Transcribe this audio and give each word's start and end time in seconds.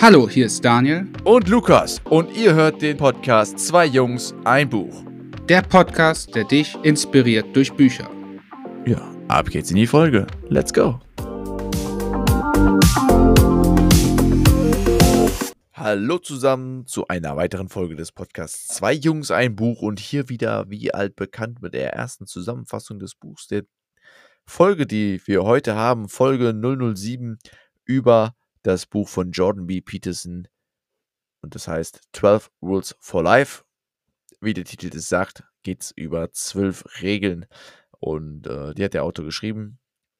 Hallo, 0.00 0.28
hier 0.28 0.46
ist 0.46 0.64
Daniel. 0.64 1.08
Und 1.24 1.48
Lukas. 1.48 2.00
Und 2.04 2.30
ihr 2.36 2.54
hört 2.54 2.80
den 2.82 2.96
Podcast 2.96 3.58
Zwei 3.58 3.84
Jungs, 3.84 4.32
ein 4.44 4.70
Buch. 4.70 5.04
Der 5.48 5.60
Podcast, 5.60 6.36
der 6.36 6.44
dich 6.44 6.76
inspiriert 6.84 7.46
durch 7.56 7.72
Bücher. 7.72 8.08
Ja, 8.86 9.12
ab 9.26 9.50
geht's 9.50 9.72
in 9.72 9.76
die 9.76 9.88
Folge. 9.88 10.28
Let's 10.50 10.72
go. 10.72 11.00
Hallo 15.74 16.18
zusammen 16.18 16.86
zu 16.86 17.08
einer 17.08 17.36
weiteren 17.36 17.68
Folge 17.68 17.96
des 17.96 18.12
Podcasts 18.12 18.68
Zwei 18.68 18.92
Jungs, 18.92 19.32
ein 19.32 19.56
Buch 19.56 19.82
und 19.82 19.98
hier 19.98 20.28
wieder 20.28 20.70
wie 20.70 20.94
altbekannt 20.94 21.60
mit 21.60 21.74
der 21.74 21.94
ersten 21.94 22.26
Zusammenfassung 22.26 23.00
des 23.00 23.16
Buchs. 23.16 23.48
Der 23.48 23.64
Folge, 24.46 24.86
die 24.86 25.20
wir 25.24 25.42
heute 25.42 25.74
haben, 25.74 26.08
Folge 26.08 26.54
007 26.54 27.38
über 27.84 28.36
das 28.62 28.86
Buch 28.86 29.08
von 29.08 29.32
Jordan 29.32 29.66
B. 29.66 29.80
Peterson 29.80 30.48
und 31.40 31.54
das 31.54 31.68
heißt 31.68 32.00
12 32.12 32.50
Rules 32.62 32.96
for 33.00 33.22
Life. 33.22 33.64
Wie 34.40 34.54
der 34.54 34.64
Titel 34.64 34.94
es 34.96 35.08
sagt, 35.08 35.44
geht 35.62 35.82
es 35.82 35.90
über 35.92 36.32
zwölf 36.32 36.84
Regeln 37.02 37.46
und 37.98 38.46
äh, 38.46 38.74
die 38.74 38.84
hat 38.84 38.94
der 38.94 39.04
Autor 39.04 39.24
geschrieben. 39.24 39.78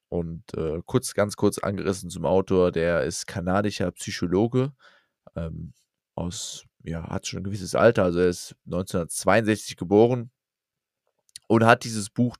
Und 0.09 0.53
äh, 0.55 0.81
kurz, 0.85 1.13
ganz 1.13 1.35
kurz 1.35 1.59
angerissen 1.59 2.09
zum 2.09 2.25
Autor, 2.25 2.71
der 2.71 3.03
ist 3.03 3.27
kanadischer 3.27 3.91
Psychologe, 3.91 4.73
ähm, 5.35 5.73
aus, 6.15 6.65
ja, 6.83 7.07
hat 7.09 7.27
schon 7.27 7.41
ein 7.41 7.43
gewisses 7.43 7.75
Alter, 7.75 8.03
also 8.03 8.19
er 8.19 8.29
ist 8.29 8.55
1962 8.65 9.77
geboren 9.77 10.31
und 11.47 11.65
hat 11.65 11.83
dieses 11.83 12.09
Buch 12.09 12.37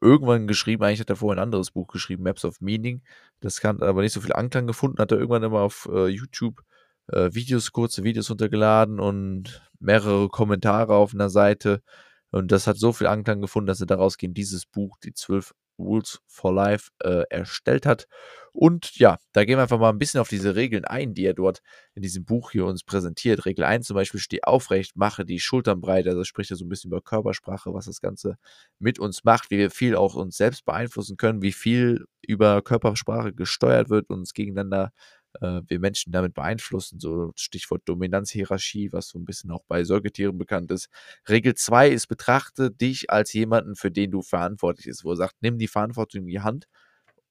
irgendwann 0.00 0.46
geschrieben, 0.46 0.84
eigentlich 0.84 1.00
hat 1.00 1.10
er 1.10 1.16
vorher 1.16 1.40
ein 1.40 1.44
anderes 1.44 1.70
Buch 1.70 1.88
geschrieben, 1.88 2.24
Maps 2.24 2.44
of 2.44 2.60
Meaning. 2.60 3.02
Das 3.40 3.62
hat 3.62 3.82
aber 3.82 4.02
nicht 4.02 4.12
so 4.12 4.20
viel 4.20 4.32
Anklang 4.32 4.66
gefunden, 4.66 4.98
hat 4.98 5.12
er 5.12 5.18
irgendwann 5.18 5.42
immer 5.42 5.60
auf 5.60 5.88
äh, 5.92 6.08
YouTube 6.08 6.62
äh, 7.08 7.30
Videos, 7.32 7.72
kurze 7.72 8.04
Videos 8.04 8.30
runtergeladen 8.30 9.00
und 9.00 9.62
mehrere 9.80 10.28
Kommentare 10.28 10.94
auf 10.94 11.14
einer 11.14 11.30
Seite. 11.30 11.82
Und 12.30 12.50
das 12.52 12.66
hat 12.66 12.78
so 12.78 12.92
viel 12.92 13.06
Anklang 13.06 13.40
gefunden, 13.40 13.66
dass 13.68 13.80
er 13.80 13.86
daraus 13.86 14.18
gehen 14.18 14.34
dieses 14.34 14.66
Buch, 14.66 14.98
die 15.02 15.12
zwölf 15.12 15.54
Rules 15.78 16.20
for 16.26 16.52
Life 16.52 16.90
äh, 17.02 17.24
erstellt 17.30 17.86
hat. 17.86 18.06
Und 18.52 18.96
ja, 18.96 19.18
da 19.32 19.44
gehen 19.44 19.58
wir 19.58 19.62
einfach 19.62 19.80
mal 19.80 19.90
ein 19.90 19.98
bisschen 19.98 20.20
auf 20.20 20.28
diese 20.28 20.54
Regeln 20.54 20.84
ein, 20.84 21.12
die 21.12 21.24
er 21.24 21.34
dort 21.34 21.60
in 21.94 22.02
diesem 22.02 22.24
Buch 22.24 22.52
hier 22.52 22.66
uns 22.66 22.84
präsentiert. 22.84 23.46
Regel 23.46 23.64
1 23.64 23.88
zum 23.88 23.94
Beispiel, 23.96 24.20
steh 24.20 24.42
aufrecht, 24.44 24.96
mache 24.96 25.24
die 25.24 25.40
Schultern 25.40 25.80
breit. 25.80 26.06
Also 26.06 26.22
spricht 26.22 26.52
er 26.52 26.56
so 26.56 26.64
ein 26.64 26.68
bisschen 26.68 26.90
über 26.90 27.00
Körpersprache, 27.00 27.74
was 27.74 27.86
das 27.86 28.00
Ganze 28.00 28.36
mit 28.78 29.00
uns 29.00 29.24
macht, 29.24 29.50
wie 29.50 29.58
wir 29.58 29.70
viel 29.72 29.96
auch 29.96 30.14
uns 30.14 30.36
selbst 30.36 30.64
beeinflussen 30.64 31.16
können, 31.16 31.42
wie 31.42 31.52
viel 31.52 32.04
über 32.22 32.62
Körpersprache 32.62 33.32
gesteuert 33.32 33.90
wird 33.90 34.08
und 34.08 34.20
uns 34.20 34.34
gegeneinander 34.34 34.92
äh, 35.40 35.60
wir 35.66 35.80
Menschen 35.80 36.12
damit 36.12 36.34
beeinflussen. 36.34 37.00
So 37.00 37.32
Stichwort 37.36 37.82
Dominanzhierarchie, 37.86 38.92
was 38.92 39.08
so 39.08 39.18
ein 39.18 39.24
bisschen 39.24 39.50
auch 39.50 39.64
bei 39.68 39.84
Säugetieren 39.84 40.38
bekannt 40.38 40.70
ist. 40.70 40.88
Regel 41.28 41.54
2 41.54 41.90
ist, 41.90 42.06
betrachte 42.06 42.70
dich 42.70 43.10
als 43.10 43.32
jemanden, 43.32 43.76
für 43.76 43.90
den 43.90 44.10
du 44.10 44.22
verantwortlich 44.22 44.88
bist, 44.88 45.04
wo 45.04 45.10
er 45.10 45.16
sagt, 45.16 45.36
nimm 45.40 45.58
die 45.58 45.68
Verantwortung 45.68 46.22
in 46.22 46.28
die 46.28 46.40
Hand 46.40 46.66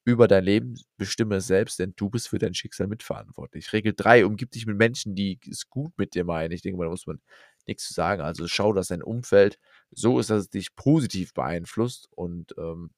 über 0.05 0.27
dein 0.27 0.43
Leben, 0.43 0.75
bestimme 0.97 1.37
es 1.37 1.47
selbst, 1.47 1.79
denn 1.79 1.93
du 1.95 2.09
bist 2.09 2.27
für 2.27 2.37
dein 2.37 2.53
Schicksal 2.53 2.87
mitverantwortlich. 2.87 3.71
Regel 3.71 3.93
3, 3.95 4.25
umgib 4.25 4.51
dich 4.51 4.65
mit 4.65 4.77
Menschen, 4.77 5.15
die 5.15 5.39
es 5.49 5.69
gut 5.69 5.93
mit 5.97 6.13
dir 6.13 6.25
meinen. 6.25 6.51
Ich 6.51 6.61
denke 6.61 6.83
da 6.83 6.89
muss 6.89 7.07
man 7.07 7.21
nichts 7.67 7.87
zu 7.87 7.93
sagen. 7.93 8.21
Also 8.21 8.47
schau, 8.47 8.73
dass 8.73 8.87
dein 8.87 9.01
Umfeld 9.01 9.59
so 9.91 10.19
ist, 10.19 10.29
dass 10.29 10.41
es 10.41 10.49
dich 10.49 10.75
positiv 10.75 11.33
beeinflusst. 11.33 12.09
Und 12.11 12.53
ähm, 12.57 12.91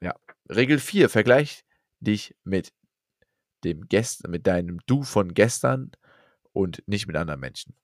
ja, 0.00 0.14
Regel 0.48 0.78
4, 0.78 1.08
vergleich 1.08 1.64
dich 2.00 2.36
mit 2.44 2.72
dem 3.64 3.88
Gest 3.88 4.28
mit 4.28 4.46
deinem 4.46 4.80
Du 4.86 5.02
von 5.02 5.34
gestern 5.34 5.92
und 6.52 6.82
nicht 6.86 7.06
mit 7.06 7.16
anderen 7.16 7.40
Menschen. 7.40 7.74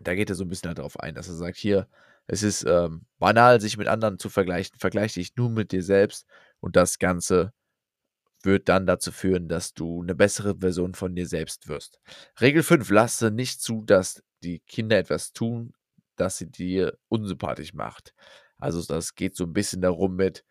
Da 0.00 0.14
geht 0.14 0.30
er 0.30 0.36
so 0.36 0.44
ein 0.44 0.48
bisschen 0.48 0.74
darauf 0.74 0.98
ein, 0.98 1.14
dass 1.14 1.28
er 1.28 1.34
sagt, 1.34 1.56
hier, 1.56 1.88
es 2.26 2.42
ist 2.42 2.64
ähm, 2.64 3.06
banal, 3.18 3.60
sich 3.60 3.76
mit 3.76 3.88
anderen 3.88 4.18
zu 4.18 4.28
vergleichen. 4.28 4.78
Vergleiche 4.78 5.20
dich 5.20 5.36
nur 5.36 5.50
mit 5.50 5.72
dir 5.72 5.82
selbst 5.82 6.26
und 6.60 6.76
das 6.76 6.98
Ganze 6.98 7.52
wird 8.42 8.68
dann 8.68 8.86
dazu 8.86 9.12
führen, 9.12 9.48
dass 9.48 9.74
du 9.74 10.02
eine 10.02 10.14
bessere 10.14 10.58
Version 10.58 10.94
von 10.94 11.14
dir 11.14 11.26
selbst 11.26 11.68
wirst. 11.68 12.00
Regel 12.40 12.62
5, 12.62 12.90
lasse 12.90 13.30
nicht 13.30 13.60
zu, 13.60 13.84
dass 13.84 14.22
die 14.42 14.60
Kinder 14.60 14.98
etwas 14.98 15.32
tun, 15.32 15.72
das 16.16 16.38
sie 16.38 16.50
dir 16.50 16.98
unsympathisch 17.08 17.74
macht. 17.74 18.14
Also 18.58 18.82
das 18.82 19.14
geht 19.14 19.36
so 19.36 19.44
ein 19.44 19.52
bisschen 19.52 19.80
darum 19.80 20.16
mit, 20.16 20.44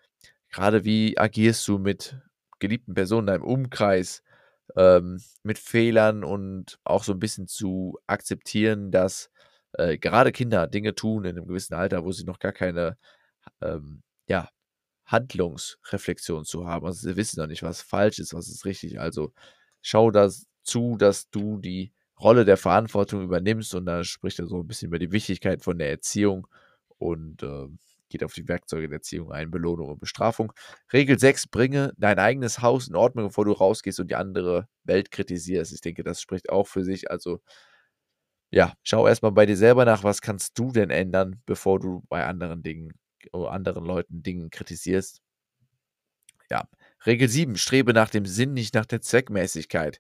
gerade 0.50 0.86
wie 0.86 1.18
agierst 1.18 1.68
du 1.68 1.78
mit 1.78 2.18
geliebten 2.60 2.94
Personen 2.94 3.28
in 3.28 3.34
deinem 3.34 3.44
Umkreis, 3.44 4.24
ähm, 4.76 5.22
mit 5.44 5.60
Fehlern 5.60 6.24
und 6.24 6.80
auch 6.84 7.04
so 7.04 7.14
ein 7.14 7.20
bisschen 7.20 7.48
zu 7.48 8.00
akzeptieren, 8.08 8.92
dass 8.92 9.30
äh, 9.74 9.98
gerade 9.98 10.32
Kinder 10.32 10.68
Dinge 10.68 10.96
tun 10.96 11.26
in 11.26 11.38
einem 11.38 11.48
gewissen 11.48 11.74
Alter, 11.76 12.04
wo 12.06 12.12
sie 12.12 12.26
noch 12.26 12.40
gar 12.40 12.54
keine 12.54 12.98
ähm, 13.62 14.04
ja, 14.28 14.50
Handlungsreflexion 15.06 16.46
zu 16.46 16.68
haben. 16.68 16.86
Also 16.86 17.08
sie 17.10 17.16
wissen 17.16 17.40
noch 17.40 17.48
nicht, 17.48 17.64
was 17.64 17.82
falsch 17.82 18.20
ist, 18.20 18.34
was 18.34 18.48
ist 18.48 18.66
richtig. 18.66 19.00
Also 19.00 19.34
schau 19.82 20.12
das 20.12 20.48
zu, 20.64 20.98
dass 20.98 21.30
du 21.30 21.58
die 21.60 21.94
Rolle 22.20 22.46
der 22.46 22.58
Verantwortung 22.58 23.24
übernimmst 23.24 23.74
und 23.76 23.86
da 23.86 24.04
spricht 24.04 24.40
er 24.40 24.48
so 24.48 24.60
ein 24.62 24.68
bisschen 24.68 24.88
über 24.88 25.00
die 25.00 25.12
Wichtigkeit 25.12 25.64
von 25.64 25.80
der 25.80 25.90
Erziehung 25.90 26.48
und 26.98 27.44
äh, 27.44 27.68
geht 28.12 28.24
auf 28.24 28.34
die 28.34 28.48
Werkzeuge 28.48 28.88
der 28.88 28.98
Erziehung 28.98 29.32
ein, 29.32 29.52
Belohnung 29.52 29.90
und 29.90 30.00
Bestrafung. 30.00 30.54
Regel 30.94 31.18
6, 31.18 31.48
bringe 31.48 31.94
dein 31.98 32.20
eigenes 32.20 32.62
Haus 32.62 32.88
in 32.88 32.96
Ordnung, 32.96 33.28
bevor 33.28 33.46
du 33.46 33.54
rausgehst 33.54 34.00
und 34.00 34.12
die 34.12 34.16
andere 34.16 34.68
Welt 34.84 35.12
kritisierst. 35.12 35.74
Ich 35.74 35.82
denke, 35.82 36.04
das 36.04 36.22
spricht 36.22 36.50
auch 36.50 36.68
für 36.68 36.84
sich. 36.84 37.10
Also, 37.10 37.42
ja, 38.52 38.74
schau 38.84 39.08
erstmal 39.08 39.32
bei 39.32 39.46
dir 39.46 39.58
selber 39.58 39.86
nach, 39.86 40.04
was 40.04 40.22
kannst 40.22 40.60
du 40.60 40.72
denn 40.72 40.90
ändern, 40.90 41.42
bevor 41.46 41.80
du 41.80 42.04
bei 42.10 42.26
anderen 42.26 42.64
Dingen 42.64 42.94
oder 43.32 43.52
anderen 43.52 43.86
Leuten 43.86 44.24
Dingen 44.24 44.50
kritisierst. 44.50 45.22
Ja, 46.50 46.68
Regel 47.06 47.30
7, 47.30 47.56
strebe 47.56 47.94
nach 47.94 48.10
dem 48.10 48.26
Sinn, 48.26 48.54
nicht 48.54 48.74
nach 48.76 48.86
der 48.86 49.02
Zweckmäßigkeit. 49.02 50.00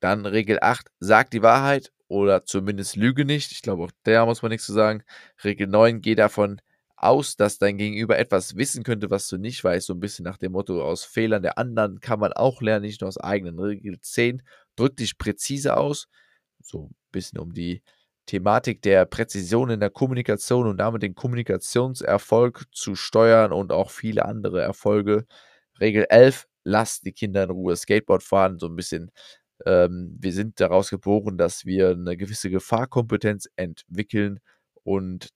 Dann 0.00 0.26
Regel 0.26 0.58
8, 0.60 0.88
sag 1.00 1.30
die 1.30 1.42
Wahrheit 1.42 1.92
oder 2.08 2.44
zumindest 2.44 2.96
lüge 2.96 3.24
nicht. 3.24 3.52
Ich 3.52 3.62
glaube, 3.62 3.84
auch 3.84 3.90
da 4.04 4.26
muss 4.26 4.42
man 4.42 4.50
nichts 4.50 4.66
zu 4.66 4.72
sagen. 4.72 5.02
Regel 5.42 5.66
9, 5.66 6.00
geh 6.02 6.14
davon 6.14 6.60
aus, 6.96 7.36
dass 7.36 7.58
dein 7.58 7.76
Gegenüber 7.78 8.18
etwas 8.18 8.56
wissen 8.56 8.84
könnte, 8.84 9.10
was 9.10 9.28
du 9.28 9.36
nicht 9.36 9.62
weißt, 9.62 9.86
so 9.86 9.94
ein 9.94 10.00
bisschen 10.00 10.24
nach 10.24 10.38
dem 10.38 10.52
Motto, 10.52 10.82
aus 10.82 11.04
Fehlern 11.04 11.42
der 11.42 11.58
anderen 11.58 12.00
kann 12.00 12.20
man 12.20 12.32
auch 12.32 12.62
lernen, 12.62 12.86
nicht 12.86 13.00
nur 13.00 13.08
aus 13.08 13.18
eigenen. 13.18 13.58
Regel 13.58 14.00
10, 14.00 14.42
drück 14.76 14.96
dich 14.96 15.18
präzise 15.18 15.76
aus, 15.76 16.06
so 16.62 16.86
ein 16.86 16.96
bisschen 17.12 17.38
um 17.40 17.52
die 17.52 17.82
Thematik 18.26 18.80
der 18.82 19.04
Präzision 19.04 19.70
in 19.70 19.80
der 19.80 19.90
Kommunikation 19.90 20.66
und 20.66 20.78
damit 20.78 21.02
den 21.02 21.14
Kommunikationserfolg 21.14 22.64
zu 22.72 22.94
steuern 22.94 23.52
und 23.52 23.72
auch 23.72 23.90
viele 23.90 24.24
andere 24.24 24.62
Erfolge. 24.62 25.26
Regel 25.80 26.06
11, 26.08 26.46
lass 26.64 27.00
die 27.00 27.12
Kinder 27.12 27.44
in 27.44 27.50
Ruhe 27.50 27.76
Skateboard 27.76 28.22
fahren, 28.22 28.58
so 28.58 28.66
ein 28.66 28.76
bisschen. 28.76 29.10
Ähm, 29.66 30.16
wir 30.20 30.32
sind 30.32 30.60
daraus 30.60 30.90
geboren, 30.90 31.38
dass 31.38 31.64
wir 31.66 31.90
eine 31.90 32.16
gewisse 32.16 32.50
Gefahrkompetenz 32.50 33.48
entwickeln 33.56 34.40
und 34.84 35.30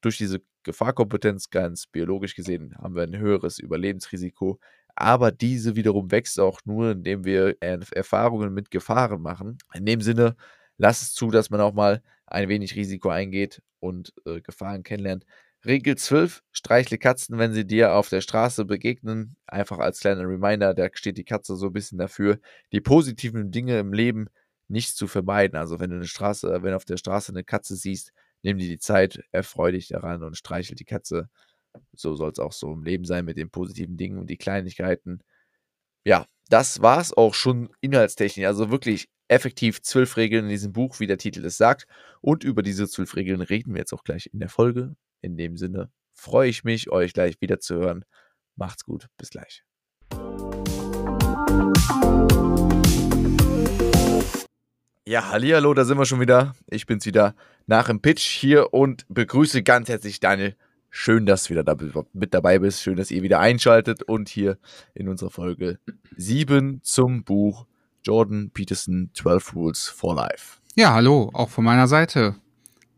durch 0.00 0.18
diese 0.18 0.40
Gefahrkompetenz, 0.62 1.50
ganz 1.50 1.86
biologisch 1.86 2.34
gesehen, 2.34 2.74
haben 2.78 2.94
wir 2.94 3.02
ein 3.02 3.16
höheres 3.16 3.58
Überlebensrisiko. 3.58 4.58
Aber 4.94 5.32
diese 5.32 5.76
wiederum 5.76 6.10
wächst 6.10 6.38
auch 6.38 6.60
nur, 6.64 6.90
indem 6.92 7.24
wir 7.24 7.56
Erfahrungen 7.60 8.52
mit 8.52 8.70
Gefahren 8.70 9.22
machen. 9.22 9.58
In 9.74 9.86
dem 9.86 10.00
Sinne, 10.00 10.36
lass 10.76 11.02
es 11.02 11.14
zu, 11.14 11.30
dass 11.30 11.50
man 11.50 11.60
auch 11.60 11.72
mal 11.72 12.02
ein 12.26 12.48
wenig 12.48 12.76
Risiko 12.76 13.08
eingeht 13.08 13.62
und 13.80 14.12
äh, 14.26 14.40
Gefahren 14.40 14.82
kennenlernt. 14.82 15.24
Regel 15.64 15.96
12, 15.96 16.42
streichle 16.50 16.98
Katzen, 16.98 17.38
wenn 17.38 17.52
sie 17.52 17.64
dir 17.64 17.94
auf 17.94 18.08
der 18.08 18.20
Straße 18.20 18.64
begegnen. 18.64 19.36
Einfach 19.46 19.78
als 19.78 20.00
kleiner 20.00 20.28
Reminder, 20.28 20.74
da 20.74 20.88
steht 20.92 21.18
die 21.18 21.24
Katze 21.24 21.56
so 21.56 21.66
ein 21.66 21.72
bisschen 21.72 21.98
dafür, 21.98 22.40
die 22.72 22.80
positiven 22.80 23.52
Dinge 23.52 23.78
im 23.78 23.92
Leben 23.92 24.26
nicht 24.68 24.96
zu 24.96 25.06
vermeiden. 25.06 25.56
Also 25.56 25.78
wenn 25.78 25.90
du 25.90 25.96
eine 25.96 26.06
Straße, 26.06 26.62
wenn 26.62 26.74
auf 26.74 26.84
der 26.84 26.96
Straße 26.96 27.30
eine 27.32 27.44
Katze 27.44 27.76
siehst, 27.76 28.12
nimm 28.42 28.58
dir 28.58 28.68
die 28.68 28.78
Zeit, 28.78 29.22
erfreu 29.32 29.72
dich 29.72 29.88
daran 29.88 30.22
und 30.22 30.36
streichel 30.36 30.76
die 30.76 30.84
Katze. 30.84 31.28
So 31.94 32.14
soll 32.14 32.30
es 32.30 32.38
auch 32.38 32.52
so 32.52 32.72
im 32.72 32.82
Leben 32.82 33.04
sein 33.04 33.24
mit 33.24 33.36
den 33.36 33.50
positiven 33.50 33.96
Dingen 33.96 34.18
und 34.18 34.28
die 34.28 34.36
Kleinigkeiten. 34.36 35.22
Ja, 36.04 36.26
das 36.48 36.82
war 36.82 37.00
es 37.00 37.12
auch 37.16 37.34
schon 37.34 37.70
inhaltstechnisch. 37.80 38.46
Also 38.46 38.70
wirklich 38.70 39.08
effektiv 39.28 39.80
zwölf 39.80 40.16
Regeln 40.16 40.44
in 40.44 40.50
diesem 40.50 40.72
Buch, 40.72 41.00
wie 41.00 41.06
der 41.06 41.18
Titel 41.18 41.44
es 41.44 41.56
sagt. 41.56 41.86
Und 42.20 42.44
über 42.44 42.62
diese 42.62 42.88
zwölf 42.88 43.16
Regeln 43.16 43.40
reden 43.40 43.72
wir 43.72 43.80
jetzt 43.80 43.94
auch 43.94 44.04
gleich 44.04 44.28
in 44.32 44.40
der 44.40 44.50
Folge. 44.50 44.94
In 45.22 45.36
dem 45.36 45.56
Sinne 45.56 45.90
freue 46.12 46.48
ich 46.48 46.64
mich, 46.64 46.90
euch 46.90 47.14
gleich 47.14 47.40
wieder 47.40 47.60
zu 47.60 47.76
hören. 47.76 48.04
Macht's 48.56 48.84
gut, 48.84 49.06
bis 49.16 49.30
gleich. 49.30 49.64
Ja, 55.04 55.30
hallo, 55.30 55.74
da 55.74 55.84
sind 55.84 55.98
wir 55.98 56.06
schon 56.06 56.20
wieder. 56.20 56.54
Ich 56.70 56.86
bin's 56.86 57.04
wieder 57.06 57.34
nach 57.66 57.88
dem 57.88 58.00
Pitch 58.00 58.22
hier 58.22 58.72
und 58.72 59.04
begrüße 59.08 59.64
ganz 59.64 59.88
herzlich 59.88 60.20
Daniel. 60.20 60.54
Schön, 60.90 61.26
dass 61.26 61.44
du 61.44 61.50
wieder 61.50 61.64
da, 61.64 61.76
mit 62.12 62.32
dabei 62.32 62.60
bist. 62.60 62.82
Schön, 62.82 62.94
dass 62.94 63.10
ihr 63.10 63.24
wieder 63.24 63.40
einschaltet 63.40 64.04
und 64.04 64.28
hier 64.28 64.58
in 64.94 65.08
unserer 65.08 65.30
Folge 65.30 65.80
7 66.16 66.82
zum 66.84 67.24
Buch 67.24 67.66
Jordan 68.04 68.52
Peterson 68.54 69.10
12 69.14 69.56
Rules 69.56 69.88
for 69.88 70.14
Life. 70.14 70.58
Ja, 70.76 70.94
hallo, 70.94 71.30
auch 71.32 71.50
von 71.50 71.64
meiner 71.64 71.88
Seite. 71.88 72.36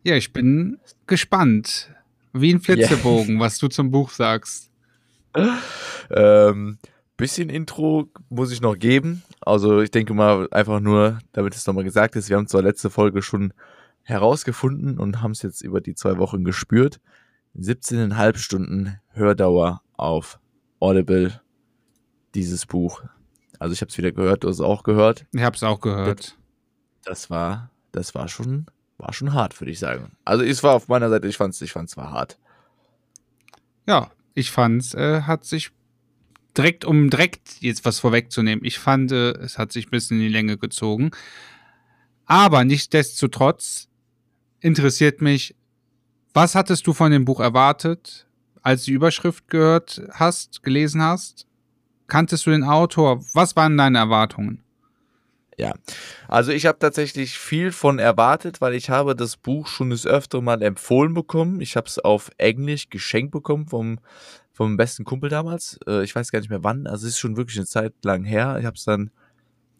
Ja, 0.02 0.14
ich 0.14 0.34
bin 0.34 0.78
gespannt. 1.06 1.90
Wie 2.34 2.52
ein 2.52 2.60
Flitzebogen, 2.60 3.36
yeah. 3.36 3.40
was 3.40 3.56
du 3.56 3.68
zum 3.68 3.90
Buch 3.90 4.10
sagst. 4.10 4.70
Ähm, 6.10 6.76
bisschen 7.16 7.48
Intro 7.48 8.08
muss 8.28 8.52
ich 8.52 8.60
noch 8.60 8.78
geben. 8.78 9.22
Also 9.40 9.80
ich 9.80 9.90
denke 9.90 10.14
mal 10.14 10.48
einfach 10.50 10.80
nur, 10.80 11.18
damit 11.32 11.54
es 11.54 11.66
nochmal 11.66 11.84
gesagt 11.84 12.16
ist, 12.16 12.28
wir 12.28 12.36
haben 12.36 12.46
zwar 12.46 12.62
letzte 12.62 12.90
Folge 12.90 13.22
schon 13.22 13.52
herausgefunden 14.02 14.98
und 14.98 15.22
haben 15.22 15.30
es 15.30 15.42
jetzt 15.42 15.62
über 15.62 15.80
die 15.80 15.94
zwei 15.94 16.18
Wochen 16.18 16.44
gespürt. 16.44 17.00
17,5 17.56 18.36
Stunden 18.36 19.00
Hördauer 19.12 19.82
auf 19.96 20.40
Audible, 20.80 21.40
dieses 22.34 22.66
Buch. 22.66 23.02
Also 23.58 23.72
ich 23.72 23.80
habe 23.80 23.90
es 23.90 23.98
wieder 23.98 24.12
gehört, 24.12 24.44
du 24.44 24.48
hast 24.48 24.56
es 24.56 24.60
auch 24.60 24.82
gehört. 24.82 25.24
Ich 25.32 25.42
habe 25.42 25.56
es 25.56 25.62
auch 25.62 25.80
gehört. 25.80 26.36
Das 27.04 27.30
war, 27.30 27.70
das 27.92 28.14
war 28.14 28.28
schon, 28.28 28.66
war 28.98 29.12
schon 29.12 29.32
hart, 29.32 29.58
würde 29.60 29.70
ich 29.70 29.78
sagen. 29.78 30.16
Also 30.24 30.42
es 30.42 30.62
war 30.62 30.74
auf 30.74 30.88
meiner 30.88 31.08
Seite, 31.08 31.28
ich 31.28 31.36
fand 31.36 31.54
es, 31.54 31.62
ich 31.62 31.72
fand's 31.72 31.96
war 31.96 32.10
hart. 32.10 32.38
Ja, 33.86 34.10
ich 34.34 34.50
fand's, 34.50 34.94
äh, 34.94 35.22
hat 35.22 35.44
sich 35.44 35.70
direkt, 36.56 36.84
um 36.84 37.10
direkt 37.10 37.60
jetzt 37.60 37.84
was 37.84 37.98
vorwegzunehmen, 37.98 38.64
ich 38.64 38.78
fand, 38.78 39.12
äh, 39.12 39.32
es 39.38 39.58
hat 39.58 39.72
sich 39.72 39.86
ein 39.86 39.90
bisschen 39.90 40.18
in 40.18 40.24
die 40.24 40.32
Länge 40.32 40.56
gezogen. 40.56 41.10
Aber 42.26 42.64
nichtsdestotrotz 42.64 43.88
interessiert 44.60 45.20
mich, 45.20 45.54
was 46.32 46.54
hattest 46.54 46.86
du 46.86 46.92
von 46.92 47.12
dem 47.12 47.24
Buch 47.24 47.40
erwartet, 47.40 48.26
als 48.62 48.84
du 48.84 48.90
die 48.90 48.94
Überschrift 48.96 49.48
gehört 49.48 50.02
hast, 50.12 50.62
gelesen 50.62 51.02
hast? 51.02 51.46
Kanntest 52.06 52.46
du 52.46 52.50
den 52.50 52.64
Autor? 52.64 53.24
Was 53.34 53.56
waren 53.56 53.76
deine 53.76 53.98
Erwartungen? 53.98 54.64
Ja, 55.56 55.74
also 56.26 56.50
ich 56.50 56.66
habe 56.66 56.78
tatsächlich 56.80 57.38
viel 57.38 57.70
von 57.70 58.00
erwartet, 58.00 58.60
weil 58.60 58.74
ich 58.74 58.90
habe 58.90 59.14
das 59.14 59.36
Buch 59.36 59.68
schon 59.68 59.90
das 59.90 60.06
öfter 60.06 60.40
mal 60.40 60.62
empfohlen 60.62 61.14
bekommen. 61.14 61.60
Ich 61.60 61.76
habe 61.76 61.86
es 61.86 61.98
auf 61.98 62.30
Englisch 62.38 62.90
geschenkt 62.90 63.30
bekommen 63.30 63.68
vom, 63.68 64.00
vom 64.54 64.76
besten 64.76 65.04
Kumpel 65.04 65.28
damals. 65.28 65.78
Äh, 65.86 66.04
ich 66.04 66.14
weiß 66.14 66.30
gar 66.30 66.38
nicht 66.38 66.48
mehr 66.48 66.64
wann. 66.64 66.86
Also 66.86 67.06
es 67.06 67.14
ist 67.14 67.18
schon 67.18 67.36
wirklich 67.36 67.58
eine 67.58 67.66
Zeit 67.66 67.92
lang 68.04 68.24
her. 68.24 68.56
Ich 68.60 68.64
habe 68.64 68.76
es 68.76 68.84
dann, 68.84 69.10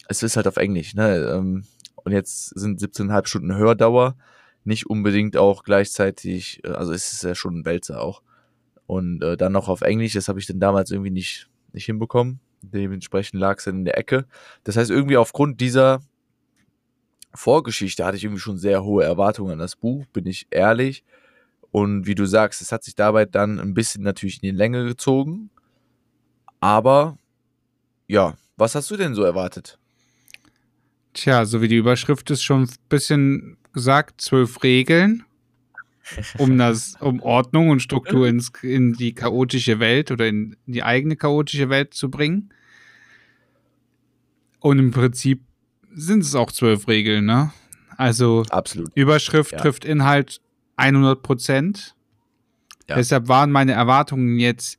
es 0.08 0.22
ist 0.22 0.36
halt 0.36 0.48
auf 0.48 0.56
Englisch, 0.56 0.94
ne? 0.94 1.16
Ähm, 1.32 1.64
und 1.94 2.12
jetzt 2.12 2.48
sind 2.48 2.80
17,5 2.80 3.26
Stunden 3.26 3.56
Hördauer. 3.56 4.16
Nicht 4.64 4.90
unbedingt 4.90 5.36
auch 5.36 5.62
gleichzeitig, 5.62 6.60
äh, 6.64 6.70
also 6.70 6.92
es 6.92 7.12
ist 7.12 7.22
ja 7.22 7.36
schon 7.36 7.60
ein 7.60 7.64
Wälzer 7.64 8.02
auch. 8.02 8.22
Und 8.86 9.22
äh, 9.22 9.36
dann 9.36 9.52
noch 9.52 9.68
auf 9.68 9.80
Englisch, 9.80 10.12
das 10.14 10.28
habe 10.28 10.40
ich 10.40 10.46
dann 10.46 10.60
damals 10.60 10.90
irgendwie 10.90 11.12
nicht, 11.12 11.48
nicht 11.72 11.86
hinbekommen. 11.86 12.40
Dementsprechend 12.60 13.40
lag 13.40 13.58
es 13.58 13.64
dann 13.64 13.76
in 13.76 13.84
der 13.84 13.96
Ecke. 13.96 14.26
Das 14.64 14.76
heißt, 14.76 14.90
irgendwie 14.90 15.16
aufgrund 15.16 15.60
dieser 15.60 16.00
Vorgeschichte 17.32 18.04
hatte 18.04 18.16
ich 18.16 18.24
irgendwie 18.24 18.40
schon 18.40 18.58
sehr 18.58 18.82
hohe 18.82 19.04
Erwartungen 19.04 19.52
an 19.52 19.58
das 19.60 19.76
Buch, 19.76 20.04
bin 20.06 20.26
ich 20.26 20.48
ehrlich. 20.50 21.04
Und 21.74 22.06
wie 22.06 22.14
du 22.14 22.24
sagst, 22.24 22.62
es 22.62 22.70
hat 22.70 22.84
sich 22.84 22.94
dabei 22.94 23.24
dann 23.24 23.58
ein 23.58 23.74
bisschen 23.74 24.04
natürlich 24.04 24.40
in 24.40 24.48
die 24.48 24.56
Länge 24.56 24.84
gezogen. 24.84 25.50
Aber 26.60 27.18
ja, 28.06 28.36
was 28.56 28.76
hast 28.76 28.92
du 28.92 28.96
denn 28.96 29.16
so 29.16 29.24
erwartet? 29.24 29.76
Tja, 31.14 31.44
so 31.44 31.62
wie 31.62 31.66
die 31.66 31.74
Überschrift 31.74 32.30
ist 32.30 32.44
schon 32.44 32.62
ein 32.62 32.70
bisschen 32.88 33.56
gesagt, 33.72 34.20
zwölf 34.20 34.62
Regeln, 34.62 35.24
um 36.38 36.56
das, 36.58 36.94
um 37.00 37.20
Ordnung 37.20 37.70
und 37.70 37.80
Struktur 37.80 38.28
ins, 38.28 38.52
in 38.62 38.92
die 38.92 39.12
chaotische 39.12 39.80
Welt 39.80 40.12
oder 40.12 40.28
in 40.28 40.56
die 40.66 40.84
eigene 40.84 41.16
chaotische 41.16 41.70
Welt 41.70 41.92
zu 41.92 42.08
bringen. 42.08 42.50
Und 44.60 44.78
im 44.78 44.92
Prinzip 44.92 45.42
sind 45.92 46.20
es 46.20 46.36
auch 46.36 46.52
zwölf 46.52 46.86
Regeln, 46.86 47.24
ne? 47.24 47.52
Also 47.96 48.44
Absolut. 48.50 48.92
Überschrift 48.94 49.50
ja. 49.50 49.58
trifft 49.58 49.84
Inhalt 49.84 50.40
100 50.76 51.22
Prozent. 51.22 51.94
Ja. 52.88 52.96
Deshalb 52.96 53.28
waren 53.28 53.50
meine 53.50 53.72
Erwartungen 53.72 54.38
jetzt 54.38 54.78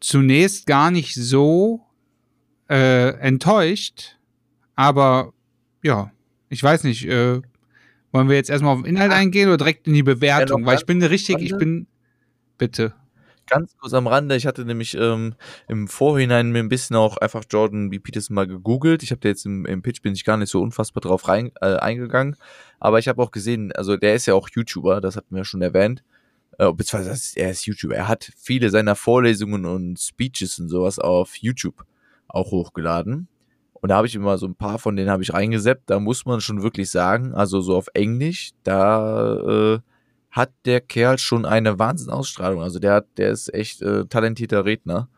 zunächst 0.00 0.66
gar 0.66 0.90
nicht 0.90 1.14
so 1.14 1.84
äh, 2.68 3.10
enttäuscht, 3.18 4.16
aber 4.74 5.32
ja, 5.82 6.12
ich 6.50 6.62
weiß 6.62 6.84
nicht, 6.84 7.06
äh, 7.06 7.40
wollen 8.12 8.28
wir 8.28 8.36
jetzt 8.36 8.50
erstmal 8.50 8.74
auf 8.74 8.82
den 8.82 8.96
Inhalt 8.96 9.12
eingehen 9.12 9.48
oder 9.48 9.58
direkt 9.58 9.86
in 9.86 9.94
die 9.94 10.02
Bewertung? 10.02 10.62
Ja, 10.62 10.66
Weil 10.66 10.78
ich 10.78 10.86
bin 10.86 11.02
richtig, 11.02 11.38
ich 11.40 11.56
bin. 11.56 11.86
Bitte. 12.56 12.94
Ganz 13.48 13.76
kurz 13.78 13.94
am 13.94 14.06
Rande, 14.06 14.36
ich 14.36 14.46
hatte 14.46 14.64
nämlich 14.64 14.94
ähm, 14.94 15.34
im 15.68 15.88
Vorhinein 15.88 16.50
mir 16.50 16.58
ein 16.58 16.68
bisschen 16.68 16.96
auch 16.96 17.16
einfach 17.16 17.44
Jordan 17.48 17.90
B. 17.90 17.98
Peterson 17.98 18.34
mal 18.34 18.46
gegoogelt. 18.46 19.02
Ich 19.02 19.10
habe 19.10 19.20
da 19.20 19.28
jetzt 19.28 19.46
im, 19.46 19.64
im, 19.64 19.82
Pitch 19.82 20.02
bin 20.02 20.12
ich 20.12 20.24
gar 20.24 20.36
nicht 20.36 20.50
so 20.50 20.60
unfassbar 20.60 21.00
drauf 21.00 21.28
rein, 21.28 21.52
äh, 21.60 21.76
eingegangen. 21.76 22.36
Aber 22.78 22.98
ich 22.98 23.08
habe 23.08 23.22
auch 23.22 23.30
gesehen, 23.30 23.72
also 23.72 23.96
der 23.96 24.14
ist 24.14 24.26
ja 24.26 24.34
auch 24.34 24.48
YouTuber, 24.50 25.00
das 25.00 25.16
hatten 25.16 25.34
wir 25.34 25.44
schon 25.44 25.62
erwähnt. 25.62 26.04
Äh, 26.58 26.72
beziehungsweise 26.72 27.38
er 27.40 27.50
ist 27.50 27.66
YouTuber. 27.66 27.94
Er 27.94 28.08
hat 28.08 28.30
viele 28.36 28.70
seiner 28.70 28.96
Vorlesungen 28.96 29.64
und 29.64 29.98
Speeches 29.98 30.58
und 30.58 30.68
sowas 30.68 30.98
auf 30.98 31.36
YouTube 31.36 31.84
auch 32.28 32.50
hochgeladen. 32.50 33.28
Und 33.80 33.90
da 33.90 33.96
habe 33.96 34.06
ich 34.06 34.14
immer 34.14 34.38
so 34.38 34.46
ein 34.46 34.56
paar 34.56 34.78
von 34.78 34.96
denen 34.96 35.10
habe 35.10 35.22
ich 35.22 35.32
reingeseppt. 35.32 35.88
Da 35.88 36.00
muss 36.00 36.26
man 36.26 36.40
schon 36.40 36.62
wirklich 36.62 36.90
sagen, 36.90 37.34
also 37.34 37.60
so 37.60 37.76
auf 37.76 37.86
Englisch, 37.94 38.50
da 38.64 39.74
äh, 39.74 39.78
hat 40.30 40.52
der 40.64 40.80
Kerl 40.80 41.18
schon 41.18 41.44
eine 41.44 41.78
Wahnsinnsausstrahlung. 41.78 42.62
Also 42.62 42.78
der 42.78 42.94
hat, 42.94 43.06
der 43.16 43.30
ist 43.30 43.52
echt 43.54 43.82
äh, 43.82 44.04
talentierter 44.06 44.64
Redner. 44.64 45.08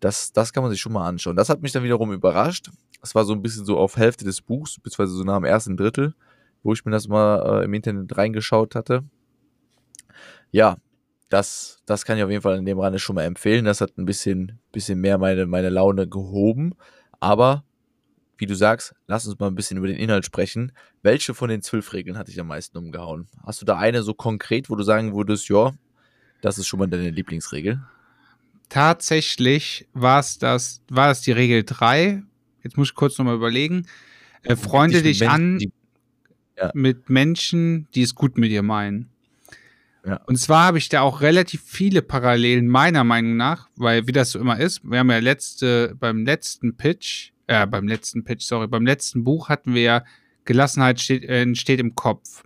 Das, 0.00 0.32
das 0.32 0.52
kann 0.52 0.62
man 0.62 0.70
sich 0.70 0.80
schon 0.80 0.92
mal 0.92 1.06
anschauen. 1.06 1.36
Das 1.36 1.48
hat 1.48 1.62
mich 1.62 1.72
dann 1.72 1.82
wiederum 1.82 2.12
überrascht. 2.12 2.70
Es 3.02 3.14
war 3.14 3.24
so 3.24 3.32
ein 3.32 3.42
bisschen 3.42 3.64
so 3.64 3.78
auf 3.78 3.96
Hälfte 3.96 4.24
des 4.24 4.40
Buchs, 4.40 4.78
beziehungsweise 4.80 5.16
so 5.16 5.24
nach 5.24 5.36
dem 5.36 5.44
ersten 5.44 5.76
Drittel, 5.76 6.14
wo 6.62 6.72
ich 6.72 6.84
mir 6.84 6.92
das 6.92 7.08
mal 7.08 7.60
äh, 7.60 7.64
im 7.64 7.74
Internet 7.74 8.16
reingeschaut 8.16 8.74
hatte. 8.74 9.04
Ja, 10.50 10.76
das, 11.28 11.78
das 11.86 12.04
kann 12.04 12.16
ich 12.16 12.24
auf 12.24 12.30
jeden 12.30 12.42
Fall 12.42 12.56
in 12.56 12.66
dem 12.66 12.78
Rande 12.78 12.98
schon 12.98 13.16
mal 13.16 13.24
empfehlen. 13.24 13.64
Das 13.64 13.80
hat 13.80 13.98
ein 13.98 14.04
bisschen, 14.04 14.58
bisschen 14.70 15.00
mehr 15.00 15.18
meine, 15.18 15.46
meine 15.46 15.70
Laune 15.70 16.08
gehoben. 16.08 16.74
Aber 17.18 17.64
wie 18.38 18.46
du 18.46 18.54
sagst, 18.54 18.94
lass 19.06 19.26
uns 19.26 19.38
mal 19.38 19.46
ein 19.46 19.54
bisschen 19.54 19.78
über 19.78 19.86
den 19.86 19.96
Inhalt 19.96 20.24
sprechen. 20.24 20.72
Welche 21.02 21.34
von 21.34 21.48
den 21.48 21.62
zwölf 21.62 21.92
Regeln 21.92 22.18
hat 22.18 22.28
dich 22.28 22.38
am 22.40 22.48
meisten 22.48 22.76
umgehauen? 22.76 23.26
Hast 23.44 23.62
du 23.62 23.66
da 23.66 23.78
eine 23.78 24.02
so 24.02 24.14
konkret, 24.14 24.68
wo 24.68 24.76
du 24.76 24.82
sagen 24.82 25.14
würdest, 25.14 25.48
ja, 25.48 25.72
das 26.42 26.58
ist 26.58 26.66
schon 26.66 26.78
mal 26.78 26.86
deine 26.86 27.10
Lieblingsregel? 27.10 27.82
Tatsächlich 28.68 29.88
war 29.92 30.20
es 30.20 30.38
das, 30.38 30.82
war 30.88 31.10
es 31.10 31.20
die 31.20 31.32
Regel 31.32 31.64
3. 31.64 32.22
Jetzt 32.62 32.76
muss 32.76 32.88
ich 32.88 32.94
kurz 32.94 33.16
nochmal 33.18 33.36
überlegen. 33.36 33.86
Äh, 34.42 34.56
freunde 34.56 35.02
dich 35.02 35.20
Menschen, 35.20 35.34
an 35.34 35.58
die, 35.58 35.72
ja. 36.56 36.70
mit 36.74 37.08
Menschen, 37.08 37.88
die 37.94 38.02
es 38.02 38.14
gut 38.14 38.36
mit 38.38 38.50
dir 38.50 38.62
meinen. 38.62 39.10
Ja. 40.04 40.20
Und 40.26 40.36
zwar 40.36 40.66
habe 40.66 40.78
ich 40.78 40.88
da 40.88 41.00
auch 41.00 41.20
relativ 41.20 41.62
viele 41.64 42.00
Parallelen 42.00 42.68
meiner 42.68 43.02
Meinung 43.02 43.36
nach, 43.36 43.68
weil 43.76 44.06
wie 44.06 44.12
das 44.12 44.30
so 44.30 44.38
immer 44.38 44.58
ist, 44.58 44.84
wir 44.84 45.00
haben 45.00 45.10
ja 45.10 45.18
letzte, 45.18 45.96
beim 45.98 46.24
letzten 46.24 46.76
Pitch 46.76 47.32
äh, 47.46 47.66
beim 47.66 47.86
letzten 47.86 48.24
Pitch, 48.24 48.44
sorry, 48.44 48.66
beim 48.66 48.86
letzten 48.86 49.24
Buch 49.24 49.48
hatten 49.48 49.74
wir 49.74 49.82
ja 49.82 50.04
Gelassenheit 50.44 51.00
steht, 51.00 51.24
äh, 51.24 51.42
entsteht 51.42 51.80
im 51.80 51.94
Kopf. 51.94 52.44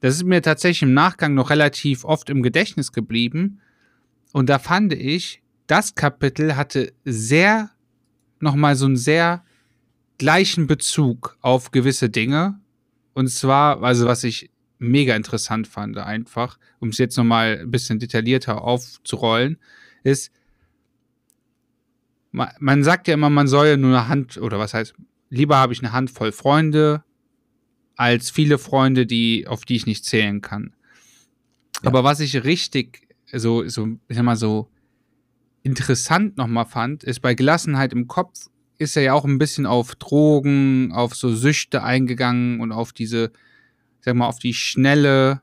Das 0.00 0.14
ist 0.14 0.24
mir 0.24 0.42
tatsächlich 0.42 0.82
im 0.82 0.94
Nachgang 0.94 1.34
noch 1.34 1.50
relativ 1.50 2.04
oft 2.04 2.30
im 2.30 2.42
Gedächtnis 2.42 2.92
geblieben. 2.92 3.60
Und 4.32 4.48
da 4.48 4.58
fand 4.58 4.92
ich, 4.92 5.42
das 5.66 5.94
Kapitel 5.94 6.56
hatte 6.56 6.92
sehr, 7.04 7.70
nochmal 8.40 8.76
so 8.76 8.86
einen 8.86 8.96
sehr 8.96 9.44
gleichen 10.18 10.66
Bezug 10.66 11.36
auf 11.40 11.70
gewisse 11.70 12.10
Dinge. 12.10 12.60
Und 13.14 13.28
zwar, 13.28 13.82
also 13.82 14.06
was 14.06 14.22
ich 14.22 14.50
mega 14.78 15.16
interessant 15.16 15.66
fand, 15.66 15.98
einfach, 15.98 16.58
um 16.78 16.90
es 16.90 16.98
jetzt 16.98 17.16
nochmal 17.16 17.58
ein 17.60 17.70
bisschen 17.70 17.98
detaillierter 17.98 18.62
aufzurollen, 18.62 19.58
ist, 20.04 20.30
man 22.58 22.84
sagt 22.84 23.08
ja 23.08 23.14
immer, 23.14 23.30
man 23.30 23.48
soll 23.48 23.66
ja 23.66 23.76
nur 23.76 23.90
eine 23.90 24.08
Hand, 24.08 24.38
oder 24.38 24.58
was 24.58 24.74
heißt, 24.74 24.94
lieber 25.30 25.56
habe 25.56 25.72
ich 25.72 25.80
eine 25.80 25.92
Handvoll 25.92 26.32
Freunde 26.32 27.04
als 27.96 28.30
viele 28.30 28.58
Freunde, 28.58 29.06
die, 29.06 29.46
auf 29.48 29.64
die 29.64 29.74
ich 29.74 29.86
nicht 29.86 30.04
zählen 30.04 30.40
kann. 30.40 30.72
Ja. 31.82 31.88
Aber 31.88 32.04
was 32.04 32.20
ich 32.20 32.44
richtig, 32.44 33.08
so, 33.32 33.66
so, 33.68 33.88
ich 34.08 34.16
sag 34.16 34.24
mal 34.24 34.36
so, 34.36 34.70
interessant 35.62 36.36
nochmal 36.36 36.66
fand, 36.66 37.02
ist 37.02 37.20
bei 37.20 37.34
Gelassenheit 37.34 37.92
im 37.92 38.06
Kopf 38.06 38.46
ist 38.78 38.96
er 38.96 39.02
ja 39.02 39.12
auch 39.12 39.24
ein 39.24 39.38
bisschen 39.38 39.66
auf 39.66 39.96
Drogen, 39.96 40.92
auf 40.92 41.14
so 41.14 41.34
Süchte 41.34 41.82
eingegangen 41.82 42.60
und 42.60 42.70
auf 42.70 42.92
diese, 42.92 43.32
sag 44.00 44.14
mal, 44.14 44.28
auf 44.28 44.38
die 44.38 44.54
schnelle 44.54 45.42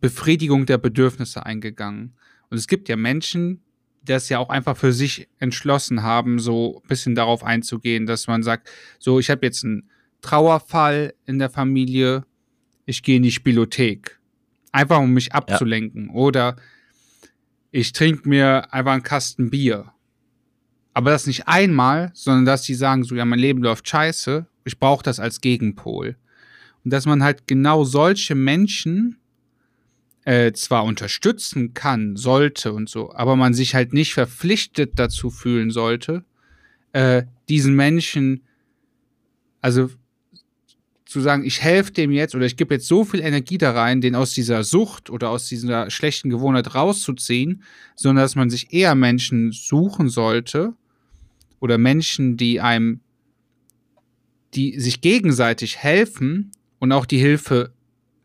Befriedigung 0.00 0.66
der 0.66 0.78
Bedürfnisse 0.78 1.46
eingegangen. 1.46 2.14
Und 2.50 2.58
es 2.58 2.66
gibt 2.66 2.88
ja 2.88 2.96
Menschen, 2.96 3.62
das 4.08 4.28
ja 4.28 4.38
auch 4.38 4.48
einfach 4.48 4.76
für 4.76 4.92
sich 4.92 5.28
entschlossen 5.38 6.02
haben, 6.02 6.38
so 6.38 6.80
ein 6.82 6.88
bisschen 6.88 7.14
darauf 7.14 7.44
einzugehen, 7.44 8.06
dass 8.06 8.26
man 8.26 8.42
sagt, 8.42 8.70
so, 8.98 9.18
ich 9.18 9.30
habe 9.30 9.46
jetzt 9.46 9.64
einen 9.64 9.90
Trauerfall 10.20 11.14
in 11.26 11.38
der 11.38 11.50
Familie, 11.50 12.24
ich 12.86 13.02
gehe 13.02 13.16
in 13.16 13.22
die 13.22 13.32
Spielothek. 13.32 14.18
Einfach 14.72 14.98
um 14.98 15.12
mich 15.12 15.32
abzulenken. 15.32 16.06
Ja. 16.06 16.14
Oder 16.14 16.56
ich 17.70 17.92
trinke 17.92 18.28
mir 18.28 18.72
einfach 18.72 18.92
einen 18.92 19.02
Kasten 19.02 19.50
Bier. 19.50 19.92
Aber 20.94 21.10
das 21.10 21.26
nicht 21.26 21.46
einmal, 21.46 22.10
sondern 22.14 22.44
dass 22.44 22.64
sie 22.64 22.74
sagen, 22.74 23.04
so, 23.04 23.14
ja, 23.14 23.24
mein 23.24 23.38
Leben 23.38 23.62
läuft 23.62 23.88
scheiße, 23.88 24.46
ich 24.64 24.78
brauche 24.78 25.02
das 25.02 25.20
als 25.20 25.40
Gegenpol. 25.40 26.16
Und 26.84 26.92
dass 26.92 27.06
man 27.06 27.22
halt 27.22 27.46
genau 27.46 27.84
solche 27.84 28.34
Menschen 28.34 29.18
äh, 30.28 30.52
zwar 30.52 30.84
unterstützen 30.84 31.72
kann, 31.72 32.14
sollte 32.14 32.74
und 32.74 32.90
so, 32.90 33.14
aber 33.14 33.34
man 33.34 33.54
sich 33.54 33.74
halt 33.74 33.94
nicht 33.94 34.12
verpflichtet 34.12 34.92
dazu 34.96 35.30
fühlen 35.30 35.70
sollte, 35.70 36.22
äh, 36.92 37.22
diesen 37.48 37.74
Menschen, 37.74 38.42
also 39.62 39.88
zu 41.06 41.22
sagen, 41.22 41.46
ich 41.46 41.62
helfe 41.62 41.92
dem 41.92 42.12
jetzt 42.12 42.34
oder 42.34 42.44
ich 42.44 42.58
gebe 42.58 42.74
jetzt 42.74 42.86
so 42.86 43.06
viel 43.06 43.20
Energie 43.20 43.56
da 43.56 43.72
rein, 43.72 44.02
den 44.02 44.14
aus 44.14 44.34
dieser 44.34 44.64
Sucht 44.64 45.08
oder 45.08 45.30
aus 45.30 45.48
dieser 45.48 45.88
schlechten 45.88 46.28
Gewohnheit 46.28 46.74
rauszuziehen, 46.74 47.62
sondern 47.96 48.22
dass 48.22 48.36
man 48.36 48.50
sich 48.50 48.74
eher 48.74 48.94
Menschen 48.94 49.50
suchen 49.50 50.10
sollte 50.10 50.74
oder 51.58 51.78
Menschen, 51.78 52.36
die 52.36 52.60
einem, 52.60 53.00
die 54.52 54.78
sich 54.78 55.00
gegenseitig 55.00 55.78
helfen 55.78 56.52
und 56.80 56.92
auch 56.92 57.06
die 57.06 57.16
Hilfe 57.16 57.72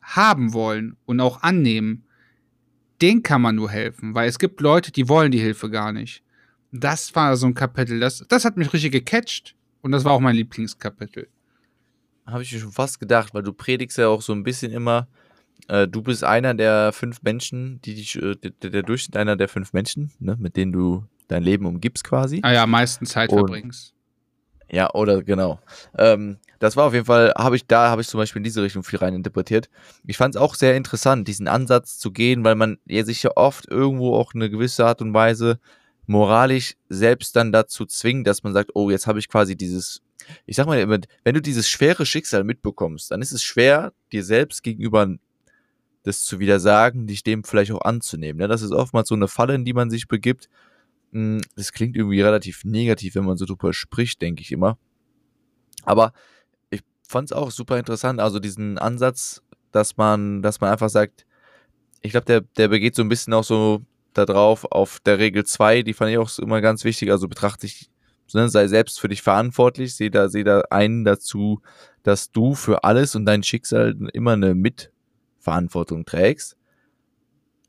haben 0.03 0.53
wollen 0.53 0.95
und 1.05 1.19
auch 1.19 1.41
annehmen, 1.41 2.03
den 3.01 3.23
kann 3.23 3.41
man 3.41 3.55
nur 3.55 3.69
helfen, 3.69 4.13
weil 4.15 4.29
es 4.29 4.39
gibt 4.39 4.61
Leute, 4.61 4.91
die 4.91 5.09
wollen 5.09 5.31
die 5.31 5.39
Hilfe 5.39 5.69
gar 5.69 5.91
nicht. 5.91 6.23
Das 6.71 7.15
war 7.15 7.35
so 7.37 7.47
ein 7.47 7.53
Kapitel, 7.53 7.99
das, 7.99 8.25
das 8.27 8.45
hat 8.45 8.57
mich 8.57 8.71
richtig 8.73 8.91
gecatcht 8.91 9.55
und 9.81 9.91
das 9.91 10.05
war 10.05 10.13
auch 10.13 10.19
mein 10.19 10.35
Lieblingskapitel. 10.35 11.27
Habe 12.25 12.43
ich 12.43 12.53
mir 12.53 12.59
schon 12.59 12.71
fast 12.71 12.99
gedacht, 12.99 13.33
weil 13.33 13.43
du 13.43 13.53
predigst 13.53 13.97
ja 13.97 14.07
auch 14.07 14.21
so 14.21 14.33
ein 14.33 14.43
bisschen 14.43 14.71
immer, 14.71 15.07
äh, 15.67 15.87
du 15.87 16.01
bist 16.01 16.23
einer 16.23 16.53
der 16.53 16.93
fünf 16.93 17.21
Menschen, 17.21 17.81
die 17.81 17.95
dich, 17.95 18.15
äh, 18.15 18.35
der, 18.35 18.69
der, 18.69 18.83
Durchschnitt 18.83 19.17
einer 19.17 19.35
der 19.35 19.49
fünf 19.49 19.73
Menschen, 19.73 20.11
ne, 20.19 20.37
mit 20.39 20.55
denen 20.55 20.71
du 20.71 21.05
dein 21.27 21.43
Leben 21.43 21.65
umgibst 21.65 22.03
quasi. 22.03 22.39
Ah 22.43 22.53
ja, 22.53 22.65
meisten 22.65 23.05
Zeit 23.05 23.29
und, 23.31 23.39
verbringst. 23.39 23.93
Ja, 24.71 24.89
oder 24.93 25.21
genau. 25.21 25.59
Ähm, 25.97 26.37
das 26.63 26.77
war 26.77 26.85
auf 26.85 26.93
jeden 26.93 27.05
Fall, 27.05 27.33
habe 27.37 27.57
ich, 27.57 27.67
da 27.67 27.89
habe 27.89 28.01
ich 28.01 28.07
zum 28.07 28.19
Beispiel 28.19 28.39
in 28.39 28.45
diese 28.45 28.63
Richtung 28.63 28.83
viel 28.83 28.99
rein 28.99 29.13
interpretiert. 29.13 29.69
Ich 30.07 30.15
fand 30.15 30.33
es 30.35 30.41
auch 30.41 30.55
sehr 30.55 30.77
interessant, 30.77 31.27
diesen 31.27 31.49
Ansatz 31.49 31.97
zu 31.97 32.09
gehen, 32.11 32.45
weil 32.45 32.55
man 32.55 32.77
ja 32.85 33.03
sich 33.03 33.21
ja 33.21 33.31
oft 33.35 33.67
irgendwo 33.69 34.15
auch 34.15 34.33
eine 34.33 34.49
gewisse 34.49 34.85
Art 34.85 35.01
und 35.01 35.13
Weise 35.13 35.59
moralisch 36.07 36.75
selbst 36.87 37.35
dann 37.35 37.51
dazu 37.51 37.85
zwingt, 37.85 38.27
dass 38.27 38.43
man 38.43 38.53
sagt, 38.53 38.71
oh, 38.75 38.89
jetzt 38.89 39.07
habe 39.07 39.19
ich 39.19 39.27
quasi 39.27 39.57
dieses, 39.57 40.01
ich 40.45 40.55
sag 40.55 40.65
mal 40.65 40.87
wenn 41.25 41.35
du 41.35 41.41
dieses 41.41 41.67
schwere 41.67 42.05
Schicksal 42.05 42.45
mitbekommst, 42.45 43.11
dann 43.11 43.21
ist 43.21 43.33
es 43.33 43.43
schwer, 43.43 43.91
dir 44.13 44.23
selbst 44.23 44.63
gegenüber 44.63 45.17
das 46.03 46.23
zu 46.23 46.39
widersagen, 46.39 47.07
dich 47.07 47.23
dem 47.23 47.43
vielleicht 47.43 47.73
auch 47.73 47.81
anzunehmen. 47.81 48.39
Ne? 48.39 48.47
Das 48.47 48.61
ist 48.61 48.71
oftmals 48.71 49.09
so 49.09 49.15
eine 49.15 49.27
Falle, 49.27 49.55
in 49.55 49.65
die 49.65 49.73
man 49.73 49.89
sich 49.89 50.07
begibt. 50.07 50.47
Hm, 51.11 51.41
das 51.57 51.73
klingt 51.73 51.97
irgendwie 51.97 52.21
relativ 52.21 52.63
negativ, 52.63 53.15
wenn 53.15 53.25
man 53.25 53.35
so 53.35 53.45
drüber 53.45 53.73
spricht, 53.73 54.21
denke 54.21 54.41
ich 54.41 54.53
immer. 54.53 54.77
Aber 55.83 56.13
fand 57.13 57.31
es 57.31 57.37
auch 57.37 57.51
super 57.51 57.77
interessant, 57.77 58.19
also 58.19 58.39
diesen 58.39 58.77
Ansatz, 58.77 59.41
dass 59.71 59.97
man, 59.97 60.41
dass 60.41 60.59
man 60.59 60.71
einfach 60.71 60.89
sagt, 60.89 61.25
ich 62.01 62.11
glaube, 62.11 62.25
der, 62.25 62.41
der 62.57 62.67
begeht 62.67 62.95
so 62.95 63.01
ein 63.01 63.09
bisschen 63.09 63.33
auch 63.33 63.43
so 63.43 63.81
darauf, 64.13 64.65
auf 64.65 64.99
der 64.99 65.19
Regel 65.19 65.45
2, 65.45 65.83
die 65.83 65.93
fand 65.93 66.11
ich 66.11 66.17
auch 66.17 66.37
immer 66.39 66.59
ganz 66.59 66.83
wichtig, 66.83 67.11
also 67.11 67.27
betrachte 67.27 67.65
ich, 67.67 67.89
ne, 68.33 68.49
sei 68.49 68.67
selbst 68.67 68.99
für 68.99 69.07
dich 69.07 69.21
verantwortlich, 69.21 69.95
sehe 69.95 70.11
da, 70.11 70.27
seh 70.27 70.43
da 70.43 70.61
einen 70.69 71.05
dazu, 71.05 71.61
dass 72.01 72.31
du 72.31 72.55
für 72.55 72.83
alles 72.83 73.15
und 73.15 73.25
dein 73.25 73.43
Schicksal 73.43 73.95
immer 74.13 74.33
eine 74.33 74.55
Mitverantwortung 74.55 76.05
trägst 76.05 76.57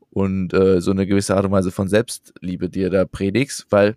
und 0.09 0.53
äh, 0.53 0.81
so 0.81 0.91
eine 0.91 1.05
gewisse 1.05 1.35
Art 1.35 1.45
und 1.45 1.51
Weise 1.51 1.71
von 1.71 1.87
Selbstliebe 1.87 2.69
dir 2.69 2.89
da 2.89 3.05
predigst, 3.05 3.67
weil 3.69 3.95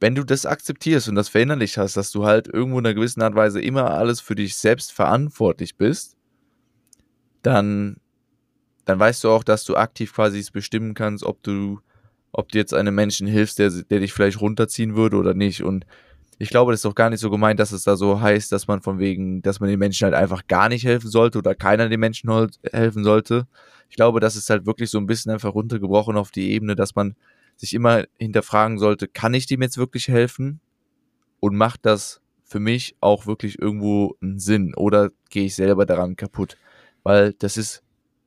wenn 0.00 0.14
du 0.14 0.24
das 0.24 0.46
akzeptierst 0.46 1.08
und 1.08 1.16
das 1.16 1.28
verinnerlicht 1.28 1.76
hast, 1.76 1.96
dass 1.96 2.12
du 2.12 2.24
halt 2.24 2.48
irgendwo 2.48 2.78
in 2.78 2.86
einer 2.86 2.94
gewissen 2.94 3.22
Art 3.22 3.32
und 3.32 3.38
Weise 3.38 3.60
immer 3.60 3.90
alles 3.90 4.20
für 4.20 4.34
dich 4.34 4.56
selbst 4.56 4.92
verantwortlich 4.92 5.76
bist, 5.76 6.16
dann, 7.42 7.96
dann 8.84 8.98
weißt 8.98 9.24
du 9.24 9.30
auch, 9.30 9.42
dass 9.42 9.64
du 9.64 9.76
aktiv 9.76 10.14
quasi 10.14 10.44
bestimmen 10.52 10.94
kannst, 10.94 11.24
ob 11.24 11.42
du, 11.42 11.80
ob 12.32 12.50
du 12.50 12.58
jetzt 12.58 12.74
einem 12.74 12.94
Menschen 12.94 13.26
hilfst, 13.26 13.58
der, 13.58 13.70
der 13.70 14.00
dich 14.00 14.12
vielleicht 14.12 14.40
runterziehen 14.40 14.94
würde 14.94 15.16
oder 15.16 15.34
nicht. 15.34 15.62
Und 15.62 15.84
ich 16.38 16.50
glaube, 16.50 16.72
das 16.72 16.80
ist 16.80 16.86
auch 16.86 16.94
gar 16.94 17.10
nicht 17.10 17.20
so 17.20 17.30
gemeint, 17.30 17.58
dass 17.58 17.72
es 17.72 17.82
da 17.82 17.96
so 17.96 18.20
heißt, 18.20 18.52
dass 18.52 18.68
man 18.68 18.80
von 18.80 19.00
wegen, 19.00 19.42
dass 19.42 19.58
man 19.58 19.68
den 19.68 19.78
Menschen 19.80 20.04
halt 20.04 20.14
einfach 20.14 20.46
gar 20.46 20.68
nicht 20.68 20.84
helfen 20.84 21.10
sollte 21.10 21.38
oder 21.38 21.56
keiner 21.56 21.88
den 21.88 21.98
Menschen 21.98 22.30
helfen 22.72 23.02
sollte. 23.02 23.48
Ich 23.90 23.96
glaube, 23.96 24.20
das 24.20 24.36
ist 24.36 24.48
halt 24.48 24.64
wirklich 24.64 24.90
so 24.90 24.98
ein 24.98 25.06
bisschen 25.06 25.32
einfach 25.32 25.54
runtergebrochen 25.54 26.16
auf 26.16 26.30
die 26.30 26.52
Ebene, 26.52 26.76
dass 26.76 26.94
man 26.94 27.16
sich 27.58 27.74
immer 27.74 28.04
hinterfragen 28.18 28.78
sollte, 28.78 29.08
kann 29.08 29.34
ich 29.34 29.46
dem 29.46 29.62
jetzt 29.62 29.76
wirklich 29.76 30.08
helfen? 30.08 30.60
Und 31.40 31.56
macht 31.56 31.84
das 31.84 32.20
für 32.44 32.60
mich 32.60 32.96
auch 33.00 33.26
wirklich 33.26 33.58
irgendwo 33.60 34.16
einen 34.22 34.38
Sinn? 34.38 34.74
Oder 34.74 35.10
gehe 35.30 35.44
ich 35.44 35.54
selber 35.54 35.84
daran 35.84 36.16
kaputt? 36.16 36.56
Weil 37.02 37.34
das 37.34 37.56
ist 37.56 37.82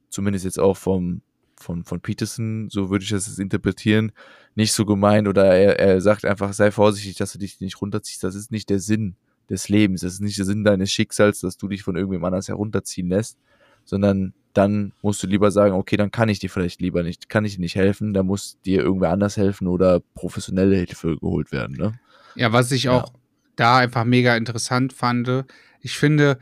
zumindest 0.10 0.46
jetzt 0.46 0.60
auch 0.60 0.78
vom, 0.78 1.22
von, 1.56 1.84
von 1.84 2.02
Peterson, 2.02 2.70
so 2.70 2.90
würde 2.90 3.04
ich 3.04 3.10
das 3.10 3.40
interpretieren, 3.40 4.12
nicht 4.56 4.74
so 4.74 4.86
gemeint. 4.86 5.28
Oder 5.28 5.46
er, 5.46 5.80
er 5.80 6.02
sagt 6.02 6.26
einfach, 6.26 6.54
sei 6.54 6.72
vorsichtig, 6.72 7.16
dass 7.18 7.34
du 7.34 7.40
dich 7.40 7.60
nicht 7.62 7.82
runterziehst. 7.82 8.24
Das 8.24 8.36
ist 8.36 8.52
nicht 8.52 8.70
der 8.70 8.80
Sinn 8.80 9.16
des 9.50 9.70
Lebens. 9.70 10.02
Das 10.02 10.14
ist 10.14 10.22
nicht 10.22 10.38
der 10.38 10.46
Sinn 10.46 10.64
deines 10.64 10.92
Schicksals, 10.92 11.40
dass 11.40 11.58
du 11.58 11.68
dich 11.70 11.84
von 11.84 11.96
irgendjemand 11.96 12.34
anders 12.34 12.50
herunterziehen 12.50 13.08
lässt, 13.08 13.38
sondern 13.86 14.34
dann 14.54 14.92
musst 15.02 15.24
du 15.24 15.28
lieber 15.28 15.52
sagen, 15.52 15.76
okay, 15.76 15.96
dann 15.98 16.12
kann 16.12 16.30
ich 16.30 16.40
dir 16.40 16.50
vielleicht 16.50 16.82
lieber 16.82 17.04
nicht, 17.04 17.30
kann 17.30 17.46
ich 17.46 17.56
dir 17.56 17.62
nicht 17.62 17.76
helfen, 17.76 18.14
da 18.14 18.24
muss 18.24 18.60
dir 18.66 18.82
irgendwer 18.82 19.12
anders 19.12 19.38
helfen 19.38 19.68
oder 19.68 20.02
professionelle 20.14 20.76
Hilfe 20.76 21.18
geholt 21.18 21.52
werden, 21.52 21.78
ne? 21.78 21.94
Ja, 22.36 22.52
was 22.52 22.72
ich 22.72 22.90
auch 22.90 23.14
da 23.56 23.78
einfach 23.78 24.06
mega 24.06 24.36
interessant 24.36 24.94
fand, 24.94 25.46
ich 25.82 25.98
finde, 25.98 26.38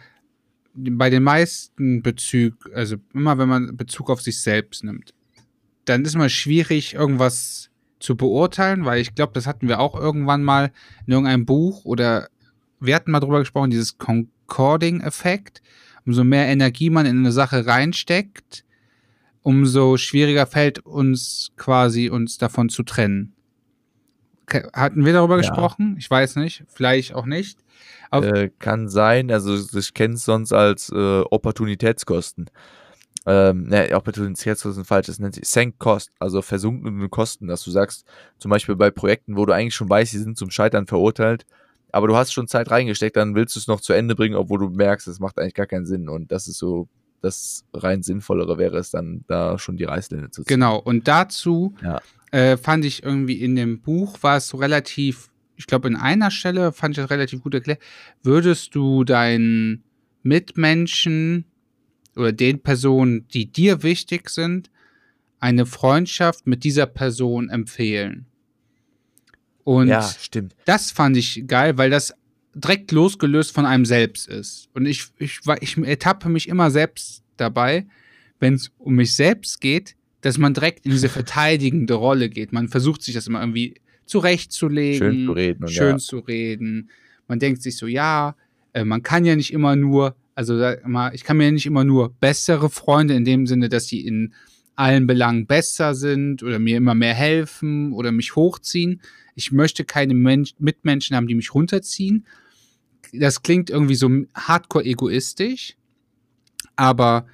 bei 0.74 1.10
den 1.10 1.24
meisten 1.24 2.02
Bezug, 2.02 2.54
also 2.74 2.98
immer 3.14 3.38
wenn 3.38 3.50
man 3.50 3.78
Bezug 3.78 4.10
auf 4.10 4.22
sich 4.22 4.42
selbst 4.42 4.84
nimmt, 4.84 5.14
dann 5.86 6.06
ist 6.06 6.16
mal 6.16 6.30
schwierig, 6.30 6.94
irgendwas 6.94 7.70
zu 8.00 8.16
beurteilen, 8.16 8.86
weil 8.86 9.02
ich 9.02 9.16
glaube, 9.16 9.34
das 9.34 9.48
hatten 9.48 9.68
wir 9.68 9.80
auch 9.80 10.00
irgendwann 10.00 10.44
mal 10.44 10.72
in 11.06 11.14
irgendeinem 11.14 11.46
Buch 11.46 11.84
oder 11.86 12.30
wir 12.80 12.96
hatten 12.96 13.12
mal 13.12 13.20
drüber 13.20 13.40
gesprochen, 13.40 13.72
dieses 13.72 13.98
Concording-Effekt 13.98 15.62
umso 16.10 16.24
mehr 16.24 16.48
Energie 16.48 16.90
man 16.90 17.06
in 17.06 17.20
eine 17.20 17.32
Sache 17.32 17.68
reinsteckt, 17.68 18.66
umso 19.44 19.96
schwieriger 19.98 20.48
fällt 20.48 20.80
uns 20.80 21.52
quasi 21.56 22.10
uns 22.10 22.40
davon 22.40 22.70
zu 22.70 22.82
trennen. 22.82 23.34
Hatten 24.74 25.06
wir 25.06 25.14
darüber 25.14 25.36
ja. 25.36 25.42
gesprochen? 25.42 25.98
Ich 26.00 26.10
weiß 26.10 26.38
nicht, 26.38 26.64
vielleicht 26.68 27.14
auch 27.14 27.28
nicht. 27.28 27.60
Äh, 28.12 28.50
kann 28.58 28.90
sein, 28.90 29.30
also 29.30 29.56
ich 29.78 29.94
kenne 29.94 30.16
es 30.16 30.26
sonst 30.26 30.52
als 30.52 30.90
äh, 30.90 31.22
Opportunitätskosten. 31.30 32.50
Ähm, 33.28 33.68
ne, 33.68 33.96
Opportunitätskosten 33.96 34.86
falsch, 34.86 35.06
das 35.06 35.20
nennt 35.20 35.36
sich 35.36 35.48
Sank 35.48 35.78
Cost, 35.78 36.10
also 36.18 36.42
versunkene 36.42 37.08
Kosten, 37.10 37.46
dass 37.46 37.64
du 37.64 37.70
sagst, 37.70 38.04
zum 38.40 38.50
Beispiel 38.50 38.76
bei 38.76 38.90
Projekten, 38.90 39.38
wo 39.38 39.46
du 39.46 39.54
eigentlich 39.54 39.76
schon 39.76 39.92
weißt, 39.92 40.12
sie 40.12 40.18
sind 40.18 40.40
zum 40.40 40.50
Scheitern 40.50 40.88
verurteilt, 40.88 41.46
aber 41.92 42.08
du 42.08 42.16
hast 42.16 42.32
schon 42.32 42.48
Zeit 42.48 42.70
reingesteckt, 42.70 43.16
dann 43.16 43.36
willst 43.36 43.56
du 43.56 43.60
es 43.60 43.68
noch 43.68 43.82
zu 43.82 43.94
Ende 43.94 44.16
bringen, 44.16 44.36
obwohl 44.36 44.60
du 44.60 44.70
merkst, 44.70 45.08
es 45.08 45.20
macht 45.20 45.40
eigentlich 45.40 45.54
gar 45.54 45.66
keinen 45.66 45.86
Sinn. 45.86 46.10
Und 46.10 46.32
das 46.32 46.48
ist 46.48 46.58
so, 46.58 46.88
das 47.22 47.66
rein 47.74 48.04
sinnvollere 48.04 48.58
wäre 48.58 48.78
es 48.78 48.92
dann, 48.92 49.24
da 49.28 49.58
schon 49.58 49.78
die 49.78 49.86
Reißleine 49.86 50.30
zu 50.30 50.44
ziehen. 50.44 50.48
Genau, 50.48 50.78
und 50.78 51.08
dazu 51.08 51.76
ja. 51.82 52.02
äh, 52.32 52.58
fand 52.58 52.86
ich 52.86 53.04
irgendwie 53.04 53.42
in 53.42 53.56
dem 53.56 53.82
Buch, 53.82 54.18
war 54.22 54.38
es 54.38 54.48
so 54.48 54.58
relativ, 54.58 55.30
ich 55.56 55.68
glaube, 55.68 55.88
in 55.88 55.96
einer 55.96 56.32
Stelle 56.32 56.72
fand 56.72 56.98
ich 56.98 57.02
das 57.02 57.10
relativ 57.10 57.42
gut 57.42 57.54
erklärt, 57.54 57.82
würdest 58.24 58.76
du 58.76 59.04
deinen 59.04 59.84
Mitmenschen 60.24 61.46
oder 62.16 62.32
den 62.32 62.62
Personen, 62.62 63.28
die 63.30 63.52
dir 63.52 63.84
wichtig 63.84 64.30
sind, 64.30 64.70
eine 65.40 65.66
Freundschaft 65.66 66.48
mit 66.48 66.64
dieser 66.64 66.86
Person 66.86 67.50
empfehlen? 67.50 68.29
Und 69.70 69.88
ja, 69.88 70.02
stimmt. 70.02 70.56
das 70.66 70.90
fand 70.90 71.16
ich 71.16 71.44
geil, 71.46 71.78
weil 71.78 71.92
das 71.92 72.16
direkt 72.56 72.92
losgelöst 72.92 73.54
von 73.54 73.68
einem 73.68 73.86
selbst 73.86 74.28
ist. 74.28 74.68
Und 74.74 74.88
ich, 74.88 75.06
ich, 75.20 75.42
ich 75.62 75.78
ertappe 75.78 76.28
mich 76.28 76.50
immer 76.50 76.72
selbst 76.72 77.22
dabei, 77.38 77.86
wenn 78.40 78.56
es 78.56 78.72
um 78.80 78.96
mich 78.96 79.16
selbst 79.16 79.62
geht, 79.62 79.96
dass 80.22 80.40
man 80.40 80.56
direkt 80.56 80.88
in 80.88 80.92
diese 80.92 81.08
verteidigende 81.20 81.94
Rolle 81.94 82.30
geht. 82.30 82.52
Man 82.52 82.68
versucht 82.68 83.04
sich 83.04 83.14
das 83.14 83.28
immer 83.28 83.42
irgendwie 83.42 83.76
zurechtzulegen, 84.08 84.98
schön 84.98 85.26
zu 85.28 85.32
reden. 85.34 85.68
Schön 85.68 85.92
ja. 85.92 85.98
zu 86.00 86.18
reden. 86.18 86.90
Man 87.28 87.38
denkt 87.38 87.62
sich 87.62 87.78
so, 87.78 87.86
ja, 87.86 88.36
äh, 88.74 88.84
man 88.84 89.04
kann 89.04 89.24
ja 89.24 89.36
nicht 89.36 89.54
immer 89.54 89.76
nur, 89.76 90.16
also 90.34 90.56
mal, 90.84 91.14
ich 91.14 91.24
kann 91.24 91.38
mir 91.38 91.46
ja 91.46 91.52
nicht 91.52 91.68
immer 91.68 91.84
nur 91.84 92.12
bessere 92.12 92.72
Freunde 92.72 93.14
in 93.14 93.24
dem 93.24 93.46
Sinne, 93.46 93.70
dass 93.70 93.86
die 93.86 94.08
in 94.08 94.34
allen 94.76 95.06
Belangen 95.06 95.46
besser 95.46 95.94
sind 95.94 96.42
oder 96.42 96.58
mir 96.58 96.78
immer 96.78 96.96
mehr 96.96 97.14
helfen 97.14 97.94
oder 97.94 98.12
mich 98.12 98.36
hochziehen, 98.36 99.02
ich 99.40 99.54
möchte 99.54 99.86
keine 99.86 100.14
Mensch 100.14 100.54
Mitmenschen 100.60 101.16
haben, 101.16 101.28
die 101.28 101.36
mich 101.36 101.54
runterziehen. 101.54 102.26
Das 103.14 103.42
klingt 103.42 103.70
irgendwie 103.70 103.96
so 103.96 104.10
hardcore 104.36 104.84
egoistisch, 104.84 105.78
aber 106.76 107.26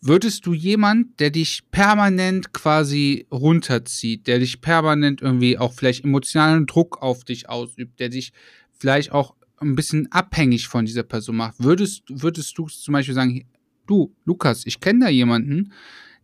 würdest 0.00 0.44
du 0.44 0.52
jemand, 0.52 1.20
der 1.20 1.30
dich 1.30 1.62
permanent 1.70 2.52
quasi 2.52 3.26
runterzieht, 3.30 4.26
der 4.26 4.40
dich 4.40 4.60
permanent 4.60 5.22
irgendwie 5.22 5.56
auch 5.56 5.72
vielleicht 5.72 6.04
emotionalen 6.04 6.66
Druck 6.66 7.00
auf 7.00 7.24
dich 7.24 7.48
ausübt, 7.48 8.00
der 8.00 8.08
dich 8.08 8.32
vielleicht 8.76 9.12
auch 9.12 9.36
ein 9.60 9.76
bisschen 9.76 10.10
abhängig 10.10 10.66
von 10.66 10.84
dieser 10.84 11.04
Person 11.04 11.36
macht, 11.36 11.54
würdest, 11.58 12.02
würdest 12.08 12.58
du 12.58 12.66
zum 12.66 12.92
Beispiel 12.92 13.14
sagen, 13.14 13.46
du, 13.86 14.12
Lukas, 14.24 14.66
ich 14.66 14.80
kenne 14.80 15.04
da 15.04 15.08
jemanden, 15.10 15.72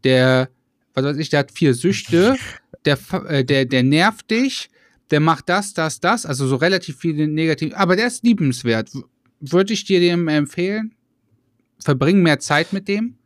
der, 0.03 0.51
was 0.95 1.05
weiß 1.05 1.17
ich, 1.19 1.29
der 1.29 1.39
hat 1.41 1.53
vier 1.53 1.75
Süchte, 1.75 2.37
der, 2.85 2.99
äh, 3.29 3.45
der, 3.45 3.65
der 3.65 3.83
nervt 3.83 4.31
dich, 4.31 4.69
der 5.11 5.21
macht 5.21 5.49
das, 5.49 5.75
das, 5.75 6.01
das, 6.01 6.27
also 6.27 6.47
so 6.47 6.57
relativ 6.57 6.99
viele 6.99 7.27
negative, 7.27 7.77
aber 7.77 7.97
der 7.97 8.07
ist 8.07 8.25
liebenswert. 8.25 8.91
Würde 9.41 9.73
ich 9.73 9.85
dir 9.85 10.01
dem 10.01 10.29
empfehlen? 10.29 10.95
Verbring 11.79 12.23
mehr 12.23 12.39
Zeit 12.39 12.73
mit 12.73 12.89
dem? 12.89 13.17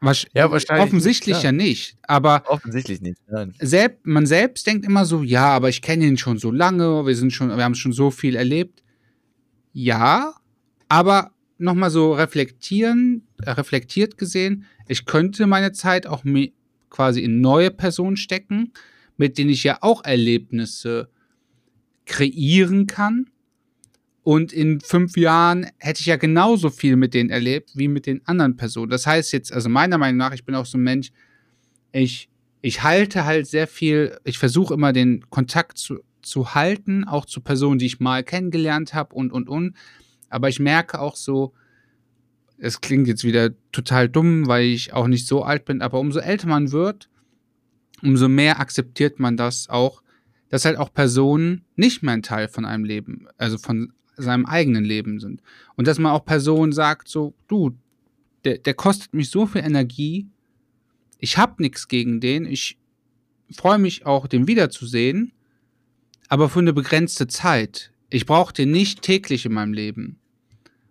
Was, 0.00 0.26
ja, 0.34 0.50
wahrscheinlich 0.50 0.86
offensichtlich 0.86 1.36
nicht, 1.36 1.44
ja 1.44 1.52
nicht, 1.52 1.96
aber 2.02 2.42
offensichtlich 2.48 3.00
nicht. 3.00 3.18
Nein. 3.30 3.54
Selbst, 3.58 4.04
man 4.04 4.26
selbst 4.26 4.66
denkt 4.66 4.84
immer 4.84 5.06
so, 5.06 5.22
ja, 5.22 5.48
aber 5.48 5.70
ich 5.70 5.80
kenne 5.80 6.04
ihn 6.04 6.18
schon 6.18 6.36
so 6.36 6.50
lange, 6.50 7.06
wir 7.06 7.16
sind 7.16 7.32
schon, 7.32 7.48
wir 7.48 7.64
haben 7.64 7.74
schon 7.74 7.92
so 7.92 8.10
viel 8.10 8.36
erlebt. 8.36 8.82
Ja, 9.72 10.34
aber 10.88 11.32
nochmal 11.56 11.90
so 11.90 12.12
reflektieren, 12.12 13.26
reflektiert 13.40 14.18
gesehen, 14.18 14.66
ich 14.86 15.06
könnte 15.06 15.46
meine 15.46 15.72
Zeit 15.72 16.06
auch 16.06 16.24
quasi 16.90 17.20
in 17.22 17.40
neue 17.40 17.70
Personen 17.70 18.18
stecken, 18.18 18.72
mit 19.16 19.38
denen 19.38 19.50
ich 19.50 19.64
ja 19.64 19.78
auch 19.80 20.04
Erlebnisse 20.04 21.08
kreieren 22.06 22.86
kann 22.86 23.30
und 24.24 24.54
in 24.54 24.80
fünf 24.80 25.18
Jahren 25.18 25.66
hätte 25.78 26.00
ich 26.00 26.06
ja 26.06 26.16
genauso 26.16 26.70
viel 26.70 26.96
mit 26.96 27.12
denen 27.12 27.28
erlebt 27.28 27.72
wie 27.74 27.88
mit 27.88 28.06
den 28.06 28.26
anderen 28.26 28.56
Personen. 28.56 28.90
Das 28.90 29.06
heißt 29.06 29.34
jetzt, 29.34 29.52
also 29.52 29.68
meiner 29.68 29.98
Meinung 29.98 30.16
nach, 30.16 30.32
ich 30.32 30.46
bin 30.46 30.54
auch 30.54 30.64
so 30.64 30.78
ein 30.78 30.82
Mensch, 30.82 31.12
ich, 31.92 32.30
ich 32.62 32.82
halte 32.82 33.26
halt 33.26 33.46
sehr 33.46 33.66
viel, 33.66 34.18
ich 34.24 34.38
versuche 34.38 34.72
immer 34.72 34.94
den 34.94 35.28
Kontakt 35.28 35.76
zu, 35.76 36.00
zu 36.22 36.54
halten, 36.54 37.04
auch 37.04 37.26
zu 37.26 37.42
Personen, 37.42 37.78
die 37.78 37.84
ich 37.84 38.00
mal 38.00 38.24
kennengelernt 38.24 38.94
habe 38.94 39.14
und, 39.14 39.30
und, 39.30 39.46
und. 39.46 39.76
Aber 40.30 40.48
ich 40.48 40.58
merke 40.58 41.00
auch 41.00 41.16
so, 41.16 41.52
es 42.56 42.80
klingt 42.80 43.06
jetzt 43.06 43.24
wieder 43.24 43.50
total 43.72 44.08
dumm, 44.08 44.46
weil 44.46 44.64
ich 44.64 44.94
auch 44.94 45.06
nicht 45.06 45.26
so 45.26 45.42
alt 45.42 45.66
bin, 45.66 45.82
aber 45.82 46.00
umso 46.00 46.20
älter 46.20 46.48
man 46.48 46.72
wird, 46.72 47.10
umso 48.04 48.28
mehr 48.28 48.60
akzeptiert 48.60 49.18
man 49.18 49.36
das 49.36 49.68
auch, 49.68 50.02
dass 50.50 50.64
halt 50.64 50.76
auch 50.76 50.92
Personen 50.92 51.64
nicht 51.74 52.02
mehr 52.02 52.14
ein 52.14 52.22
Teil 52.22 52.48
von 52.48 52.64
einem 52.64 52.84
Leben, 52.84 53.26
also 53.38 53.58
von 53.58 53.92
seinem 54.16 54.46
eigenen 54.46 54.84
Leben 54.84 55.18
sind. 55.18 55.42
Und 55.76 55.88
dass 55.88 55.98
man 55.98 56.12
auch 56.12 56.24
Personen 56.24 56.72
sagt, 56.72 57.08
so, 57.08 57.34
du, 57.48 57.76
der, 58.44 58.58
der 58.58 58.74
kostet 58.74 59.14
mich 59.14 59.30
so 59.30 59.46
viel 59.46 59.62
Energie, 59.62 60.28
ich 61.18 61.38
habe 61.38 61.62
nichts 61.62 61.88
gegen 61.88 62.20
den, 62.20 62.44
ich 62.44 62.78
freue 63.50 63.78
mich 63.78 64.06
auch, 64.06 64.26
den 64.26 64.46
wiederzusehen, 64.46 65.32
aber 66.28 66.48
für 66.48 66.60
eine 66.60 66.72
begrenzte 66.72 67.26
Zeit. 67.26 67.90
Ich 68.10 68.26
brauche 68.26 68.52
den 68.52 68.70
nicht 68.70 69.02
täglich 69.02 69.46
in 69.46 69.54
meinem 69.54 69.72
Leben. 69.72 70.18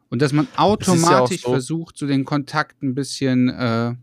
Und 0.10 0.22
dass 0.22 0.34
man 0.34 0.48
automatisch 0.58 1.42
ja 1.42 1.44
so. 1.44 1.52
versucht, 1.52 1.98
so 1.98 2.06
den 2.06 2.26
Kontakt 2.26 2.84
ein 2.84 2.96
bisschen 2.96 3.50
äh, 3.50 3.96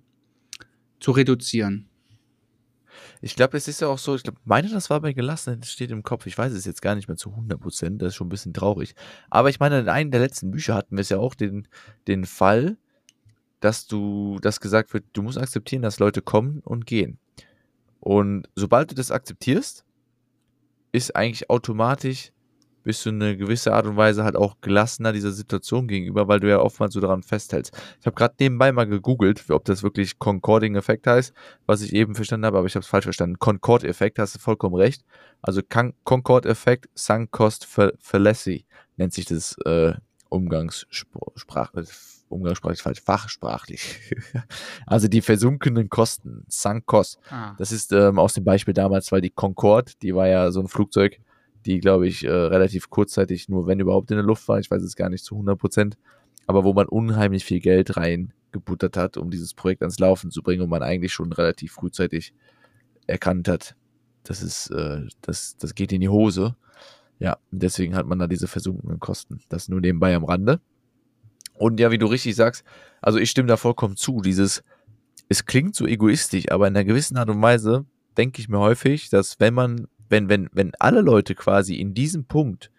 zu 1.01 1.11
reduzieren. 1.11 1.90
Ich 3.21 3.37
glaube, 3.37 3.57
es 3.57 3.69
ist 3.69 3.81
ja 3.81 3.89
auch 3.89 3.99
so, 3.99 4.15
ich 4.15 4.23
glaube, 4.23 4.39
meine, 4.45 4.69
das 4.69 4.89
war 4.89 5.01
bei 5.01 5.13
gelassen, 5.13 5.61
das 5.61 5.71
steht 5.71 5.91
im 5.91 6.03
Kopf. 6.03 6.27
Ich 6.27 6.39
weiß 6.39 6.53
es 6.53 6.65
jetzt 6.65 6.81
gar 6.81 6.95
nicht 6.95 7.09
mehr 7.09 7.19
zu 7.19 7.31
100 7.31 7.61
Prozent, 7.61 8.01
das 8.01 8.09
ist 8.09 8.15
schon 8.17 8.29
ein 8.29 8.31
bisschen 8.31 8.55
traurig. 8.55 8.95
Aber 9.29 9.51
ich 9.51 9.61
meine, 9.61 9.81
in 9.81 9.89
einem 9.89 10.11
der 10.11 10.21
letzten 10.21 10.51
Bücher 10.51 10.75
hatten 10.75 10.97
wir 10.97 11.03
es 11.03 11.11
ja 11.11 11.19
auch 11.19 11.35
den, 11.35 11.69
den 12.09 12.25
Fall, 12.25 12.79
dass 13.61 13.87
du, 13.87 14.39
dass 14.41 14.61
gesagt 14.61 14.95
wird, 14.95 15.05
du 15.13 15.23
musst 15.23 15.37
akzeptieren, 15.37 15.83
dass 15.83 15.99
Leute 15.99 16.23
kommen 16.23 16.61
und 16.61 16.87
gehen. 16.87 17.19
Und 18.01 18.49
sobald 18.55 18.91
du 18.91 18.95
das 18.95 19.11
akzeptierst, 19.11 19.85
ist 20.93 21.15
eigentlich 21.15 21.51
automatisch 21.51 22.33
bist 22.83 23.05
du 23.05 23.11
in 23.11 23.23
eine 23.23 23.37
gewisse 23.37 23.73
Art 23.73 23.87
und 23.87 23.97
Weise 23.97 24.25
halt 24.25 24.37
auch 24.37 24.57
gelassener 24.61 25.13
dieser 25.13 25.33
Situation 25.33 25.89
gegenüber, 25.89 26.29
weil 26.29 26.41
du 26.41 26.49
ja 26.49 26.61
oftmals 26.61 26.95
so 26.95 27.01
daran 27.01 27.23
festhältst. 27.23 27.77
Ich 28.01 28.07
habe 28.07 28.15
gerade 28.15 28.35
nebenbei 28.41 28.73
mal 28.73 28.87
gegoogelt, 28.87 29.51
ob 29.51 29.65
das 29.65 29.83
wirklich 29.83 30.19
Concording-Effekt 30.19 31.07
heißt, 31.07 31.33
was 31.67 31.83
ich 31.83 31.93
eben 31.93 32.15
verstanden 32.15 32.47
habe, 32.47 32.59
aber 32.59 32.67
ich 32.67 32.75
habe 32.75 32.83
es 32.83 32.89
falsch 32.89 33.05
verstanden. 33.05 33.39
Concord-Effekt, 33.39 34.19
hast 34.19 34.35
du 34.35 34.39
vollkommen 34.39 34.75
recht. 34.75 35.05
Also 35.43 35.63
Concord-Effekt, 36.05 36.89
Sunk 36.95 37.31
Cost 37.31 37.67
Fallacy 37.67 38.67
nennt 38.97 39.13
sich 39.13 39.27
das 39.27 39.57
äh, 39.65 39.95
Umgangssprach, 40.29 41.73
umgangssprachlich 42.29 42.83
falsch, 42.83 43.01
fachsprachlich. 43.03 44.15
also 44.87 45.09
die 45.09 45.21
versunkenen 45.21 45.89
Kosten, 45.89 46.45
Sunk 46.49 46.87
Cost. 46.87 47.19
Ah. 47.31 47.55
Das 47.59 47.73
ist 47.73 47.93
ähm, 47.93 48.19
aus 48.19 48.35
dem 48.35 48.45
Beispiel 48.45 48.75
damals, 48.75 49.11
weil 49.13 49.21
die 49.21 49.31
Concorde, 49.31 49.93
die 50.03 50.15
war 50.15 50.29
ja 50.29 50.51
so 50.51 50.61
ein 50.61 50.69
Flugzeug, 50.69 51.21
die, 51.67 51.79
glaube 51.79 52.07
ich, 52.09 52.25
äh, 52.25 52.31
relativ 52.31 52.91
kurzzeitig 52.91 53.49
nur, 53.49 53.67
wenn 53.67 53.81
überhaupt, 53.81 54.11
in 54.11 54.17
der 54.17 54.25
Luft 54.25 54.49
war. 54.49 54.59
Ich 54.59 54.71
weiß 54.71 54.83
es 54.83 54.97
gar 54.97 55.09
nicht 55.09 55.25
zu 55.25 55.35
100 55.35 55.59
Prozent. 55.59 55.99
Aber 56.47 56.65
wo 56.65 56.73
man 56.73 56.87
unheimlich 56.89 57.45
viel 57.45 57.61
Geld 57.61 57.97
reingebuttert 57.97 58.97
hat, 58.97 59.17
um 59.17 59.31
dieses 59.31 59.55
Projekt 59.55 59.83
ans 59.83 59.99
Laufen 59.99 60.31
zu 60.31 60.43
bringen 60.43 60.63
und 60.63 60.71
man 60.71 60.83
eigentlich 60.83 61.13
schon 61.13 61.33
relativ 61.33 61.73
frühzeitig 61.73 62.35
erkannt 63.07 63.49
hat, 63.49 63.77
das 64.25 64.43
ist, 64.43 64.71
äh, 64.71 65.07
das, 65.23 65.57
das 65.57 65.75
geht 65.75 65.93
in 65.93 66.01
die 66.01 66.09
Hose. 66.09 66.57
Ja, 67.19 67.37
deswegen 67.51 67.95
hat 67.95 68.07
man 68.07 68.19
da 68.19 68.27
diese 68.27 68.49
versunkenen 68.49 68.99
Kosten. 68.99 69.41
Das 69.49 69.69
nur 69.69 69.81
nebenbei 69.81 70.15
am 70.15 70.25
Rande. 70.25 70.61
Und 71.55 71.79
ja, 71.79 71.91
wie 71.91 71.99
du 71.99 72.07
richtig 72.07 72.35
sagst, 72.37 72.65
also 73.03 73.19
ich 73.19 73.31
stimme 73.31 73.49
da 73.49 73.59
vollkommen 73.59 73.97
zu. 73.97 74.23
Dieses, 74.23 74.63
es 75.29 75.45
klingt 75.45 75.75
so 75.75 75.87
egoistisch, 75.87 76.51
aber 76.51 76.67
in 76.67 76.75
einer 76.75 76.85
gewissen 76.85 77.19
Art 77.19 77.29
und 77.29 77.43
Weise 77.43 77.85
denke 78.17 78.41
ich 78.41 78.49
mir 78.49 78.59
häufig, 78.59 79.11
dass 79.11 79.39
wenn 79.41 79.53
man 79.53 79.87
wenn, 80.11 80.29
wenn, 80.29 80.51
wenn 80.53 80.73
alle 80.79 81.01
Leute 81.01 81.35
quasi 81.35 81.77
in 81.77 81.95
diesem 81.95 82.25
Punkt 82.25 82.71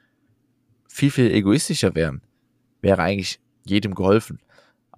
viel, 0.88 1.10
viel 1.10 1.32
egoistischer 1.32 1.96
wären, 1.96 2.22
wäre 2.82 3.02
eigentlich 3.02 3.40
jedem 3.66 3.96
geholfen. 3.96 4.40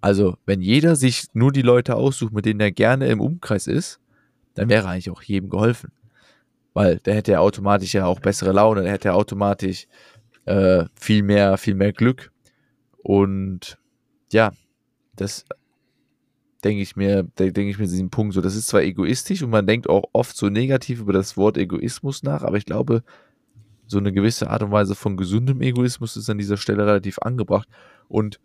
Also, 0.02 0.36
wenn 0.46 0.62
jeder 0.62 0.96
sich 0.96 1.28
nur 1.34 1.52
die 1.52 1.62
Leute 1.62 1.96
aussucht, 1.96 2.34
mit 2.34 2.46
denen 2.46 2.60
er 2.60 2.72
gerne 2.72 3.08
im 3.08 3.22
Umkreis 3.22 3.68
ist, 3.68 4.02
dann 4.56 4.68
wäre 4.68 4.90
eigentlich 4.90 5.12
auch 5.12 5.22
jedem 5.22 5.50
geholfen. 5.50 5.92
Weil 6.74 6.98
der 6.98 7.16
hätte 7.16 7.34
ja 7.34 7.40
automatisch 7.40 7.94
ja 7.94 8.06
auch 8.06 8.20
bessere 8.20 8.52
Laune, 8.52 8.82
der 8.82 8.92
hätte 8.92 9.10
ja 9.10 9.14
automatisch 9.14 9.88
äh, 10.46 10.86
viel 11.00 11.24
mehr, 11.24 11.58
viel 11.58 11.76
mehr 11.76 11.94
Glück. 11.94 12.32
Und 12.98 13.78
ja, 14.32 14.52
das 15.16 15.46
denke 16.64 16.82
ich 16.82 16.96
mir, 16.96 17.24
denke 17.24 17.70
ich 17.70 17.78
mir 17.78 17.86
diesen 17.86 18.10
Punkt 18.10 18.34
so, 18.34 18.42
das 18.42 18.56
ist 18.56 18.68
zwar 18.68 18.82
egoistisch 18.82 19.44
und 19.44 19.50
man 19.50 19.68
denkt 19.68 19.90
auch 19.90 20.04
oft 20.14 20.36
so 20.36 20.50
negativ 20.50 21.02
über 21.02 21.14
das 21.14 21.36
Wort 21.38 21.58
Egoismus 21.58 22.24
nach, 22.24 22.44
aber 22.44 22.58
ich 22.58 22.66
glaube, 22.66 23.04
so 23.88 23.98
eine 23.98 24.14
gewisse 24.14 24.50
Art 24.50 24.64
und 24.64 24.72
Weise 24.72 24.96
von 24.96 25.18
gesundem 25.18 25.62
Egoismus 25.62 26.16
ist 26.16 26.30
an 26.30 26.38
dieser 26.38 26.58
Stelle 26.58 26.86
relativ 26.86 27.20
angebracht. 27.20 27.68
Und 28.08 28.40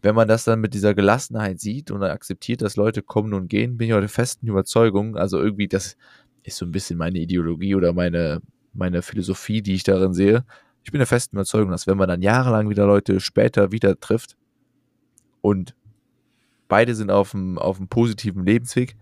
wenn 0.00 0.14
man 0.14 0.28
das 0.28 0.44
dann 0.44 0.60
mit 0.60 0.74
dieser 0.74 0.94
Gelassenheit 0.94 1.60
sieht 1.60 1.90
und 1.90 2.02
akzeptiert, 2.02 2.62
dass 2.62 2.76
Leute 2.76 3.02
kommen 3.02 3.34
und 3.34 3.48
gehen, 3.48 3.76
bin 3.76 3.88
ich 3.88 3.94
der 3.94 4.08
festen 4.08 4.46
Überzeugung, 4.46 5.16
also 5.16 5.40
irgendwie, 5.40 5.68
das 5.68 5.96
ist 6.42 6.56
so 6.56 6.66
ein 6.66 6.72
bisschen 6.72 6.98
meine 6.98 7.18
Ideologie 7.18 7.74
oder 7.74 7.92
meine, 7.92 8.40
meine 8.72 9.02
Philosophie, 9.02 9.62
die 9.62 9.74
ich 9.74 9.82
darin 9.82 10.14
sehe. 10.14 10.44
Ich 10.84 10.90
bin 10.90 10.98
der 10.98 11.06
festen 11.06 11.36
Überzeugung, 11.36 11.70
dass 11.70 11.86
wenn 11.86 11.98
man 11.98 12.08
dann 12.08 12.22
jahrelang 12.22 12.68
wieder 12.68 12.86
Leute 12.86 13.20
später 13.20 13.72
wieder 13.72 13.98
trifft 13.98 14.36
und 15.40 15.74
beide 16.72 16.94
sind 16.94 17.10
auf 17.10 17.34
einem, 17.34 17.58
auf 17.58 17.76
einem 17.76 17.88
positiven 17.88 18.46
Lebensweg, 18.46 18.96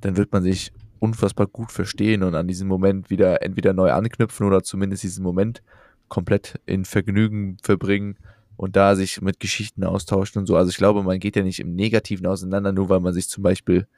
dann 0.00 0.16
wird 0.16 0.30
man 0.30 0.44
sich 0.44 0.70
unfassbar 1.00 1.48
gut 1.48 1.72
verstehen 1.72 2.22
und 2.22 2.36
an 2.36 2.46
diesem 2.46 2.68
Moment 2.68 3.10
wieder 3.10 3.42
entweder 3.42 3.72
neu 3.72 3.90
anknüpfen 3.90 4.46
oder 4.46 4.62
zumindest 4.62 5.02
diesen 5.02 5.24
Moment 5.24 5.60
komplett 6.06 6.60
in 6.66 6.84
Vergnügen 6.84 7.56
verbringen 7.60 8.16
und 8.56 8.76
da 8.76 8.94
sich 8.94 9.20
mit 9.22 9.40
Geschichten 9.40 9.82
austauschen 9.82 10.38
und 10.38 10.46
so. 10.46 10.56
Also 10.56 10.70
ich 10.70 10.76
glaube, 10.76 11.02
man 11.02 11.18
geht 11.18 11.34
ja 11.34 11.42
nicht 11.42 11.58
im 11.58 11.74
Negativen 11.74 12.26
auseinander, 12.26 12.70
nur 12.70 12.90
weil 12.90 13.00
man 13.00 13.12
sich 13.12 13.28
zum 13.28 13.42
Beispiel 13.42 13.88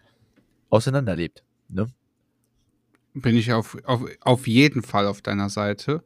auseinanderlebt. 0.70 1.44
Ne? 1.68 1.86
Bin 3.12 3.36
ich 3.36 3.52
auf, 3.52 3.76
auf, 3.84 4.06
auf 4.22 4.46
jeden 4.46 4.80
Fall 4.80 5.06
auf 5.06 5.20
deiner 5.20 5.50
Seite. 5.50 6.02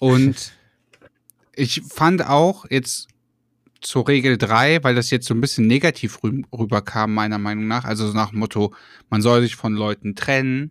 Und 0.00 0.52
ich 1.54 1.82
fand 1.82 2.26
auch, 2.26 2.68
jetzt 2.68 3.06
zur 3.80 4.06
Regel 4.08 4.36
3, 4.36 4.82
weil 4.84 4.94
das 4.94 5.10
jetzt 5.10 5.26
so 5.26 5.34
ein 5.34 5.40
bisschen 5.40 5.66
negativ 5.66 6.22
rü 6.22 6.42
rüberkam, 6.52 7.14
meiner 7.14 7.38
Meinung 7.38 7.66
nach. 7.66 7.84
Also 7.84 8.12
nach 8.12 8.30
dem 8.30 8.40
Motto, 8.40 8.74
man 9.08 9.22
soll 9.22 9.42
sich 9.42 9.56
von 9.56 9.74
Leuten 9.74 10.14
trennen. 10.14 10.70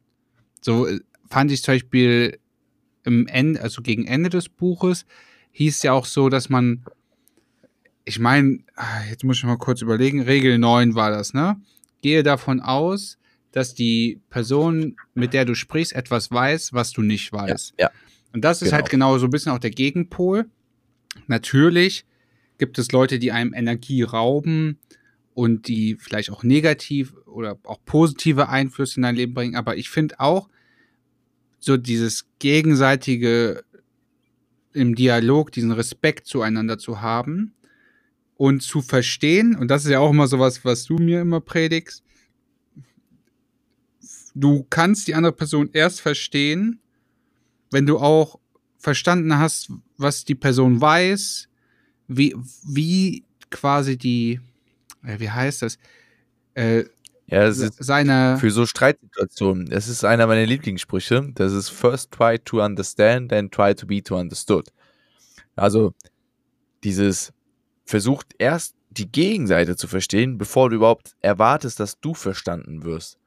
So 0.61 0.87
äh, 0.87 0.99
fand 1.29 1.51
ich 1.51 1.63
zum 1.63 1.75
Beispiel 1.75 2.39
im 3.03 3.27
Ende, 3.27 3.61
also 3.61 3.81
gegen 3.81 4.05
Ende 4.05 4.29
des 4.29 4.49
Buches, 4.49 5.05
hieß 5.51 5.81
ja 5.83 5.93
auch 5.93 6.05
so, 6.05 6.29
dass 6.29 6.49
man, 6.49 6.85
ich 8.05 8.19
meine, 8.19 8.59
ah, 8.75 9.03
jetzt 9.09 9.23
muss 9.23 9.37
ich 9.37 9.43
mal 9.43 9.57
kurz 9.57 9.81
überlegen, 9.81 10.21
Regel 10.21 10.59
9 10.59 10.95
war 10.95 11.09
das, 11.09 11.33
ne? 11.33 11.59
Gehe 12.01 12.23
davon 12.23 12.61
aus, 12.61 13.17
dass 13.51 13.73
die 13.73 14.21
Person, 14.29 14.95
mit 15.15 15.33
der 15.33 15.45
du 15.45 15.55
sprichst, 15.55 15.93
etwas 15.93 16.31
weiß, 16.31 16.73
was 16.73 16.91
du 16.91 17.01
nicht 17.01 17.33
weißt. 17.33 17.73
Ja, 17.79 17.87
ja. 17.87 17.91
Und 18.31 18.45
das 18.45 18.61
ist 18.61 18.71
halt 18.73 18.89
genau. 18.89 19.07
halt 19.07 19.15
genau 19.15 19.17
so 19.17 19.25
ein 19.25 19.31
bisschen 19.31 19.51
auch 19.51 19.59
der 19.59 19.71
Gegenpol. 19.71 20.45
Natürlich 21.27 22.05
gibt 22.59 22.77
es 22.77 22.91
Leute, 22.91 23.17
die 23.17 23.31
einem 23.31 23.53
Energie 23.53 24.03
rauben 24.03 24.77
und 25.33 25.67
die 25.67 25.95
vielleicht 25.99 26.29
auch 26.29 26.43
negativ 26.43 27.15
oder 27.25 27.57
auch 27.63 27.79
positive 27.85 28.49
Einflüsse 28.49 28.97
in 28.97 29.03
dein 29.03 29.15
Leben 29.15 29.33
bringen. 29.33 29.55
Aber 29.55 29.77
ich 29.77 29.89
finde 29.89 30.19
auch, 30.19 30.49
so 31.59 31.75
dieses 31.75 32.25
gegenseitige 32.39 33.63
im 34.73 34.95
Dialog, 34.95 35.51
diesen 35.51 35.71
Respekt 35.71 36.27
zueinander 36.27 36.77
zu 36.77 37.01
haben 37.01 37.53
und 38.35 38.61
zu 38.61 38.81
verstehen, 38.81 39.55
und 39.55 39.69
das 39.69 39.83
ist 39.83 39.91
ja 39.91 39.99
auch 39.99 40.11
immer 40.11 40.27
sowas, 40.27 40.63
was 40.63 40.85
du 40.85 40.97
mir 40.97 41.21
immer 41.21 41.41
predigst, 41.41 42.03
du 44.35 44.65
kannst 44.69 45.07
die 45.07 45.15
andere 45.15 45.33
Person 45.33 45.69
erst 45.73 46.01
verstehen, 46.01 46.79
wenn 47.71 47.85
du 47.85 47.97
auch 47.97 48.39
verstanden 48.77 49.37
hast, 49.37 49.71
was 49.97 50.23
die 50.23 50.35
Person 50.35 50.79
weiß, 50.79 51.48
wie, 52.09 52.35
wie 52.67 53.23
quasi 53.49 53.97
die, 53.97 54.41
äh, 55.03 55.19
wie 55.19 55.29
heißt 55.29 55.61
das? 55.61 55.77
Äh, 56.55 56.85
ja, 57.27 57.43
es 57.43 57.59
ist 57.59 57.75
seine 57.83 58.37
für 58.39 58.49
so 58.49 58.65
Streitsituationen. 58.65 59.67
Das 59.67 59.87
ist 59.87 60.03
einer 60.03 60.25
meiner 60.25 60.45
Lieblingssprüche. 60.47 61.29
Das 61.35 61.53
ist 61.53 61.69
first 61.69 62.11
try 62.11 62.39
to 62.39 62.63
understand, 62.63 63.29
then 63.29 63.51
try 63.51 63.75
to 63.75 63.85
be 63.85 64.01
to 64.01 64.17
understood. 64.17 64.69
Also 65.55 65.93
dieses 66.83 67.31
versucht 67.85 68.33
erst 68.39 68.75
die 68.89 69.11
Gegenseite 69.11 69.75
zu 69.75 69.87
verstehen, 69.87 70.39
bevor 70.39 70.69
du 70.69 70.77
überhaupt 70.77 71.15
erwartest, 71.21 71.79
dass 71.79 71.99
du 71.99 72.15
verstanden 72.15 72.83
wirst. 72.83 73.19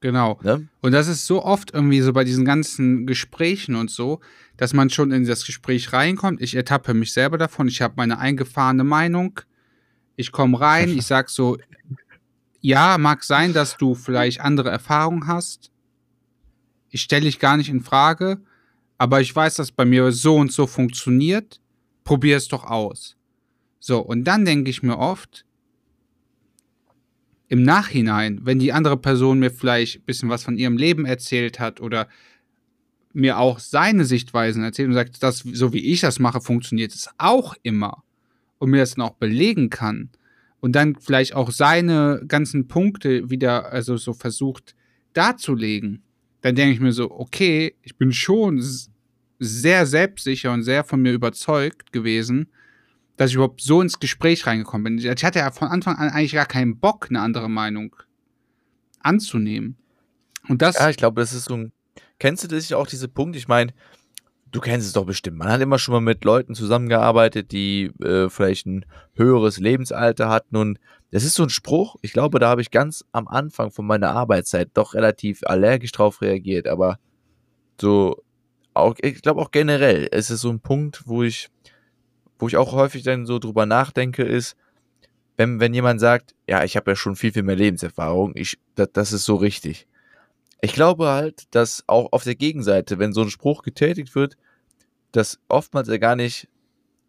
Genau. 0.00 0.38
Ne? 0.42 0.66
Und 0.80 0.92
das 0.92 1.08
ist 1.08 1.26
so 1.26 1.44
oft 1.44 1.72
irgendwie 1.72 2.00
so 2.00 2.12
bei 2.12 2.24
diesen 2.24 2.44
ganzen 2.44 3.06
Gesprächen 3.06 3.74
und 3.74 3.90
so, 3.90 4.20
dass 4.56 4.72
man 4.72 4.88
schon 4.88 5.12
in 5.12 5.26
das 5.26 5.44
Gespräch 5.44 5.92
reinkommt. 5.92 6.40
Ich 6.40 6.54
ertappe 6.54 6.94
mich 6.94 7.12
selber 7.12 7.36
davon. 7.36 7.68
Ich 7.68 7.82
habe 7.82 7.94
meine 7.96 8.18
eingefahrene 8.18 8.84
Meinung. 8.84 9.40
Ich 10.16 10.32
komme 10.32 10.58
rein, 10.58 10.88
ich 10.96 11.06
sage 11.06 11.30
so, 11.30 11.58
ja, 12.62 12.98
mag 12.98 13.24
sein, 13.24 13.52
dass 13.52 13.76
du 13.76 13.94
vielleicht 13.94 14.40
andere 14.40 14.70
Erfahrungen 14.70 15.26
hast. 15.26 15.70
Ich 16.90 17.02
stelle 17.02 17.24
dich 17.24 17.38
gar 17.38 17.56
nicht 17.56 17.68
in 17.68 17.82
Frage, 17.82 18.40
aber 18.98 19.20
ich 19.20 19.34
weiß, 19.34 19.54
dass 19.54 19.70
bei 19.70 19.84
mir 19.84 20.12
so 20.12 20.36
und 20.36 20.52
so 20.52 20.66
funktioniert. 20.66 21.60
Probier 22.04 22.38
es 22.38 22.48
doch 22.48 22.64
aus. 22.64 23.16
So, 23.78 24.00
und 24.00 24.24
dann 24.24 24.44
denke 24.44 24.70
ich 24.70 24.82
mir 24.82 24.98
oft, 24.98 25.44
im 27.50 27.64
Nachhinein, 27.64 28.40
wenn 28.44 28.60
die 28.60 28.72
andere 28.72 28.96
Person 28.96 29.40
mir 29.40 29.50
vielleicht 29.50 29.96
ein 29.96 30.04
bisschen 30.04 30.28
was 30.28 30.44
von 30.44 30.56
ihrem 30.56 30.76
Leben 30.76 31.04
erzählt 31.04 31.58
hat 31.58 31.80
oder 31.80 32.08
mir 33.12 33.38
auch 33.38 33.58
seine 33.58 34.04
Sichtweisen 34.04 34.62
erzählt 34.62 34.86
und 34.86 34.94
sagt, 34.94 35.20
das, 35.20 35.38
so 35.38 35.72
wie 35.72 35.84
ich 35.84 36.00
das 36.00 36.20
mache, 36.20 36.40
funktioniert 36.40 36.94
es 36.94 37.10
auch 37.18 37.56
immer 37.64 38.04
und 38.58 38.70
mir 38.70 38.78
das 38.78 38.94
dann 38.94 39.04
auch 39.04 39.16
belegen 39.16 39.68
kann 39.68 40.10
und 40.60 40.76
dann 40.76 40.94
vielleicht 40.94 41.34
auch 41.34 41.50
seine 41.50 42.22
ganzen 42.28 42.68
Punkte 42.68 43.30
wieder, 43.30 43.72
also 43.72 43.96
so 43.96 44.12
versucht 44.12 44.76
darzulegen, 45.12 46.04
dann 46.42 46.54
denke 46.54 46.74
ich 46.74 46.80
mir 46.80 46.92
so, 46.92 47.10
okay, 47.10 47.74
ich 47.82 47.96
bin 47.96 48.12
schon 48.12 48.64
sehr 49.40 49.86
selbstsicher 49.86 50.52
und 50.52 50.62
sehr 50.62 50.84
von 50.84 51.02
mir 51.02 51.12
überzeugt 51.12 51.92
gewesen, 51.92 52.46
dass 53.20 53.28
ich 53.28 53.34
überhaupt 53.34 53.60
so 53.60 53.82
ins 53.82 54.00
Gespräch 54.00 54.46
reingekommen 54.46 54.96
bin. 54.96 55.12
Ich 55.12 55.24
hatte 55.24 55.40
ja 55.40 55.50
von 55.50 55.68
Anfang 55.68 55.96
an 55.96 56.08
eigentlich 56.08 56.32
gar 56.32 56.46
keinen 56.46 56.78
Bock, 56.78 57.08
eine 57.10 57.20
andere 57.20 57.50
Meinung 57.50 57.94
anzunehmen. 59.00 59.76
Und 60.48 60.62
das. 60.62 60.78
Ja, 60.78 60.88
ich 60.88 60.96
glaube, 60.96 61.20
das 61.20 61.34
ist 61.34 61.44
so 61.44 61.54
ein. 61.54 61.72
Kennst 62.18 62.44
du 62.44 62.48
das 62.48 62.72
auch, 62.72 62.86
diese 62.86 63.08
Punkt? 63.08 63.36
Ich 63.36 63.46
meine, 63.46 63.74
du 64.50 64.60
kennst 64.60 64.86
es 64.86 64.94
doch 64.94 65.04
bestimmt. 65.04 65.36
Man 65.36 65.50
hat 65.50 65.60
immer 65.60 65.78
schon 65.78 65.92
mal 65.92 66.00
mit 66.00 66.24
Leuten 66.24 66.54
zusammengearbeitet, 66.54 67.52
die 67.52 67.90
äh, 68.02 68.30
vielleicht 68.30 68.64
ein 68.64 68.86
höheres 69.12 69.58
Lebensalter 69.58 70.30
hatten. 70.30 70.56
Und 70.56 70.78
das 71.10 71.22
ist 71.22 71.34
so 71.34 71.42
ein 71.42 71.50
Spruch. 71.50 71.96
Ich 72.00 72.14
glaube, 72.14 72.38
da 72.38 72.48
habe 72.48 72.62
ich 72.62 72.70
ganz 72.70 73.04
am 73.12 73.28
Anfang 73.28 73.70
von 73.70 73.86
meiner 73.86 74.12
Arbeitszeit 74.12 74.70
doch 74.72 74.94
relativ 74.94 75.42
allergisch 75.44 75.92
drauf 75.92 76.22
reagiert. 76.22 76.66
Aber 76.66 76.98
so, 77.78 78.22
auch, 78.72 78.94
ich 79.02 79.20
glaube 79.20 79.42
auch 79.42 79.50
generell, 79.50 80.08
es 80.10 80.30
ist 80.30 80.40
so 80.40 80.48
ein 80.48 80.60
Punkt, 80.60 81.02
wo 81.04 81.22
ich 81.22 81.50
wo 82.40 82.48
ich 82.48 82.56
auch 82.56 82.72
häufig 82.72 83.02
dann 83.02 83.26
so 83.26 83.38
drüber 83.38 83.66
nachdenke, 83.66 84.22
ist, 84.22 84.56
wenn, 85.36 85.60
wenn 85.60 85.72
jemand 85.72 86.00
sagt, 86.00 86.34
ja, 86.48 86.64
ich 86.64 86.76
habe 86.76 86.90
ja 86.90 86.96
schon 86.96 87.16
viel, 87.16 87.32
viel 87.32 87.42
mehr 87.42 87.56
Lebenserfahrung, 87.56 88.32
ich, 88.34 88.58
das, 88.74 88.88
das 88.92 89.12
ist 89.12 89.24
so 89.24 89.36
richtig. 89.36 89.86
Ich 90.60 90.74
glaube 90.74 91.08
halt, 91.08 91.44
dass 91.54 91.84
auch 91.86 92.12
auf 92.12 92.24
der 92.24 92.34
Gegenseite, 92.34 92.98
wenn 92.98 93.12
so 93.12 93.22
ein 93.22 93.30
Spruch 93.30 93.62
getätigt 93.62 94.14
wird, 94.14 94.36
dass 95.12 95.38
oftmals 95.48 95.88
er 95.88 95.98
gar 95.98 96.16
nicht 96.16 96.48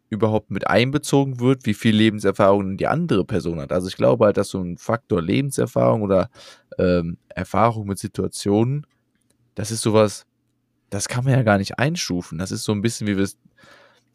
überhaupt 0.09 0.51
mit 0.51 0.67
einbezogen 0.67 1.39
wird, 1.39 1.65
wie 1.65 1.73
viel 1.73 1.95
Lebenserfahrung 1.95 2.77
die 2.77 2.87
andere 2.87 3.25
Person 3.25 3.59
hat. 3.59 3.71
Also 3.71 3.87
ich 3.87 3.95
glaube 3.95 4.25
halt, 4.25 4.37
dass 4.37 4.49
so 4.49 4.61
ein 4.61 4.77
Faktor 4.77 5.21
Lebenserfahrung 5.21 6.01
oder 6.01 6.29
ähm, 6.77 7.17
Erfahrung 7.29 7.87
mit 7.87 7.97
Situationen, 7.97 8.85
das 9.55 9.71
ist 9.71 9.81
sowas, 9.81 10.25
das 10.89 11.07
kann 11.07 11.23
man 11.23 11.33
ja 11.33 11.43
gar 11.43 11.57
nicht 11.57 11.79
einstufen. 11.79 12.37
Das 12.37 12.51
ist 12.51 12.65
so 12.65 12.73
ein 12.73 12.81
bisschen, 12.81 13.07
wie 13.07 13.15
wir 13.15 13.23
es 13.23 13.37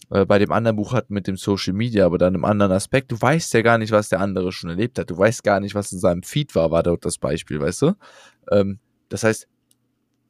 bei 0.08 0.38
dem 0.38 0.52
anderen 0.52 0.76
Buch 0.76 0.92
hat 0.92 1.10
mit 1.10 1.26
dem 1.26 1.36
Social 1.36 1.74
Media, 1.74 2.06
aber 2.06 2.18
dann 2.18 2.34
im 2.34 2.44
anderen 2.44 2.72
Aspekt. 2.72 3.10
Du 3.10 3.20
weißt 3.20 3.52
ja 3.54 3.62
gar 3.62 3.78
nicht, 3.78 3.90
was 3.90 4.08
der 4.08 4.20
andere 4.20 4.52
schon 4.52 4.70
erlebt 4.70 4.98
hat. 4.98 5.10
Du 5.10 5.18
weißt 5.18 5.42
gar 5.42 5.58
nicht, 5.58 5.74
was 5.74 5.92
in 5.92 5.98
seinem 5.98 6.22
Feed 6.22 6.54
war, 6.54 6.70
war 6.70 6.82
dort 6.82 7.04
das 7.04 7.18
Beispiel, 7.18 7.60
weißt 7.60 7.82
du? 7.82 7.92
Ähm, 8.52 8.78
das 9.08 9.24
heißt, 9.24 9.48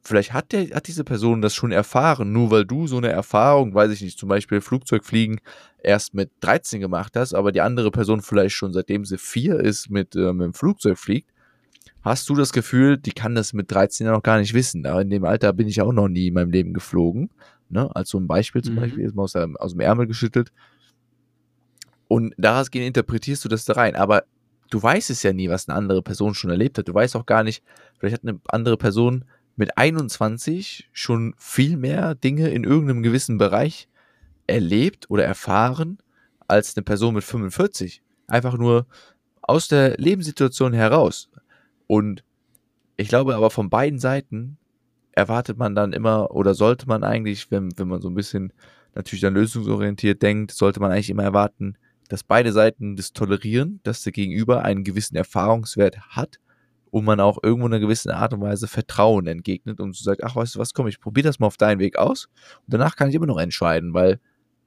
vielleicht 0.03 0.33
hat, 0.33 0.51
der, 0.51 0.69
hat 0.69 0.87
diese 0.87 1.03
Person 1.03 1.41
das 1.41 1.53
schon 1.53 1.71
erfahren, 1.71 2.31
nur 2.31 2.49
weil 2.49 2.65
du 2.65 2.87
so 2.87 2.97
eine 2.97 3.09
Erfahrung, 3.09 3.75
weiß 3.75 3.91
ich 3.91 4.01
nicht, 4.01 4.17
zum 4.17 4.29
Beispiel 4.29 4.61
Flugzeugfliegen 4.61 5.41
erst 5.83 6.13
mit 6.13 6.31
13 6.39 6.81
gemacht 6.81 7.13
hast, 7.15 7.33
aber 7.33 7.51
die 7.51 7.61
andere 7.61 7.91
Person 7.91 8.21
vielleicht 8.21 8.55
schon 8.55 8.73
seitdem 8.73 9.05
sie 9.05 9.17
vier 9.17 9.59
ist 9.59 9.89
mit, 9.89 10.15
äh, 10.15 10.33
mit 10.33 10.45
dem 10.45 10.53
Flugzeug 10.53 10.97
fliegt, 10.97 11.29
hast 12.01 12.29
du 12.29 12.35
das 12.35 12.53
Gefühl, 12.53 12.97
die 12.97 13.11
kann 13.11 13.35
das 13.35 13.53
mit 13.53 13.71
13 13.71 14.07
ja 14.07 14.13
noch 14.13 14.23
gar 14.23 14.39
nicht 14.39 14.53
wissen. 14.53 14.85
Aber 14.85 15.01
in 15.01 15.09
dem 15.09 15.25
Alter 15.25 15.53
bin 15.53 15.67
ich 15.67 15.81
auch 15.81 15.91
noch 15.91 16.07
nie 16.07 16.27
in 16.27 16.33
meinem 16.33 16.51
Leben 16.51 16.73
geflogen. 16.73 17.29
Ne? 17.69 17.93
Als 17.95 18.09
so 18.09 18.19
ein 18.19 18.27
Beispiel 18.27 18.63
zum 18.63 18.75
mhm. 18.75 18.79
Beispiel, 18.79 19.05
ist 19.05 19.15
mal 19.15 19.23
aus, 19.23 19.33
der, 19.33 19.49
aus 19.59 19.71
dem 19.71 19.79
Ärmel 19.79 20.07
geschüttelt. 20.07 20.51
Und 22.07 22.33
daraus 22.37 22.71
gehen 22.71 22.83
interpretierst 22.83 23.43
du 23.43 23.49
das 23.49 23.65
da 23.65 23.73
rein. 23.73 23.95
Aber 23.95 24.23
du 24.69 24.81
weißt 24.81 25.09
es 25.09 25.23
ja 25.23 25.33
nie, 25.33 25.49
was 25.49 25.67
eine 25.67 25.77
andere 25.77 26.01
Person 26.01 26.33
schon 26.33 26.49
erlebt 26.49 26.77
hat. 26.77 26.87
Du 26.87 26.93
weißt 26.93 27.15
auch 27.15 27.25
gar 27.25 27.43
nicht, 27.43 27.63
vielleicht 27.97 28.15
hat 28.15 28.23
eine 28.23 28.39
andere 28.47 28.77
Person 28.77 29.25
mit 29.55 29.77
21 29.77 30.89
schon 30.93 31.33
viel 31.37 31.77
mehr 31.77 32.15
Dinge 32.15 32.49
in 32.49 32.63
irgendeinem 32.63 33.03
gewissen 33.03 33.37
Bereich 33.37 33.89
erlebt 34.45 35.09
oder 35.09 35.25
erfahren 35.25 35.97
als 36.47 36.77
eine 36.77 36.83
Person 36.83 37.15
mit 37.15 37.23
45. 37.23 38.01
Einfach 38.27 38.57
nur 38.57 38.85
aus 39.41 39.67
der 39.67 39.97
Lebenssituation 39.97 40.73
heraus. 40.73 41.29
Und 41.87 42.23
ich 42.97 43.09
glaube 43.09 43.35
aber 43.35 43.49
von 43.49 43.69
beiden 43.69 43.99
Seiten 43.99 44.57
erwartet 45.17 45.57
man 45.57 45.73
dann 45.73 45.93
immer 45.93 46.29
oder 46.29 46.53
sollte 46.53 46.87
man 46.87 47.03
eigentlich, 47.03 47.49
wenn, 47.49 47.75
wenn 47.77 47.87
man 47.87 48.01
so 48.01 48.07
ein 48.07 48.13
bisschen 48.13 48.53
natürlich 48.93 49.21
dann 49.21 49.33
lösungsorientiert 49.33 50.21
denkt, 50.21 50.51
sollte 50.51 50.79
man 50.79 50.91
eigentlich 50.91 51.09
immer 51.09 51.23
erwarten, 51.23 51.75
dass 52.07 52.23
beide 52.23 52.53
Seiten 52.53 52.95
das 52.95 53.13
tolerieren, 53.13 53.79
dass 53.81 54.03
der 54.03 54.11
Gegenüber 54.11 54.63
einen 54.63 54.83
gewissen 54.83 55.15
Erfahrungswert 55.15 55.99
hat 56.09 56.39
und 56.91 57.03
man 57.03 57.19
auch 57.19 57.39
irgendwo 57.41 57.65
in 57.65 57.73
einer 57.73 57.81
gewissen 57.81 58.11
Art 58.11 58.31
und 58.33 58.41
Weise 58.41 58.67
Vertrauen 58.67 59.25
entgegnet 59.25 59.79
und 59.79 59.95
so 59.95 60.03
sagt, 60.03 60.23
ach, 60.23 60.35
weißt 60.35 60.53
du 60.53 60.59
was, 60.59 60.75
komm, 60.75 60.85
ich 60.85 61.01
probiere 61.01 61.25
das 61.25 61.39
mal 61.39 61.47
auf 61.47 61.57
deinen 61.57 61.79
Weg 61.79 61.97
aus 61.97 62.29
und 62.67 62.73
danach 62.75 62.95
kann 62.95 63.09
ich 63.09 63.15
immer 63.15 63.25
noch 63.25 63.39
entscheiden, 63.39 63.95
weil 63.95 64.19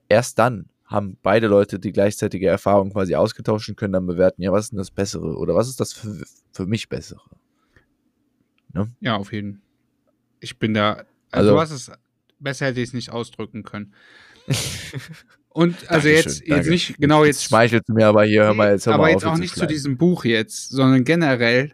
erst 0.09 0.37
dann 0.41 0.69
haben 0.85 1.17
beide 1.23 1.47
Leute 1.47 1.79
die 1.79 1.93
gleichzeitige 1.93 2.49
Erfahrung 2.49 2.91
quasi 2.91 3.15
ausgetauscht 3.15 3.69
und 3.69 3.77
können 3.77 3.93
dann 3.93 4.07
bewerten, 4.07 4.43
ja, 4.43 4.51
was 4.51 4.65
ist 4.65 4.71
denn 4.73 4.79
das 4.79 4.91
Bessere 4.91 5.37
oder 5.37 5.55
was 5.55 5.69
ist 5.69 5.79
das 5.79 5.93
für, 5.93 6.25
für 6.51 6.67
mich 6.67 6.89
Bessere? 6.89 7.23
Ne? 8.73 8.91
Ja, 9.01 9.17
auf 9.17 9.33
jeden 9.33 9.53
Fall 9.55 9.70
ich 10.41 10.59
bin 10.59 10.75
da, 10.75 11.05
also, 11.31 11.51
also 11.51 11.55
was 11.57 11.71
es, 11.71 11.91
besser 12.39 12.67
hätte 12.67 12.81
ich 12.81 12.89
es 12.89 12.95
nicht 12.95 13.11
ausdrücken 13.11 13.63
können. 13.63 13.95
Und 15.53 15.91
also 15.91 16.09
Dankeschön, 16.09 16.33
jetzt, 16.33 16.47
jetzt 16.47 16.69
nicht, 16.69 16.99
genau 16.99 17.25
jetzt. 17.25 17.45
Schmeichelt 17.45 17.89
mir 17.89 18.07
aber 18.07 18.25
hier, 18.25 18.45
hör 18.45 18.55
mal, 18.55 18.73
jetzt 18.73 18.87
hör 18.87 18.95
Aber 18.95 19.05
mal 19.05 19.11
jetzt 19.11 19.25
auch 19.25 19.37
nicht 19.37 19.55
zu 19.55 19.67
diesem 19.67 19.99
Buch 19.99 20.25
jetzt, 20.25 20.71
sondern 20.71 21.05
generell. 21.05 21.73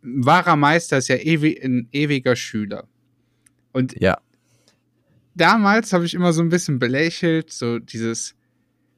Wahrer 0.00 0.56
Meister 0.56 0.98
ist 0.98 1.08
ja 1.08 1.16
ewig, 1.16 1.62
ein 1.62 1.88
ewiger 1.92 2.36
Schüler. 2.36 2.88
Und 3.72 4.00
ja. 4.00 4.18
damals 5.34 5.92
habe 5.92 6.06
ich 6.06 6.14
immer 6.14 6.32
so 6.32 6.40
ein 6.40 6.48
bisschen 6.48 6.78
belächelt, 6.78 7.52
so 7.52 7.78
dieses, 7.78 8.34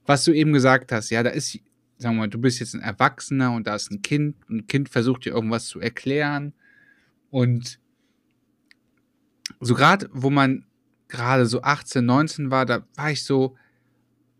was 0.06 0.22
du 0.24 0.32
eben 0.32 0.52
gesagt 0.52 0.92
hast. 0.92 1.10
Ja, 1.10 1.24
da 1.24 1.30
ist, 1.30 1.58
sagen 1.98 2.14
wir 2.14 2.20
mal, 2.20 2.28
du 2.28 2.38
bist 2.38 2.60
jetzt 2.60 2.74
ein 2.74 2.82
Erwachsener 2.82 3.52
und 3.52 3.66
da 3.66 3.74
ist 3.74 3.90
ein 3.90 4.00
Kind. 4.00 4.36
Und 4.48 4.58
ein 4.58 4.66
Kind 4.68 4.88
versucht 4.88 5.24
dir 5.24 5.32
irgendwas 5.32 5.66
zu 5.66 5.80
erklären. 5.80 6.52
Und 7.30 7.79
so 9.60 9.74
gerade, 9.74 10.08
wo 10.12 10.30
man 10.30 10.64
gerade 11.08 11.46
so 11.46 11.62
18, 11.62 12.04
19 12.04 12.50
war, 12.50 12.66
da 12.66 12.84
war 12.94 13.10
ich 13.10 13.24
so, 13.24 13.56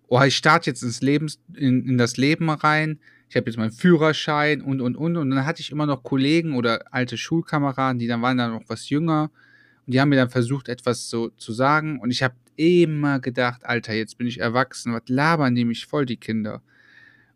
oh, 0.09 0.21
ich 0.23 0.37
starte 0.37 0.71
jetzt 0.71 0.83
ins 0.83 1.01
Lebens, 1.01 1.41
in, 1.55 1.85
in 1.87 1.99
das 1.99 2.17
Leben 2.17 2.51
rein. 2.51 2.99
Ich 3.29 3.37
habe 3.37 3.47
jetzt 3.47 3.57
meinen 3.57 3.73
Führerschein 3.73 4.61
und, 4.61 4.81
und, 4.81 4.97
und. 4.97 5.17
Und 5.17 5.31
dann 5.31 5.47
hatte 5.47 5.61
ich 5.61 5.71
immer 5.71 5.87
noch 5.87 6.03
Kollegen 6.03 6.55
oder 6.55 6.83
alte 6.91 7.17
Schulkameraden, 7.17 7.99
die 7.99 8.09
dann 8.09 8.23
waren 8.23 8.37
dann 8.37 8.53
noch 8.53 8.65
was 8.69 8.89
jünger. 8.89 9.31
Und 9.87 9.95
die 9.95 10.01
haben 10.01 10.09
mir 10.09 10.17
dann 10.17 10.31
versucht, 10.31 10.69
etwas 10.69 11.09
so 11.09 11.29
zu 11.31 11.53
sagen. 11.53 12.01
Und 12.01 12.11
ich 12.11 12.23
habe 12.23 12.35
immer 12.57 13.21
gedacht, 13.21 13.65
Alter, 13.65 13.95
jetzt 13.95 14.19
bin 14.19 14.27
ich 14.27 14.41
erwachsen. 14.41 14.93
Was 14.93 15.03
labern 15.07 15.55
die 15.55 15.65
mich 15.65 15.87
voll, 15.87 16.07
die 16.07 16.17
Kinder? 16.17 16.61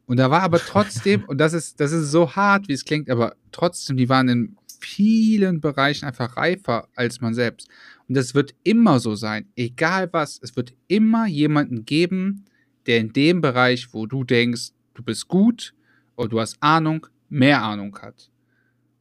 Und 0.06 0.18
da 0.18 0.30
war 0.30 0.42
aber 0.42 0.58
trotzdem, 0.66 1.24
und 1.24 1.38
das 1.38 1.52
ist, 1.52 1.80
das 1.80 1.92
ist 1.92 2.10
so 2.10 2.34
hart, 2.34 2.68
wie 2.68 2.72
es 2.72 2.84
klingt, 2.84 3.08
aber 3.08 3.36
trotzdem, 3.52 3.96
die 3.96 4.08
waren 4.08 4.28
in 4.28 4.56
vielen 4.84 5.60
Bereichen 5.60 6.06
einfach 6.06 6.36
reifer 6.36 6.88
als 6.94 7.20
man 7.20 7.34
selbst. 7.34 7.68
Und 8.08 8.16
das 8.16 8.34
wird 8.34 8.54
immer 8.62 9.00
so 9.00 9.14
sein, 9.14 9.48
egal 9.56 10.12
was. 10.12 10.38
Es 10.42 10.56
wird 10.56 10.74
immer 10.88 11.26
jemanden 11.26 11.84
geben, 11.84 12.44
der 12.86 12.98
in 12.98 13.12
dem 13.12 13.40
Bereich, 13.40 13.92
wo 13.92 14.06
du 14.06 14.24
denkst, 14.24 14.70
du 14.94 15.02
bist 15.02 15.28
gut 15.28 15.74
oder 16.16 16.28
du 16.28 16.40
hast 16.40 16.62
Ahnung, 16.62 17.06
mehr 17.28 17.62
Ahnung 17.62 17.98
hat. 18.00 18.30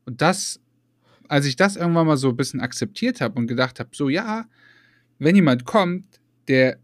Und 0.06 0.22
das, 0.22 0.60
als 1.28 1.46
ich 1.46 1.56
das 1.56 1.76
irgendwann 1.76 2.08
mal 2.08 2.18
so 2.18 2.30
ein 2.30 2.38
bisschen 2.38 2.62
akzeptiert 2.62 3.22
habe 3.22 3.40
und 3.40 3.48
gedacht 3.48 3.80
habe, 3.80 3.90
so 3.94 4.10
ja, 4.10 4.46
wenn 5.20 5.36
jemand 5.36 5.66
kommt, 5.66 6.20
der 6.48 6.78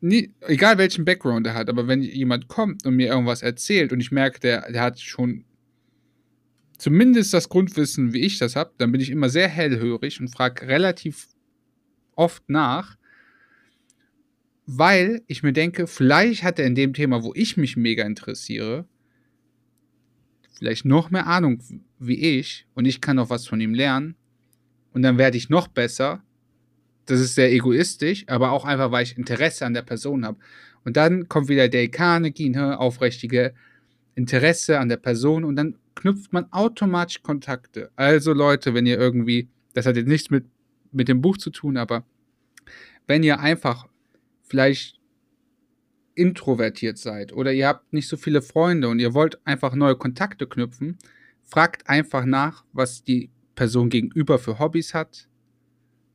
nie, 0.00 0.32
egal 0.40 0.78
welchen 0.78 1.04
Background 1.04 1.46
er 1.46 1.54
hat, 1.54 1.68
aber 1.68 1.86
wenn 1.86 2.02
jemand 2.02 2.48
kommt 2.48 2.84
und 2.84 2.96
mir 2.96 3.08
irgendwas 3.08 3.42
erzählt 3.42 3.92
und 3.92 4.00
ich 4.00 4.10
merke, 4.10 4.40
der, 4.40 4.70
der 4.70 4.82
hat 4.82 5.00
schon 5.00 5.44
zumindest 6.82 7.32
das 7.32 7.48
Grundwissen, 7.48 8.12
wie 8.12 8.22
ich 8.22 8.38
das 8.38 8.56
habe, 8.56 8.72
dann 8.76 8.90
bin 8.90 9.00
ich 9.00 9.10
immer 9.10 9.28
sehr 9.28 9.46
hellhörig 9.46 10.20
und 10.20 10.26
frage 10.26 10.66
relativ 10.66 11.28
oft 12.16 12.42
nach, 12.48 12.96
weil 14.66 15.22
ich 15.28 15.44
mir 15.44 15.52
denke, 15.52 15.86
vielleicht 15.86 16.42
hat 16.42 16.58
er 16.58 16.66
in 16.66 16.74
dem 16.74 16.92
Thema, 16.92 17.22
wo 17.22 17.32
ich 17.36 17.56
mich 17.56 17.76
mega 17.76 18.04
interessiere, 18.04 18.84
vielleicht 20.58 20.84
noch 20.84 21.10
mehr 21.10 21.28
Ahnung 21.28 21.62
wie 22.00 22.38
ich 22.38 22.66
und 22.74 22.84
ich 22.84 23.00
kann 23.00 23.20
auch 23.20 23.30
was 23.30 23.46
von 23.46 23.60
ihm 23.60 23.74
lernen 23.74 24.16
und 24.92 25.02
dann 25.02 25.18
werde 25.18 25.36
ich 25.36 25.50
noch 25.50 25.68
besser. 25.68 26.24
Das 27.06 27.20
ist 27.20 27.36
sehr 27.36 27.52
egoistisch, 27.52 28.24
aber 28.26 28.50
auch 28.50 28.64
einfach, 28.64 28.90
weil 28.90 29.04
ich 29.04 29.16
Interesse 29.16 29.66
an 29.66 29.74
der 29.74 29.82
Person 29.82 30.24
habe. 30.24 30.38
Und 30.84 30.96
dann 30.96 31.28
kommt 31.28 31.48
wieder 31.48 31.68
der 31.68 31.88
Carnegie, 31.88 32.50
ne, 32.50 32.78
aufrichtige 32.80 33.54
Interesse 34.16 34.80
an 34.80 34.88
der 34.88 34.96
Person 34.96 35.44
und 35.44 35.54
dann 35.54 35.76
knüpft 35.94 36.32
man 36.32 36.50
automatisch 36.52 37.22
Kontakte. 37.22 37.90
Also 37.96 38.32
Leute, 38.32 38.74
wenn 38.74 38.86
ihr 38.86 38.98
irgendwie, 38.98 39.48
das 39.74 39.86
hat 39.86 39.96
jetzt 39.96 40.08
nichts 40.08 40.30
mit, 40.30 40.44
mit 40.90 41.08
dem 41.08 41.20
Buch 41.20 41.36
zu 41.38 41.50
tun, 41.50 41.76
aber 41.76 42.04
wenn 43.06 43.22
ihr 43.22 43.40
einfach 43.40 43.88
vielleicht 44.42 45.00
introvertiert 46.14 46.98
seid 46.98 47.32
oder 47.32 47.52
ihr 47.52 47.68
habt 47.68 47.92
nicht 47.92 48.08
so 48.08 48.16
viele 48.16 48.42
Freunde 48.42 48.88
und 48.88 48.98
ihr 48.98 49.14
wollt 49.14 49.44
einfach 49.46 49.74
neue 49.74 49.96
Kontakte 49.96 50.46
knüpfen, 50.46 50.98
fragt 51.42 51.88
einfach 51.88 52.24
nach, 52.24 52.64
was 52.72 53.02
die 53.02 53.30
Person 53.54 53.88
gegenüber 53.88 54.38
für 54.38 54.58
Hobbys 54.58 54.94
hat. 54.94 55.28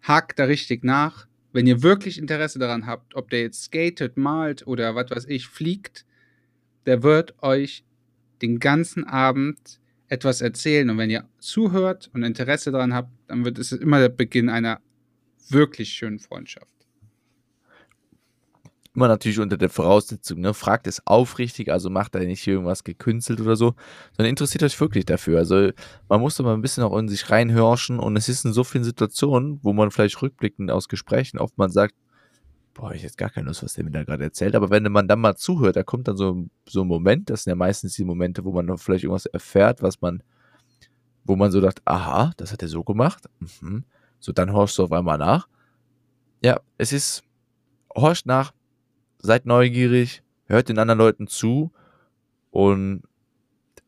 Hakt 0.01 0.39
da 0.39 0.45
richtig 0.45 0.83
nach. 0.83 1.27
Wenn 1.51 1.67
ihr 1.67 1.81
wirklich 1.81 2.17
Interesse 2.17 2.59
daran 2.59 2.85
habt, 2.85 3.15
ob 3.15 3.29
der 3.29 3.41
jetzt 3.41 3.63
skatet, 3.63 4.17
malt 4.17 4.67
oder 4.67 4.95
was 4.95 5.09
weiß 5.09 5.25
ich, 5.25 5.47
fliegt, 5.47 6.05
der 6.85 7.03
wird 7.03 7.41
euch 7.41 7.83
den 8.41 8.59
ganzen 8.59 9.03
Abend 9.05 9.79
etwas 10.07 10.41
erzählen. 10.41 10.89
Und 10.89 10.97
wenn 10.97 11.09
ihr 11.09 11.25
zuhört 11.39 12.09
und 12.13 12.23
Interesse 12.23 12.71
daran 12.71 12.93
habt, 12.93 13.11
dann 13.27 13.45
wird 13.45 13.59
es 13.59 13.71
immer 13.71 13.99
der 13.99 14.09
Beginn 14.09 14.49
einer 14.49 14.79
wirklich 15.49 15.89
schönen 15.89 16.19
Freundschaft. 16.19 16.73
Immer 18.93 19.07
natürlich 19.09 19.37
unter 19.37 19.57
der 19.57 19.69
Voraussetzung, 19.69 20.39
ne, 20.39 20.55
fragt 20.55 20.87
es 20.87 21.05
aufrichtig, 21.05 21.71
also 21.71 21.91
macht 21.91 22.15
da 22.15 22.19
nicht 22.19 22.47
irgendwas 22.47 22.83
gekünstelt 22.83 23.39
oder 23.39 23.55
so, 23.55 23.75
sondern 24.15 24.31
interessiert 24.31 24.63
euch 24.63 24.79
wirklich 24.79 25.05
dafür. 25.05 25.37
Also 25.37 25.69
man 26.09 26.19
muss 26.19 26.39
mal 26.39 26.55
ein 26.55 26.61
bisschen 26.61 26.83
auch 26.83 26.97
in 26.97 27.07
sich 27.07 27.29
reinhörschen 27.29 27.99
und 27.99 28.17
es 28.17 28.27
ist 28.27 28.43
in 28.43 28.53
so 28.53 28.63
vielen 28.63 28.83
Situationen, 28.83 29.59
wo 29.61 29.71
man 29.71 29.91
vielleicht 29.91 30.19
rückblickend 30.23 30.71
aus 30.71 30.87
Gesprächen 30.87 31.37
oft 31.37 31.59
man 31.59 31.69
sagt, 31.69 31.93
boah, 32.77 32.93
ich 32.93 33.01
jetzt 33.01 33.17
gar 33.17 33.31
keine 33.31 33.47
Lust, 33.47 33.63
was 33.63 33.73
der 33.73 33.83
mir 33.83 33.91
da 33.91 34.03
gerade 34.03 34.23
erzählt. 34.23 34.55
Aber 34.55 34.69
wenn 34.69 34.83
man 34.91 35.07
dann 35.07 35.19
mal 35.19 35.35
zuhört, 35.35 35.75
da 35.75 35.83
kommt 35.83 36.07
dann 36.07 36.15
so, 36.15 36.45
so 36.67 36.81
ein 36.81 36.87
Moment, 36.87 37.29
das 37.29 37.43
sind 37.43 37.51
ja 37.51 37.55
meistens 37.55 37.95
die 37.95 38.05
Momente, 38.05 38.45
wo 38.45 38.51
man 38.51 38.67
noch 38.67 38.79
vielleicht 38.79 39.03
irgendwas 39.03 39.25
erfährt, 39.25 39.81
was 39.81 39.99
man, 39.99 40.21
wo 41.25 41.35
man 41.35 41.51
so 41.51 41.59
dacht, 41.59 41.81
aha, 41.85 42.31
das 42.37 42.53
hat 42.53 42.61
er 42.61 42.67
so 42.67 42.83
gemacht. 42.83 43.25
Mhm. 43.39 43.83
So, 44.19 44.31
dann 44.31 44.53
horchst 44.53 44.77
du 44.77 44.83
auf 44.83 44.91
einmal 44.91 45.17
nach. 45.17 45.47
Ja, 46.43 46.59
es 46.77 46.93
ist, 46.93 47.23
horcht 47.95 48.27
nach, 48.27 48.53
seid 49.17 49.47
neugierig, 49.47 50.21
hört 50.45 50.69
den 50.69 50.77
anderen 50.77 50.99
Leuten 50.99 51.27
zu 51.27 51.71
und, 52.51 53.01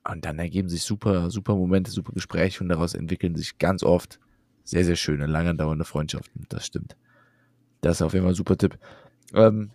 und 0.04 0.26
dann 0.26 0.40
ergeben 0.40 0.68
sich 0.68 0.82
super, 0.82 1.30
super 1.30 1.56
Momente, 1.56 1.92
super 1.92 2.12
Gespräche 2.14 2.64
und 2.64 2.70
daraus 2.70 2.96
entwickeln 2.96 3.36
sich 3.36 3.60
ganz 3.60 3.84
oft 3.84 4.20
sehr, 4.64 4.84
sehr 4.84 4.96
schöne, 4.96 5.28
lange 5.28 5.54
dauernde 5.54 5.86
Freundschaften. 5.86 6.48
Das 6.50 6.66
stimmt. 6.66 6.96
Das 7.82 7.98
ist 7.98 8.02
auf 8.02 8.14
jeden 8.14 8.26
Fall 8.26 8.34
ein 8.34 8.36
super 8.36 8.58
Tipp. 8.58 8.78
Ähm, 9.34 9.72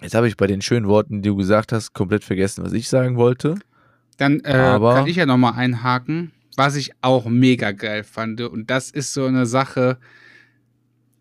jetzt 0.00 0.14
habe 0.14 0.28
ich 0.28 0.36
bei 0.36 0.46
den 0.46 0.62
schönen 0.62 0.86
Worten, 0.86 1.22
die 1.22 1.28
du 1.28 1.36
gesagt 1.36 1.72
hast, 1.72 1.92
komplett 1.92 2.24
vergessen, 2.24 2.64
was 2.64 2.72
ich 2.72 2.88
sagen 2.88 3.16
wollte. 3.16 3.56
Dann 4.18 4.40
äh, 4.40 4.52
Aber 4.52 4.94
kann 4.94 5.06
ich 5.06 5.16
ja 5.16 5.26
nochmal 5.26 5.54
einhaken, 5.54 6.32
was 6.56 6.76
ich 6.76 6.92
auch 7.00 7.26
mega 7.26 7.72
geil 7.72 8.04
fand. 8.04 8.40
Und 8.40 8.70
das 8.70 8.90
ist 8.90 9.12
so 9.12 9.26
eine 9.26 9.46
Sache, 9.46 9.98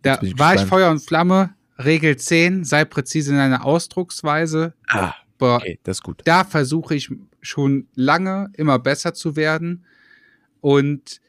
da 0.02 0.20
ich 0.22 0.38
war 0.38 0.54
gespannt. 0.54 0.60
ich 0.62 0.65
Feuer 0.67 0.91
und 0.91 1.00
Flamme. 1.00 1.56
Regel 1.84 2.15
10, 2.15 2.63
sei 2.63 2.86
präzise 2.86 3.32
in 3.32 3.38
deiner 3.38 3.65
Ausdrucksweise. 3.65 4.74
Ah, 4.88 5.13
okay, 5.39 5.80
das 5.84 5.98
ist 5.98 6.04
gut. 6.04 6.22
Da 6.26 6.44
versuche 6.44 6.94
ich 6.94 7.10
schon 7.41 7.88
lange 7.96 8.52
immer 8.54 8.78
besser 8.78 9.13
zu 9.13 9.36
werden. 9.36 9.86
Und 10.60 11.22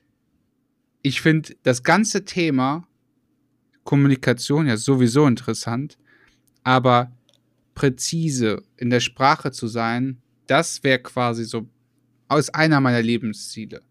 ich 1.01 1.23
finde 1.23 1.55
das 1.63 1.83
ganze 1.83 2.25
Thema 2.25 2.87
Kommunikation 3.85 4.67
ja 4.67 4.77
sowieso 4.77 5.27
interessant, 5.27 5.99
aber 6.63 7.13
präzise 7.75 8.63
in 8.77 8.91
der 8.91 9.01
Sprache 9.01 9.51
zu 9.51 9.67
sein, 9.67 10.19
das 10.47 10.83
wäre 10.83 10.99
quasi 11.01 11.45
so 11.45 11.67
aus 12.29 12.51
einer 12.51 12.81
meiner 12.81 13.03
Lebensziele. 13.03 13.83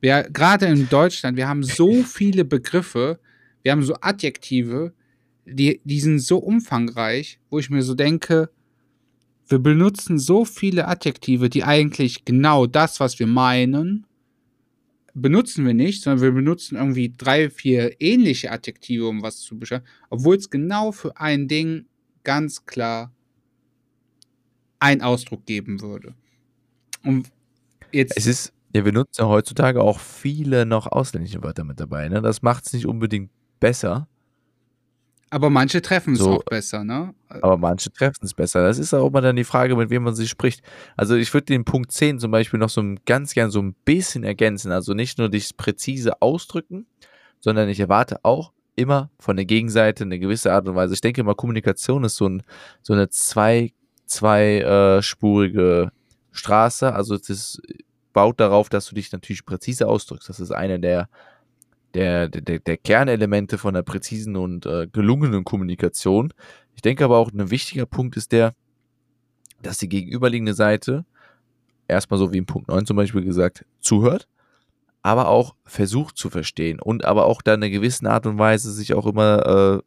Wir, 0.00 0.24
gerade 0.24 0.66
in 0.66 0.88
Deutschland, 0.88 1.36
wir 1.36 1.48
haben 1.48 1.62
so 1.62 2.02
viele 2.04 2.44
Begriffe, 2.44 3.18
wir 3.62 3.72
haben 3.72 3.82
so 3.82 3.94
Adjektive, 4.00 4.92
die, 5.44 5.80
die 5.84 6.00
sind 6.00 6.20
so 6.20 6.38
umfangreich, 6.38 7.40
wo 7.50 7.58
ich 7.58 7.70
mir 7.70 7.82
so 7.82 7.94
denke, 7.94 8.50
wir 9.48 9.58
benutzen 9.58 10.18
so 10.18 10.44
viele 10.44 10.86
Adjektive, 10.86 11.48
die 11.48 11.64
eigentlich 11.64 12.26
genau 12.26 12.66
das, 12.66 13.00
was 13.00 13.18
wir 13.18 13.26
meinen, 13.26 14.06
benutzen 15.20 15.66
wir 15.66 15.74
nicht, 15.74 16.02
sondern 16.02 16.22
wir 16.22 16.32
benutzen 16.32 16.76
irgendwie 16.76 17.14
drei, 17.16 17.50
vier 17.50 18.00
ähnliche 18.00 18.50
Adjektive, 18.50 19.06
um 19.06 19.22
was 19.22 19.38
zu 19.38 19.58
beschreiben, 19.58 19.84
obwohl 20.10 20.36
es 20.36 20.50
genau 20.50 20.92
für 20.92 21.16
ein 21.16 21.48
Ding 21.48 21.86
ganz 22.24 22.66
klar 22.66 23.12
einen 24.78 25.02
Ausdruck 25.02 25.46
geben 25.46 25.80
würde. 25.80 26.14
Und 27.02 27.30
jetzt. 27.92 28.16
Es 28.16 28.26
ist, 28.26 28.52
ja, 28.74 28.84
wir 28.84 28.92
nutzen 28.92 29.22
ja 29.22 29.28
heutzutage 29.28 29.82
auch 29.82 29.98
viele 29.98 30.66
noch 30.66 30.86
ausländische 30.86 31.42
Wörter 31.42 31.64
mit 31.64 31.80
dabei. 31.80 32.08
Ne? 32.08 32.22
Das 32.22 32.42
macht 32.42 32.66
es 32.66 32.72
nicht 32.72 32.86
unbedingt 32.86 33.30
besser. 33.60 34.08
Aber 35.30 35.50
manche 35.50 35.82
treffen 35.82 36.14
es 36.14 36.20
so, 36.20 36.36
auch 36.36 36.44
besser, 36.44 36.84
ne? 36.84 37.14
Aber 37.28 37.58
manche 37.58 37.92
treffen 37.92 38.24
es 38.24 38.32
besser. 38.32 38.62
Das 38.62 38.78
ist 38.78 38.94
auch 38.94 39.08
immer 39.08 39.20
dann 39.20 39.36
die 39.36 39.44
Frage, 39.44 39.76
mit 39.76 39.90
wem 39.90 40.04
man 40.04 40.14
sich 40.14 40.30
spricht. 40.30 40.62
Also 40.96 41.16
ich 41.16 41.32
würde 41.34 41.46
den 41.46 41.64
Punkt 41.64 41.92
10 41.92 42.18
zum 42.18 42.30
Beispiel 42.30 42.58
noch 42.58 42.70
so 42.70 42.82
ganz 43.04 43.34
gern 43.34 43.50
so 43.50 43.60
ein 43.60 43.74
bisschen 43.84 44.24
ergänzen. 44.24 44.72
Also 44.72 44.94
nicht 44.94 45.18
nur 45.18 45.28
dich 45.28 45.56
präzise 45.56 46.22
ausdrücken, 46.22 46.86
sondern 47.40 47.68
ich 47.68 47.80
erwarte 47.80 48.24
auch 48.24 48.52
immer 48.74 49.10
von 49.18 49.36
der 49.36 49.44
Gegenseite 49.44 50.04
eine 50.04 50.18
gewisse 50.18 50.52
Art 50.52 50.66
und 50.68 50.76
Weise. 50.76 50.94
Ich 50.94 51.00
denke 51.00 51.20
immer, 51.20 51.34
Kommunikation 51.34 52.04
ist 52.04 52.16
so, 52.16 52.28
ein, 52.28 52.42
so 52.82 52.94
eine 52.94 53.10
zwei, 53.10 53.72
zweispurige 54.06 55.90
äh, 55.90 55.90
Straße. 56.30 56.94
Also 56.94 57.18
das 57.18 57.60
baut 58.12 58.40
darauf, 58.40 58.68
dass 58.68 58.86
du 58.86 58.94
dich 58.94 59.12
natürlich 59.12 59.44
präzise 59.44 59.88
ausdrückst. 59.88 60.28
Das 60.28 60.40
ist 60.40 60.52
eine 60.52 60.80
der 60.80 61.08
der, 61.94 62.28
der, 62.28 62.58
der 62.58 62.76
Kernelemente 62.76 63.58
von 63.58 63.74
einer 63.74 63.82
präzisen 63.82 64.36
und 64.36 64.66
äh, 64.66 64.86
gelungenen 64.92 65.44
Kommunikation. 65.44 66.32
Ich 66.74 66.82
denke 66.82 67.04
aber 67.04 67.18
auch, 67.18 67.32
ein 67.32 67.50
wichtiger 67.50 67.86
Punkt 67.86 68.16
ist 68.16 68.32
der, 68.32 68.54
dass 69.62 69.78
die 69.78 69.88
gegenüberliegende 69.88 70.54
Seite 70.54 71.04
erstmal 71.88 72.18
so 72.18 72.32
wie 72.32 72.38
im 72.38 72.46
Punkt 72.46 72.68
9 72.68 72.86
zum 72.86 72.96
Beispiel 72.96 73.24
gesagt, 73.24 73.64
zuhört, 73.80 74.28
aber 75.02 75.28
auch 75.28 75.54
versucht 75.64 76.16
zu 76.16 76.30
verstehen 76.30 76.80
und 76.80 77.04
aber 77.04 77.24
auch 77.26 77.42
dann 77.42 77.60
in 77.60 77.64
einer 77.64 77.70
gewissen 77.72 78.06
Art 78.06 78.26
und 78.26 78.38
Weise 78.38 78.70
sich 78.72 78.94
auch 78.94 79.06
immer 79.06 79.78
äh, 79.78 79.82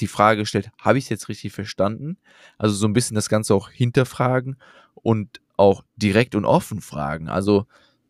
die 0.00 0.06
Frage 0.06 0.46
stellt, 0.46 0.70
habe 0.78 0.98
ich 0.98 1.04
es 1.04 1.10
jetzt 1.10 1.28
richtig 1.28 1.52
verstanden? 1.52 2.18
Also 2.58 2.74
so 2.74 2.86
ein 2.86 2.92
bisschen 2.92 3.14
das 3.14 3.28
Ganze 3.28 3.54
auch 3.54 3.70
hinterfragen 3.70 4.56
und 4.94 5.40
auch 5.56 5.84
direkt 5.96 6.34
und 6.34 6.44
offen 6.44 6.80
fragen. 6.80 7.28
Also 7.28 7.66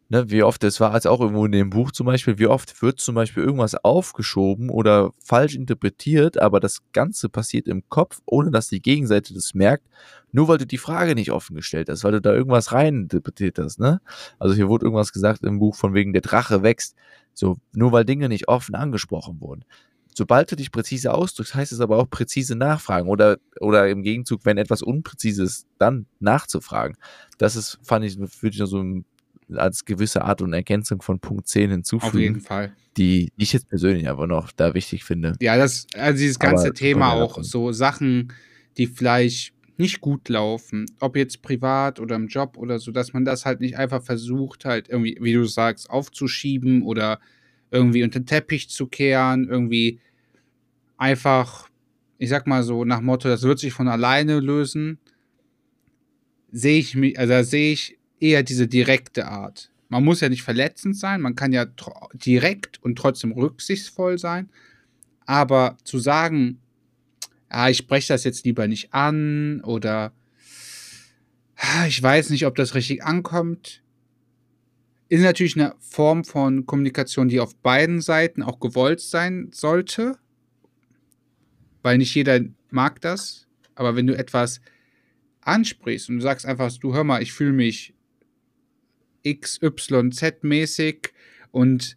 Ne, 0.08 0.30
wie 0.30 0.44
oft, 0.44 0.62
das 0.62 0.78
war 0.78 0.92
als 0.92 1.04
auch 1.04 1.20
irgendwo 1.20 1.46
in 1.46 1.52
dem 1.52 1.68
Buch 1.70 1.90
zum 1.90 2.06
Beispiel, 2.06 2.38
wie 2.38 2.46
oft 2.46 2.80
wird 2.80 3.00
zum 3.00 3.16
Beispiel 3.16 3.42
irgendwas 3.42 3.74
aufgeschoben 3.74 4.70
oder 4.70 5.10
falsch 5.18 5.56
interpretiert, 5.56 6.38
aber 6.40 6.60
das 6.60 6.80
Ganze 6.92 7.28
passiert 7.28 7.66
im 7.66 7.82
Kopf, 7.88 8.20
ohne 8.24 8.52
dass 8.52 8.68
die 8.68 8.80
Gegenseite 8.80 9.34
das 9.34 9.52
merkt, 9.54 9.84
nur 10.30 10.46
weil 10.46 10.58
du 10.58 10.66
die 10.66 10.78
Frage 10.78 11.16
nicht 11.16 11.32
offen 11.32 11.56
gestellt 11.56 11.88
hast, 11.88 12.04
weil 12.04 12.12
du 12.12 12.20
da 12.20 12.32
irgendwas 12.32 12.70
rein 12.70 12.94
interpretiert 13.02 13.58
hast, 13.58 13.80
ne? 13.80 14.00
Also 14.38 14.54
hier 14.54 14.68
wurde 14.68 14.84
irgendwas 14.84 15.12
gesagt 15.12 15.42
im 15.42 15.58
Buch 15.58 15.74
von 15.74 15.92
wegen 15.92 16.12
der 16.12 16.22
Drache 16.22 16.62
wächst, 16.62 16.94
so, 17.34 17.56
nur 17.72 17.90
weil 17.90 18.04
Dinge 18.04 18.28
nicht 18.28 18.46
offen 18.46 18.76
angesprochen 18.76 19.40
wurden. 19.40 19.64
Sobald 20.14 20.50
du 20.52 20.56
dich 20.56 20.70
präzise 20.70 21.12
ausdrückst, 21.12 21.54
heißt 21.56 21.72
es 21.72 21.80
aber 21.80 21.98
auch 21.98 22.08
präzise 22.08 22.54
nachfragen 22.54 23.08
oder, 23.08 23.38
oder 23.60 23.88
im 23.88 24.02
Gegenzug, 24.04 24.44
wenn 24.44 24.56
etwas 24.56 24.82
Unpräzises, 24.82 25.66
dann 25.78 26.06
nachzufragen. 26.20 26.96
Das 27.38 27.56
ist, 27.56 27.78
fand 27.82 28.04
ich, 28.04 28.16
würde 28.18 28.54
ich 28.54 28.58
noch 28.60 28.66
so 28.66 28.82
als 29.52 29.84
gewisse 29.84 30.22
Art 30.22 30.42
und 30.42 30.52
Ergänzung 30.52 31.02
von 31.02 31.20
Punkt 31.20 31.48
10 31.48 31.70
hinzufügen. 31.70 32.08
Auf 32.08 32.20
jeden 32.20 32.40
Fall. 32.40 32.72
Die 32.96 33.30
ich 33.36 33.52
jetzt 33.52 33.68
persönlich 33.68 34.08
aber 34.08 34.26
noch 34.26 34.52
da 34.52 34.74
wichtig 34.74 35.04
finde. 35.04 35.34
Ja, 35.40 35.56
das, 35.56 35.86
also 35.94 36.18
dieses 36.18 36.38
ganze 36.38 36.68
aber 36.68 36.74
Thema 36.74 37.12
auch, 37.12 37.42
so 37.42 37.72
Sachen, 37.72 38.32
die 38.76 38.86
vielleicht 38.86 39.52
nicht 39.78 40.00
gut 40.00 40.28
laufen, 40.28 40.86
ob 41.00 41.16
jetzt 41.16 41.42
privat 41.42 42.00
oder 42.00 42.16
im 42.16 42.28
Job 42.28 42.56
oder 42.56 42.78
so, 42.78 42.90
dass 42.90 43.12
man 43.12 43.24
das 43.24 43.44
halt 43.44 43.60
nicht 43.60 43.76
einfach 43.76 44.02
versucht, 44.02 44.64
halt 44.64 44.88
irgendwie, 44.88 45.18
wie 45.20 45.34
du 45.34 45.44
sagst, 45.44 45.90
aufzuschieben 45.90 46.82
oder 46.82 47.20
irgendwie 47.70 48.02
unter 48.02 48.20
den 48.20 48.26
Teppich 48.26 48.70
zu 48.70 48.86
kehren, 48.86 49.48
irgendwie 49.48 50.00
einfach, 50.96 51.68
ich 52.18 52.30
sag 52.30 52.46
mal 52.46 52.62
so, 52.62 52.84
nach 52.84 53.02
Motto, 53.02 53.28
das 53.28 53.42
wird 53.42 53.58
sich 53.58 53.74
von 53.74 53.88
alleine 53.88 54.40
lösen, 54.40 54.98
sehe 56.50 56.78
ich 56.78 56.94
mich, 56.94 57.18
also 57.18 57.42
sehe 57.42 57.72
ich 57.74 57.95
eher 58.20 58.42
diese 58.42 58.68
direkte 58.68 59.26
Art. 59.26 59.70
Man 59.88 60.04
muss 60.04 60.20
ja 60.20 60.28
nicht 60.28 60.42
verletzend 60.42 60.96
sein, 60.96 61.20
man 61.20 61.36
kann 61.36 61.52
ja 61.52 61.66
direkt 62.12 62.82
und 62.82 62.96
trotzdem 62.96 63.32
rücksichtsvoll 63.32 64.18
sein, 64.18 64.50
aber 65.26 65.76
zu 65.84 65.98
sagen, 65.98 66.60
ah, 67.48 67.70
ich 67.70 67.78
spreche 67.78 68.08
das 68.08 68.24
jetzt 68.24 68.44
lieber 68.44 68.66
nicht 68.66 68.92
an 68.92 69.60
oder 69.62 70.12
ah, 71.56 71.86
ich 71.86 72.02
weiß 72.02 72.30
nicht, 72.30 72.46
ob 72.46 72.56
das 72.56 72.74
richtig 72.74 73.04
ankommt. 73.04 73.82
Ist 75.08 75.22
natürlich 75.22 75.56
eine 75.56 75.74
Form 75.78 76.24
von 76.24 76.66
Kommunikation, 76.66 77.28
die 77.28 77.38
auf 77.38 77.54
beiden 77.56 78.00
Seiten 78.00 78.42
auch 78.42 78.58
gewollt 78.58 79.00
sein 79.00 79.50
sollte, 79.52 80.18
weil 81.82 81.98
nicht 81.98 82.14
jeder 82.14 82.40
mag 82.70 83.00
das. 83.00 83.46
Aber 83.76 83.94
wenn 83.94 84.08
du 84.08 84.18
etwas 84.18 84.60
ansprichst 85.42 86.08
und 86.08 86.16
du 86.16 86.22
sagst 86.22 86.44
einfach, 86.44 86.72
du 86.78 86.92
hör 86.92 87.04
mal, 87.04 87.22
ich 87.22 87.32
fühle 87.32 87.52
mich 87.52 87.94
XYZ-mäßig 89.26 91.10
und 91.50 91.96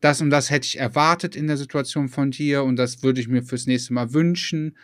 das 0.00 0.20
und 0.20 0.30
das 0.30 0.50
hätte 0.50 0.66
ich 0.66 0.78
erwartet 0.78 1.34
in 1.36 1.46
der 1.46 1.56
Situation 1.56 2.08
von 2.08 2.30
dir 2.30 2.64
und 2.64 2.76
das 2.76 3.02
würde 3.02 3.20
ich 3.20 3.28
mir 3.28 3.42
fürs 3.42 3.66
nächste 3.66 3.94
Mal 3.94 4.12
wünschen. 4.12 4.76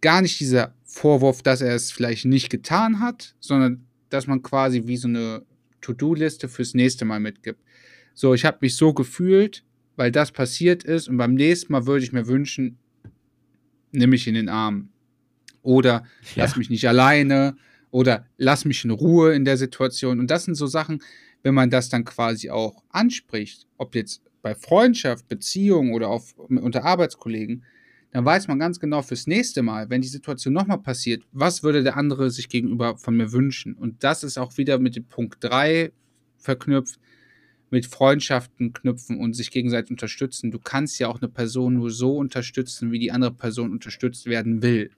Gar 0.00 0.20
nicht 0.20 0.38
dieser 0.38 0.74
Vorwurf, 0.84 1.42
dass 1.42 1.62
er 1.62 1.74
es 1.74 1.90
vielleicht 1.90 2.26
nicht 2.26 2.50
getan 2.50 3.00
hat, 3.00 3.34
sondern 3.40 3.86
dass 4.10 4.26
man 4.26 4.42
quasi 4.42 4.86
wie 4.86 4.98
so 4.98 5.08
eine 5.08 5.46
To-Do-Liste 5.80 6.48
fürs 6.48 6.74
nächste 6.74 7.04
Mal 7.04 7.20
mitgibt. 7.20 7.62
So, 8.12 8.34
ich 8.34 8.44
habe 8.44 8.58
mich 8.60 8.76
so 8.76 8.92
gefühlt, 8.92 9.64
weil 9.96 10.10
das 10.10 10.30
passiert 10.30 10.84
ist 10.84 11.08
und 11.08 11.16
beim 11.16 11.34
nächsten 11.34 11.72
Mal 11.72 11.86
würde 11.86 12.04
ich 12.04 12.12
mir 12.12 12.26
wünschen, 12.26 12.78
nimm 13.92 14.10
mich 14.10 14.26
in 14.26 14.34
den 14.34 14.48
Arm. 14.48 14.90
Oder 15.62 16.04
ja. 16.34 16.42
lass 16.44 16.56
mich 16.56 16.68
nicht 16.68 16.86
alleine 16.86 17.56
oder 17.94 18.26
lass 18.38 18.64
mich 18.64 18.84
in 18.84 18.90
Ruhe 18.90 19.34
in 19.34 19.44
der 19.44 19.56
Situation. 19.56 20.18
Und 20.18 20.28
das 20.28 20.46
sind 20.46 20.56
so 20.56 20.66
Sachen, 20.66 21.00
wenn 21.44 21.54
man 21.54 21.70
das 21.70 21.90
dann 21.90 22.04
quasi 22.04 22.50
auch 22.50 22.82
anspricht, 22.88 23.68
ob 23.76 23.94
jetzt 23.94 24.20
bei 24.42 24.56
Freundschaft, 24.56 25.28
Beziehung 25.28 25.92
oder 25.92 26.08
auf, 26.08 26.34
unter 26.36 26.84
Arbeitskollegen, 26.84 27.64
dann 28.10 28.24
weiß 28.24 28.48
man 28.48 28.58
ganz 28.58 28.80
genau 28.80 29.02
fürs 29.02 29.28
nächste 29.28 29.62
Mal, 29.62 29.90
wenn 29.90 30.02
die 30.02 30.08
Situation 30.08 30.52
nochmal 30.52 30.80
passiert, 30.80 31.22
was 31.30 31.62
würde 31.62 31.84
der 31.84 31.96
andere 31.96 32.32
sich 32.32 32.48
gegenüber 32.48 32.96
von 32.96 33.16
mir 33.16 33.30
wünschen. 33.30 33.74
Und 33.74 34.02
das 34.02 34.24
ist 34.24 34.38
auch 34.38 34.58
wieder 34.58 34.80
mit 34.80 34.96
dem 34.96 35.04
Punkt 35.04 35.36
3 35.44 35.92
verknüpft, 36.36 36.98
mit 37.70 37.86
Freundschaften 37.86 38.72
knüpfen 38.72 39.20
und 39.20 39.34
sich 39.34 39.52
gegenseitig 39.52 39.92
unterstützen. 39.92 40.50
Du 40.50 40.58
kannst 40.58 40.98
ja 40.98 41.06
auch 41.06 41.22
eine 41.22 41.28
Person 41.30 41.74
nur 41.74 41.92
so 41.92 42.16
unterstützen, 42.16 42.90
wie 42.90 42.98
die 42.98 43.12
andere 43.12 43.34
Person 43.34 43.70
unterstützt 43.70 44.26
werden 44.26 44.62
will. 44.62 44.90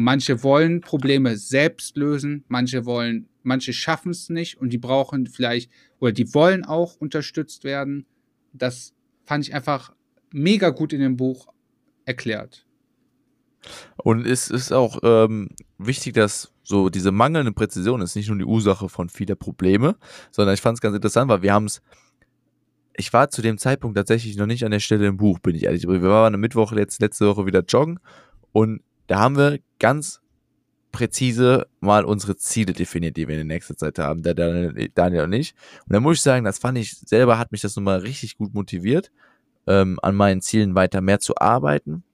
Manche 0.00 0.44
wollen 0.44 0.80
Probleme 0.80 1.36
selbst 1.36 1.96
lösen, 1.96 2.44
manche 2.46 2.84
wollen, 2.84 3.28
manche 3.42 3.72
schaffen 3.72 4.12
es 4.12 4.28
nicht 4.28 4.56
und 4.56 4.72
die 4.72 4.78
brauchen 4.78 5.26
vielleicht, 5.26 5.72
oder 5.98 6.12
die 6.12 6.32
wollen 6.34 6.64
auch 6.64 6.94
unterstützt 6.94 7.64
werden. 7.64 8.06
Das 8.52 8.94
fand 9.24 9.48
ich 9.48 9.52
einfach 9.52 9.92
mega 10.32 10.70
gut 10.70 10.92
in 10.92 11.00
dem 11.00 11.16
Buch 11.16 11.48
erklärt. 12.04 12.64
Und 13.96 14.24
es 14.24 14.50
ist 14.50 14.70
auch 14.70 15.00
ähm, 15.02 15.48
wichtig, 15.78 16.14
dass 16.14 16.52
so 16.62 16.90
diese 16.90 17.10
mangelnde 17.10 17.50
Präzision 17.50 18.00
ist 18.00 18.14
nicht 18.14 18.28
nur 18.28 18.38
die 18.38 18.44
Ursache 18.44 18.88
von 18.88 19.08
vieler 19.08 19.34
Probleme, 19.34 19.96
sondern 20.30 20.54
ich 20.54 20.60
fand 20.60 20.76
es 20.76 20.80
ganz 20.80 20.94
interessant, 20.94 21.28
weil 21.28 21.42
wir 21.42 21.52
haben 21.52 21.64
es 21.64 21.82
ich 22.96 23.12
war 23.12 23.30
zu 23.30 23.42
dem 23.42 23.58
Zeitpunkt 23.58 23.96
tatsächlich 23.96 24.36
noch 24.36 24.46
nicht 24.46 24.64
an 24.64 24.70
der 24.70 24.80
Stelle 24.80 25.08
im 25.08 25.16
Buch, 25.16 25.40
bin 25.40 25.56
ich 25.56 25.64
ehrlich. 25.64 25.88
Wir 25.88 26.02
waren 26.02 26.34
am 26.34 26.40
Mittwoch 26.40 26.70
letzt, 26.70 27.00
letzte 27.00 27.26
Woche 27.26 27.46
wieder 27.46 27.64
joggen 27.64 27.98
und 28.52 28.80
da 29.08 29.18
haben 29.18 29.36
wir 29.36 29.58
ganz 29.78 30.20
präzise 30.92 31.66
mal 31.80 32.04
unsere 32.04 32.36
Ziele 32.36 32.72
definiert, 32.72 33.16
die 33.16 33.28
wir 33.28 33.34
in 33.34 33.46
der 33.46 33.56
nächsten 33.56 33.76
Zeit 33.76 33.98
haben, 33.98 34.22
der 34.22 34.34
Daniel 34.34 35.24
und 35.24 35.32
ich. 35.32 35.54
Und 35.86 35.92
da 35.92 36.00
muss 36.00 36.18
ich 36.18 36.22
sagen, 36.22 36.44
das 36.44 36.58
fand 36.58 36.78
ich 36.78 36.96
selber, 36.96 37.38
hat 37.38 37.52
mich 37.52 37.60
das 37.60 37.76
nochmal 37.76 38.00
richtig 38.00 38.38
gut 38.38 38.54
motiviert, 38.54 39.10
ähm, 39.66 39.98
an 40.02 40.14
meinen 40.14 40.40
Zielen 40.40 40.74
weiter 40.74 41.00
mehr 41.00 41.20
zu 41.20 41.36
arbeiten. 41.36 42.04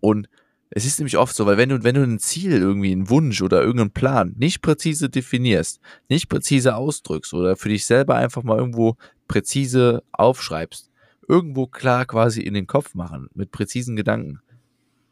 Und 0.00 0.28
es 0.70 0.84
ist 0.84 0.98
nämlich 0.98 1.16
oft 1.16 1.34
so, 1.34 1.46
weil 1.46 1.56
wenn 1.56 1.68
du, 1.68 1.84
wenn 1.84 1.94
du 1.94 2.02
ein 2.02 2.18
Ziel 2.18 2.52
irgendwie, 2.52 2.92
einen 2.92 3.08
Wunsch 3.08 3.40
oder 3.42 3.60
irgendeinen 3.60 3.92
Plan 3.92 4.34
nicht 4.36 4.62
präzise 4.62 5.08
definierst, 5.08 5.80
nicht 6.08 6.28
präzise 6.28 6.76
ausdrückst 6.76 7.34
oder 7.34 7.56
für 7.56 7.68
dich 7.68 7.86
selber 7.86 8.16
einfach 8.16 8.42
mal 8.42 8.58
irgendwo 8.58 8.96
präzise 9.28 10.02
aufschreibst, 10.12 10.90
irgendwo 11.28 11.66
klar 11.66 12.04
quasi 12.04 12.42
in 12.42 12.54
den 12.54 12.66
Kopf 12.66 12.94
machen, 12.94 13.28
mit 13.34 13.52
präzisen 13.52 13.96
Gedanken, 13.96 14.40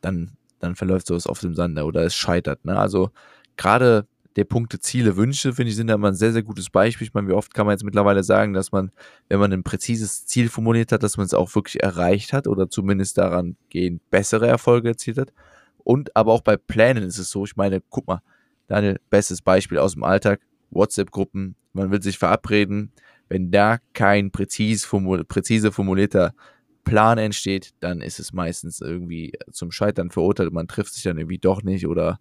dann 0.00 0.36
dann 0.64 0.76
verläuft 0.76 1.06
sowas 1.06 1.26
auf 1.26 1.40
dem 1.40 1.54
Sande 1.54 1.84
oder 1.84 2.02
es 2.02 2.14
scheitert. 2.14 2.64
Ne? 2.64 2.78
Also 2.78 3.10
gerade 3.56 4.06
der 4.36 4.44
Punkte 4.44 4.80
Ziele, 4.80 5.16
Wünsche, 5.16 5.52
finde 5.52 5.70
ich, 5.70 5.76
sind 5.76 5.86
da 5.86 5.94
immer 5.94 6.08
ein 6.08 6.14
sehr, 6.14 6.32
sehr 6.32 6.42
gutes 6.42 6.68
Beispiel. 6.70 7.06
Ich 7.06 7.14
meine, 7.14 7.28
wie 7.28 7.32
oft 7.32 7.54
kann 7.54 7.66
man 7.66 7.74
jetzt 7.74 7.84
mittlerweile 7.84 8.24
sagen, 8.24 8.52
dass 8.52 8.72
man, 8.72 8.90
wenn 9.28 9.38
man 9.38 9.52
ein 9.52 9.62
präzises 9.62 10.26
Ziel 10.26 10.48
formuliert 10.48 10.90
hat, 10.90 11.02
dass 11.02 11.16
man 11.16 11.26
es 11.26 11.34
auch 11.34 11.54
wirklich 11.54 11.82
erreicht 11.82 12.32
hat 12.32 12.48
oder 12.48 12.68
zumindest 12.68 13.18
daran 13.18 13.56
gehen 13.68 14.00
bessere 14.10 14.48
Erfolge 14.48 14.88
erzielt 14.88 15.18
hat. 15.18 15.32
Und 15.78 16.16
aber 16.16 16.32
auch 16.32 16.40
bei 16.40 16.56
Plänen 16.56 17.04
ist 17.04 17.18
es 17.18 17.30
so, 17.30 17.44
ich 17.44 17.56
meine, 17.56 17.80
guck 17.90 18.08
mal, 18.08 18.22
Daniel, 18.66 18.98
bestes 19.10 19.42
Beispiel 19.42 19.78
aus 19.78 19.92
dem 19.92 20.02
Alltag, 20.02 20.40
WhatsApp-Gruppen, 20.70 21.54
man 21.72 21.90
will 21.90 22.02
sich 22.02 22.18
verabreden, 22.18 22.92
wenn 23.28 23.50
da 23.50 23.78
kein 23.92 24.30
präzis 24.30 24.88
präzise 25.28 25.72
formulierter 25.72 26.34
Plan 26.84 27.18
entsteht, 27.18 27.74
dann 27.80 28.00
ist 28.00 28.20
es 28.20 28.32
meistens 28.32 28.80
irgendwie 28.80 29.32
zum 29.50 29.70
Scheitern 29.70 30.10
verurteilt. 30.10 30.52
Man 30.52 30.68
trifft 30.68 30.94
sich 30.94 31.02
dann 31.02 31.18
irgendwie 31.18 31.38
doch 31.38 31.62
nicht 31.62 31.86
oder 31.86 32.20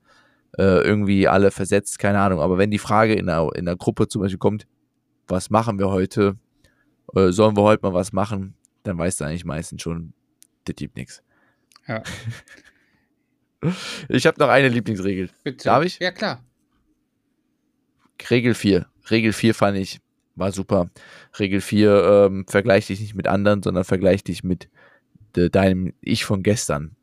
äh, 0.58 0.82
irgendwie 0.82 1.28
alle 1.28 1.52
versetzt, 1.52 1.99
keine 1.99 2.19
Ahnung. 2.19 2.39
Aber 2.39 2.58
wenn 2.58 2.71
die 2.71 2.80
Frage 2.80 3.13
in 3.13 3.28
der, 3.28 3.49
in 3.56 3.65
der 3.65 3.76
Gruppe 3.76 4.08
zum 4.08 4.21
Beispiel 4.21 4.39
kommt, 4.39 4.67
was 5.28 5.49
machen 5.49 5.80
wir 5.80 5.89
heute? 5.89 6.38
Äh, 7.13 7.32
sollen 7.32 7.58
wir 7.58 7.63
heute 7.63 7.84
mal 7.84 7.93
was 7.93 8.13
machen? 8.13 8.56
Dann 8.84 8.97
weißt 8.97 9.21
du 9.21 9.26
eigentlich 9.26 9.45
meistens 9.45 9.82
schon, 9.82 10.13
der 10.67 10.76
Typ 10.76 10.95
nichts. 10.95 11.21
Ja. 11.88 12.04
Ich 14.10 14.28
habe 14.28 14.38
noch 14.41 14.49
eine 14.49 14.67
Lieblingsregel. 14.67 15.30
Bitte. 15.41 15.63
Darf 15.63 15.86
ich? 15.86 15.97
Ja, 15.99 16.12
klar. 16.12 16.43
Regel 18.30 18.56
4. 18.56 18.86
Regel 19.10 19.32
4 19.32 19.54
fand 19.54 19.78
ich 19.78 20.02
war 20.36 20.52
super. 20.52 20.89
Regel 21.39 21.62
4, 21.62 22.28
ähm, 22.28 22.46
vergleich 22.48 22.88
dich 22.88 23.00
nicht 23.00 23.15
mit 23.15 23.28
anderen, 23.28 23.62
sondern 23.62 23.84
vergleich 23.84 24.24
dich 24.24 24.43
mit 24.43 24.69
de, 25.36 25.50
deinem 25.50 25.93
Ich 26.02 26.26
von 26.26 26.43
gestern. 26.43 26.96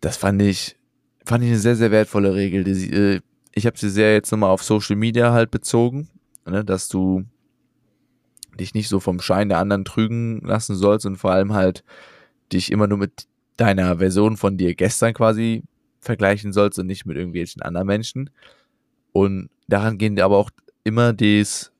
Das 0.00 0.16
fand 0.16 0.40
ich, 0.42 0.76
fand 1.24 1.44
ich 1.44 1.50
eine 1.50 1.58
sehr, 1.58 1.76
sehr 1.76 1.90
wertvolle 1.90 2.34
Regel. 2.34 2.64
Die, 2.64 2.92
äh, 2.92 3.20
ich 3.54 3.66
habe 3.66 3.78
sie 3.78 3.90
sehr 3.90 4.12
jetzt 4.12 4.30
nochmal 4.30 4.50
auf 4.50 4.62
Social 4.62 4.96
Media 4.96 5.32
halt 5.32 5.50
bezogen, 5.50 6.08
ne, 6.46 6.64
dass 6.64 6.88
du 6.88 7.24
dich 8.58 8.74
nicht 8.74 8.88
so 8.88 9.00
vom 9.00 9.20
Schein 9.20 9.48
der 9.48 9.58
anderen 9.58 9.84
trügen 9.84 10.40
lassen 10.40 10.74
sollst 10.74 11.06
und 11.06 11.16
vor 11.16 11.32
allem 11.32 11.52
halt 11.52 11.84
dich 12.52 12.72
immer 12.72 12.86
nur 12.86 12.98
mit 12.98 13.26
deiner 13.56 13.98
Version 13.98 14.36
von 14.36 14.56
dir 14.56 14.74
gestern 14.74 15.14
quasi 15.14 15.62
vergleichen 16.00 16.52
sollst 16.52 16.78
und 16.78 16.86
nicht 16.86 17.06
mit 17.06 17.16
irgendwelchen 17.16 17.62
anderen 17.62 17.86
Menschen. 17.86 18.30
Und 19.12 19.50
daran 19.68 19.98
gehen 19.98 20.18
aber 20.20 20.38
auch 20.38 20.50
immer 20.84 21.12
des, 21.12 21.72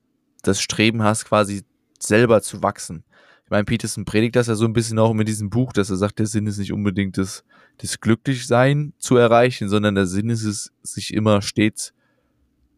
das 0.43 0.61
Streben 0.61 1.03
hast, 1.03 1.25
quasi 1.25 1.63
selber 1.99 2.41
zu 2.41 2.63
wachsen. 2.63 3.03
Ich 3.45 3.49
meine, 3.51 3.65
Peterson 3.65 4.05
predigt 4.05 4.35
das 4.35 4.47
ja 4.47 4.55
so 4.55 4.65
ein 4.65 4.73
bisschen 4.73 4.97
auch 4.99 5.13
mit 5.13 5.27
diesem 5.27 5.49
Buch, 5.49 5.73
dass 5.73 5.89
er 5.89 5.97
sagt, 5.97 6.19
der 6.19 6.25
Sinn 6.25 6.47
ist 6.47 6.57
nicht 6.57 6.71
unbedingt 6.71 7.17
das, 7.17 7.43
das 7.77 7.99
Glücklichsein 7.99 8.93
zu 8.97 9.17
erreichen, 9.17 9.67
sondern 9.67 9.95
der 9.95 10.05
Sinn 10.05 10.29
ist 10.29 10.45
es, 10.45 10.71
sich 10.83 11.13
immer 11.13 11.41
stets, 11.41 11.93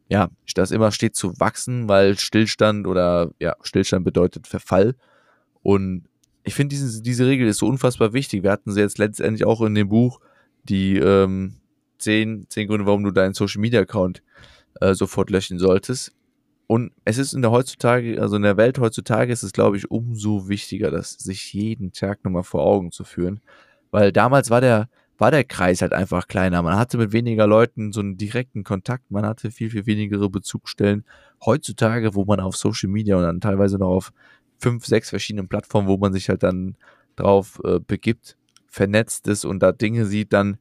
ja, 0.10 0.30
das 0.56 0.72
immer 0.72 0.92
stets 0.92 1.20
zu 1.20 1.40
wachsen, 1.40 1.88
weil 1.88 2.18
Stillstand 2.18 2.88
oder, 2.88 3.32
ja, 3.40 3.56
Stillstand 3.62 4.04
bedeutet 4.04 4.48
Verfall. 4.48 4.96
Und 5.62 6.06
ich 6.44 6.56
finde, 6.56 6.76
diese, 6.76 7.02
diese 7.02 7.26
Regel 7.26 7.48
ist 7.48 7.60
so 7.60 7.68
unfassbar 7.68 8.14
wichtig. 8.14 8.44
Wir 8.44 8.52
hatten 8.52 8.72
sie 8.72 8.82
jetzt 8.82 8.98
letztendlich 8.98 9.46
auch 9.46 9.62
in 9.62 9.76
dem 9.76 9.90
Buch, 9.90 10.20
die 10.64 10.98
ähm, 10.98 11.58
zehn, 12.00 12.48
zehn 12.50 12.68
Gründe, 12.68 12.86
warum 12.86 13.04
du 13.04 13.12
deinen 13.12 13.34
Social 13.34 13.62
Media 13.62 13.82
Account 13.82 14.22
äh, 14.82 14.94
sofort 14.94 15.30
löschen 15.30 15.60
solltest. 15.60 16.14
Und 16.68 16.92
es 17.06 17.18
ist 17.18 17.34
in 17.34 17.42
der 17.42 17.52
heutzutage, 17.52 18.22
also 18.22 18.38
in 18.38 18.42
der 18.42 18.58
Welt 18.58 18.80
heutzutage 18.80 19.32
ist 19.32 19.44
es, 19.44 19.52
glaube 19.52 19.78
ich, 19.78 19.92
umso 19.92 20.48
wichtiger, 20.48 20.92
dass 20.92 21.14
sich 21.14 21.54
jeden 21.54 21.92
Tag 21.92 22.24
nochmal 22.24 22.44
vor 22.44 22.64
Augen 22.64 22.92
zu 22.92 23.04
führen. 23.04 23.42
Weil 23.92 24.12
damals 24.12 24.50
war 24.50 24.62
der, 24.62 24.90
war 25.18 25.30
der 25.30 25.44
Kreis 25.44 25.82
halt 25.82 25.94
einfach 25.94 26.28
kleiner. 26.28 26.62
Man 26.62 26.78
hatte 26.78 26.98
mit 26.98 27.12
weniger 27.12 27.48
Leuten 27.48 27.92
so 27.92 28.00
einen 28.00 28.18
direkten 28.18 28.64
Kontakt, 28.64 29.12
man 29.12 29.26
hatte 29.26 29.52
viel, 29.52 29.70
viel 29.70 29.86
weniger 29.86 30.30
Bezugsstellen. 30.30 31.06
Heutzutage, 31.46 32.16
wo 32.16 32.26
man 32.26 32.40
auf 32.40 32.56
Social 32.56 32.90
Media 32.90 33.18
und 33.18 33.24
dann 33.24 33.42
teilweise 33.42 33.78
noch 33.78 33.90
auf 33.90 34.14
fünf, 34.58 34.86
sechs 34.86 35.10
verschiedenen 35.10 35.50
Plattformen, 35.50 35.88
wo 35.88 35.98
man 35.98 36.14
sich 36.14 36.30
halt 36.30 36.44
dann 36.44 36.76
drauf 37.16 37.62
äh, 37.64 37.80
begibt, 37.80 38.38
vernetzt 38.68 39.28
ist 39.28 39.46
und 39.46 39.60
da 39.60 39.72
Dinge 39.72 40.06
sieht, 40.06 40.34
dann 40.34 40.58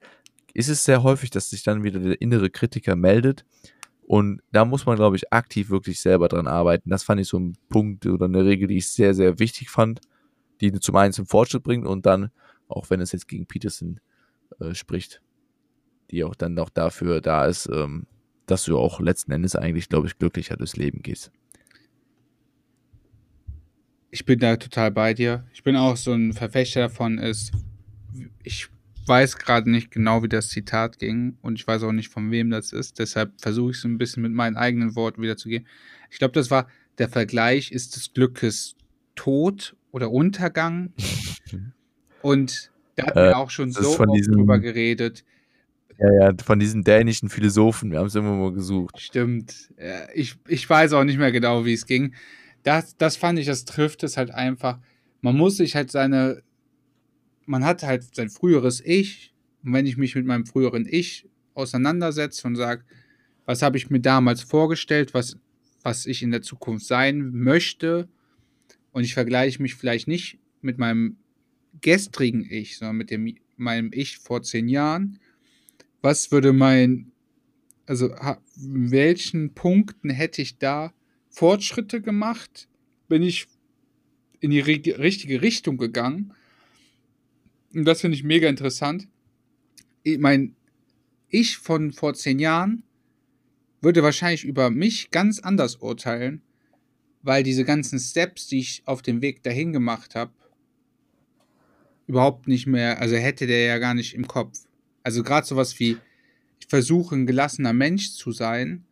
ist 0.53 0.69
es 0.69 0.85
sehr 0.85 1.03
häufig, 1.03 1.31
dass 1.31 1.49
sich 1.49 1.63
dann 1.63 1.83
wieder 1.83 1.99
der 1.99 2.21
innere 2.21 2.51
Kritiker 2.51 2.97
meldet. 2.97 3.45
Und 4.13 4.43
da 4.53 4.67
muss 4.67 4.85
man, 4.85 4.97
glaube 4.97 5.17
ich, 5.17 5.33
aktiv 5.33 5.71
wirklich 5.71 5.99
selber 5.99 6.29
dran 6.29 6.47
arbeiten. 6.47 6.91
Das 6.91 7.03
fand 7.03 7.19
ich 7.19 7.29
so 7.29 7.39
ein 7.39 7.57
Punkt 7.71 8.05
oder 8.05 8.27
eine 8.27 8.45
Regel, 8.45 8.69
die 8.69 8.77
ich 8.77 8.89
sehr, 8.89 9.15
sehr 9.15 9.39
wichtig 9.39 9.71
fand, 9.71 10.03
die 10.61 10.71
zum 10.71 10.97
einen 10.97 11.15
zum 11.15 11.25
Fortschritt 11.25 11.63
bringt 11.63 11.87
und 11.87 12.05
dann, 12.05 12.31
auch 12.69 12.91
wenn 12.91 13.01
es 13.01 13.13
jetzt 13.13 13.27
gegen 13.27 13.47
Peterson 13.47 14.01
äh, 14.61 14.75
spricht, 14.75 15.23
die 16.11 16.25
auch 16.25 16.35
dann 16.35 16.53
noch 16.53 16.69
dafür 16.69 17.23
da 17.23 17.47
ist, 17.47 17.71
ähm, 17.73 18.07
dass 18.45 18.65
du 18.65 18.77
auch 18.77 19.01
letzten 19.01 19.33
Endes 19.33 19.57
eigentlich, 19.57 19.89
glaube 19.89 20.09
ich, 20.09 20.19
glücklicher 20.19 20.59
durchs 20.59 20.77
Leben 20.77 21.01
gehst. 21.01 21.33
Ich 24.11 24.27
bin 24.27 24.41
da 24.41 24.59
total 24.59 24.91
bei 24.91 25.15
dir. 25.15 25.47
Ich 25.55 25.63
bin 25.63 25.75
auch 25.75 25.97
so 25.97 26.13
ein 26.13 26.35
Verfechter 26.35 26.81
davon, 26.81 27.17
ist, 27.17 27.53
ich 28.43 28.69
weiß 29.07 29.39
gerade 29.39 29.71
nicht 29.71 29.91
genau, 29.91 30.23
wie 30.23 30.29
das 30.29 30.49
Zitat 30.49 30.99
ging 30.99 31.37
und 31.43 31.59
ich 31.59 31.67
weiß 31.67 31.83
auch 31.83 31.93
nicht, 31.93 32.09
von 32.09 32.31
wem 32.31 32.51
das 32.51 32.73
ist. 32.73 32.99
Deshalb 32.99 33.41
versuche 33.41 33.71
ich 33.73 33.79
es 33.79 33.85
ein 33.85 33.99
bisschen 33.99 34.23
mit 34.23 34.33
meinen 34.33 34.57
eigenen 34.57 34.95
Worten 34.97 35.23
wiederzugehen. 35.23 35.67
Ich 36.11 36.19
glaube, 36.19 36.33
das 36.33 36.51
war 36.51 36.69
der 36.99 37.09
Vergleich 37.09 37.73
ist 37.73 37.97
des 37.97 38.13
Glückes 38.13 38.77
Tod 39.15 39.77
oder 39.91 40.11
Untergang. 40.11 40.93
Und 42.23 42.71
da 42.97 43.07
hatten 43.07 43.19
wir 43.19 43.31
äh, 43.31 43.35
auch 43.35 43.51
schon 43.51 43.73
so 43.73 43.89
oft 43.89 44.15
diesem, 44.15 44.35
drüber 44.35 44.59
geredet. 44.59 45.25
Ja, 45.99 46.13
ja, 46.13 46.33
von 46.43 46.59
diesen 46.59 46.85
dänischen 46.85 47.29
Philosophen. 47.29 47.91
Wir 47.91 47.99
haben 47.99 48.07
es 48.07 48.15
immer 48.15 48.35
mal 48.35 48.53
gesucht. 48.53 49.01
Stimmt. 49.01 49.73
Ich, 50.15 50.37
ich 50.49 50.69
weiß 50.69 50.93
auch 50.95 51.05
nicht 51.05 51.19
mehr 51.19 51.33
genau, 51.33 51.65
wie 51.65 51.73
es 51.73 51.87
ging. 51.87 52.15
Das, 52.63 52.97
das 52.97 53.17
fand 53.17 53.39
ich, 53.39 53.47
das 53.47 53.65
trifft 53.65 54.03
es 54.03 54.17
halt 54.17 54.31
einfach. 54.31 54.79
Man 55.21 55.37
muss 55.37 55.57
sich 55.57 55.75
halt 55.75 55.91
seine, 55.91 56.43
man 57.47 57.65
hat 57.65 57.83
halt 57.83 58.15
sein 58.15 58.31
früheres 58.31 58.81
Ich. 58.85 59.35
Und 59.65 59.73
wenn 59.73 59.87
ich 59.87 59.97
mich 59.97 60.15
mit 60.15 60.27
meinem 60.27 60.47
früheren 60.47 60.87
Ich 60.89 61.29
auseinandersetze 61.55 62.47
und 62.47 62.57
sage, 62.57 62.85
was 63.45 63.63
habe 63.63 63.77
ich 63.77 63.91
mir 63.91 64.01
damals 64.01 64.43
vorgestellt, 64.43 65.15
was, 65.15 65.37
was 65.83 66.07
ich 66.07 66.23
in 66.23 66.31
der 66.31 66.43
Zukunft 66.43 66.87
sein 66.87 67.31
möchte, 67.33 68.09
und 68.93 69.05
ich 69.05 69.15
vergleiche 69.15 69.61
mich 69.61 69.75
vielleicht 69.75 70.07
nicht 70.07 70.39
mit 70.61 70.79
meinem 70.79 71.17
gestrigen 71.81 72.47
Ich, 72.49 72.79
sondern 72.79 72.97
mit 72.97 73.11
dem, 73.11 73.35
meinem 73.57 73.91
Ich 73.93 74.19
vor 74.19 74.43
zehn 74.43 74.69
Jahren, 74.69 75.19
was 76.03 76.31
würde 76.31 76.53
mein, 76.53 77.13
also 77.87 78.15
in 78.57 78.91
welchen 78.91 79.55
Punkten 79.55 80.11
hätte 80.11 80.43
ich 80.43 80.59
da 80.59 80.93
Fortschritte 81.31 82.01
gemacht? 82.03 82.69
Bin 83.09 83.23
ich 83.23 83.47
in 84.41 84.51
die 84.51 84.61
richtige 84.61 85.41
Richtung 85.41 85.79
gegangen? 85.79 86.35
Und 87.75 87.85
das 87.85 88.01
finde 88.01 88.17
ich 88.17 88.25
mega 88.25 88.49
interessant. 88.49 89.09
Ich 90.03 90.19
mein 90.19 90.57
Ich 91.29 91.59
von 91.59 91.93
vor 91.93 92.15
zehn 92.15 92.39
Jahren 92.39 92.83
würde 93.81 94.03
wahrscheinlich 94.03 94.45
über 94.45 94.71
mich 94.71 95.11
ganz 95.11 95.41
anders 95.41 95.77
urteilen, 95.77 96.43
weil 97.23 97.43
diese 97.43 97.65
ganzen 97.65 97.99
Steps, 97.99 98.47
die 98.47 98.61
ich 98.61 98.83
auf 98.87 99.03
dem 99.03 99.23
Weg 99.23 99.43
dahin 99.43 99.73
gemacht 99.73 100.15
habe, 100.15 100.33
überhaupt 102.07 102.49
nicht 102.49 102.67
mehr, 102.67 103.01
also 103.01 103.17
hätte 103.17 103.47
der 103.47 103.65
ja 103.65 103.79
gar 103.79 103.95
nicht 103.95 104.15
im 104.15 104.27
Kopf. 104.27 104.59
Also 105.03 105.23
gerade 105.23 105.47
sowas 105.47 105.79
wie, 105.81 105.97
ich 106.61 106.67
versuche 106.69 107.15
ein 107.15 107.27
gelassener 107.27 107.73
Mensch 107.73 108.13
zu 108.13 108.33
sein. 108.33 108.85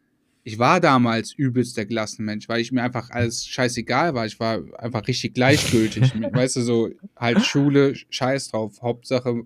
Ich 0.43 0.59
war 0.59 0.81
damals 0.81 1.33
übelst 1.35 1.77
der 1.77 1.87
gelassene 1.87 2.25
Mensch, 2.25 2.49
weil 2.49 2.61
ich 2.61 2.73
mir 2.73 2.83
einfach 2.83 3.11
alles 3.11 3.47
scheißegal 3.47 4.15
war. 4.15 4.25
Ich 4.25 4.41
war 4.41 4.63
einfach 4.79 5.07
richtig 5.07 5.35
gleichgültig. 5.35 6.13
weißt 6.33 6.57
du, 6.57 6.61
so 6.63 6.91
halt 7.17 7.43
Schule, 7.45 7.95
scheiß 8.09 8.49
drauf. 8.49 8.81
Hauptsache, 8.81 9.43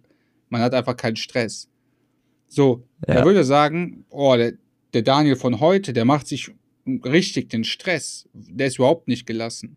man 0.49 0.61
hat 0.61 0.75
einfach 0.75 0.97
keinen 0.97 1.17
Stress. 1.17 1.69
So, 2.49 2.87
ja. 3.09 3.15
er 3.15 3.25
würde 3.25 3.43
sagen, 3.43 4.05
oh, 4.11 4.37
der, 4.37 4.53
der 4.93 5.03
Daniel 5.03 5.37
von 5.37 5.59
heute, 5.59 5.93
der 5.93 6.05
macht 6.05 6.29
sich 6.29 6.53
richtig 6.87 7.51
den 7.51 7.65
Stress. 7.65 8.29
Der 8.33 8.69
ist 8.69 8.77
überhaupt 8.77 9.09
nicht 9.09 9.27
gelassen. 9.27 9.77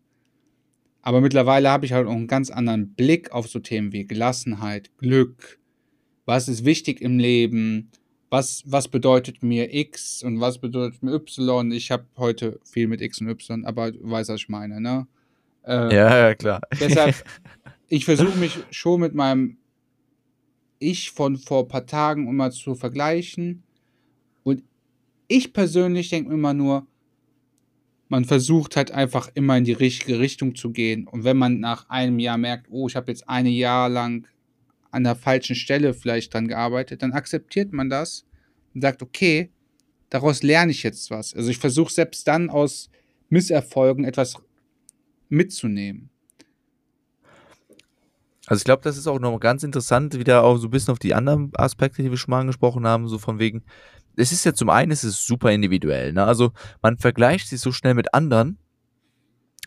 Aber 1.01 1.21
mittlerweile 1.21 1.69
habe 1.69 1.85
ich 1.85 1.93
halt 1.93 2.05
auch 2.05 2.11
einen 2.11 2.27
ganz 2.27 2.49
anderen 2.49 2.93
Blick 2.93 3.31
auf 3.31 3.47
so 3.47 3.59
Themen 3.59 3.93
wie 3.93 4.05
Gelassenheit, 4.05 4.91
Glück, 4.97 5.57
was 6.25 6.49
ist 6.49 6.65
wichtig 6.65 7.01
im 7.01 7.17
Leben, 7.17 7.89
was, 8.29 8.63
was 8.65 8.87
bedeutet 8.87 9.41
mir 9.41 9.73
X 9.73 10.23
und 10.23 10.39
was 10.39 10.57
bedeutet 10.57 11.01
mir 11.01 11.13
Y. 11.13 11.71
Ich 11.71 11.91
habe 11.91 12.05
heute 12.17 12.59
viel 12.63 12.87
mit 12.87 13.01
X 13.01 13.21
und 13.21 13.29
Y, 13.29 13.65
aber 13.65 13.91
du 13.91 13.99
weißt, 14.09 14.29
was 14.29 14.41
ich 14.41 14.49
meine, 14.49 14.81
ne? 14.81 15.07
Äh, 15.65 15.95
ja, 15.95 16.17
ja, 16.17 16.35
klar. 16.35 16.61
Deshalb, 16.79 17.15
ich 17.89 18.05
versuche 18.05 18.37
mich 18.37 18.57
schon 18.71 19.01
mit 19.01 19.15
meinem 19.15 19.57
Ich 20.79 21.11
von 21.11 21.37
vor 21.37 21.63
ein 21.63 21.67
paar 21.67 21.85
Tagen 21.85 22.27
immer 22.27 22.51
zu 22.51 22.75
vergleichen. 22.75 23.63
Und 24.43 24.63
ich 25.27 25.53
persönlich 25.53 26.09
denke 26.09 26.29
mir 26.29 26.35
immer 26.35 26.53
nur, 26.53 26.85
man 28.09 28.25
versucht 28.25 28.77
halt 28.77 28.91
einfach 28.91 29.29
immer 29.33 29.57
in 29.57 29.65
die 29.65 29.73
richtige 29.73 30.19
Richtung 30.19 30.55
zu 30.55 30.71
gehen. 30.71 31.07
Und 31.07 31.23
wenn 31.23 31.37
man 31.37 31.59
nach 31.59 31.89
einem 31.89 32.19
Jahr 32.19 32.37
merkt, 32.37 32.67
oh, 32.69 32.87
ich 32.87 32.95
habe 32.95 33.11
jetzt 33.11 33.27
ein 33.27 33.45
Jahr 33.45 33.89
lang 33.89 34.25
an 34.91 35.03
der 35.03 35.15
falschen 35.15 35.55
Stelle 35.55 35.93
vielleicht 35.93 36.33
dran 36.33 36.47
gearbeitet, 36.47 37.01
dann 37.01 37.13
akzeptiert 37.13 37.73
man 37.73 37.89
das 37.89 38.25
und 38.73 38.81
sagt, 38.81 39.01
okay, 39.01 39.51
daraus 40.09 40.43
lerne 40.43 40.71
ich 40.71 40.83
jetzt 40.83 41.11
was. 41.11 41.33
Also 41.33 41.49
ich 41.49 41.57
versuche 41.57 41.91
selbst 41.91 42.27
dann 42.27 42.49
aus 42.49 42.89
Misserfolgen 43.29 44.05
etwas 44.05 44.35
mitzunehmen. 45.29 46.09
Also 48.47 48.61
ich 48.61 48.65
glaube, 48.65 48.81
das 48.83 48.97
ist 48.97 49.07
auch 49.07 49.19
noch 49.19 49.37
ganz 49.39 49.63
interessant, 49.63 50.17
wieder 50.17 50.43
auch 50.43 50.57
so 50.57 50.67
ein 50.67 50.71
bisschen 50.71 50.93
auf 50.93 50.99
die 50.99 51.13
anderen 51.13 51.51
Aspekte, 51.55 52.01
die 52.01 52.09
wir 52.09 52.17
schon 52.17 52.31
mal 52.31 52.39
angesprochen 52.39 52.87
haben, 52.87 53.09
so 53.09 53.19
von 53.19 53.39
wegen, 53.39 53.63
es 54.15 54.31
ist 54.31 54.45
ja 54.45 54.53
zum 54.53 54.69
einen, 54.69 54.91
es 54.91 55.03
ist 55.03 55.27
super 55.27 55.51
individuell. 55.51 56.13
Ne? 56.13 56.23
Also 56.23 56.51
man 56.81 56.97
vergleicht 56.97 57.49
sich 57.49 57.59
so 57.59 57.73
schnell 57.73 57.93
mit 57.93 58.13
anderen, 58.13 58.57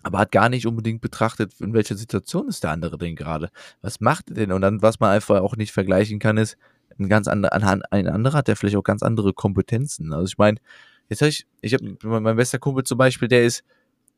aber 0.03 0.19
hat 0.19 0.33
gar 0.33 0.49
nicht 0.49 0.67
unbedingt 0.67 1.01
betrachtet, 1.01 1.53
in 1.61 1.75
welcher 1.75 1.97
Situation 1.97 2.49
ist 2.49 2.65
der 2.65 2.71
andere 2.71 2.99
denn 2.99 3.17
gerade. 3.17 3.51
Was 3.83 4.01
macht 4.01 4.31
er 4.31 4.35
denn? 4.35 4.53
Und 4.53 4.63
dann, 4.63 4.83
was 4.83 5.01
man 5.01 5.11
einfach 5.11 5.41
auch 5.41 5.57
nicht 5.57 5.73
vergleichen 5.73 6.19
kann, 6.19 6.37
ist, 6.37 6.57
ein 6.99 7.09
ganz 7.09 7.29
anderer, 7.29 7.55
ein 7.91 8.09
anderer 8.09 8.37
hat 8.37 8.49
ja 8.49 8.55
vielleicht 8.55 8.77
auch 8.77 8.83
ganz 8.83 9.03
andere 9.03 9.33
Kompetenzen. 9.33 10.13
Also 10.13 10.27
ich 10.27 10.39
meine, 10.39 10.59
jetzt 11.09 11.23
habe 11.23 11.31
ich, 11.31 11.47
ich 11.63 11.75
habe 11.75 11.97
mein 12.03 12.37
bester 12.37 12.59
Kumpel 12.59 12.85
zum 12.85 12.99
Beispiel, 12.99 13.29
der 13.29 13.45
ist, 13.45 13.65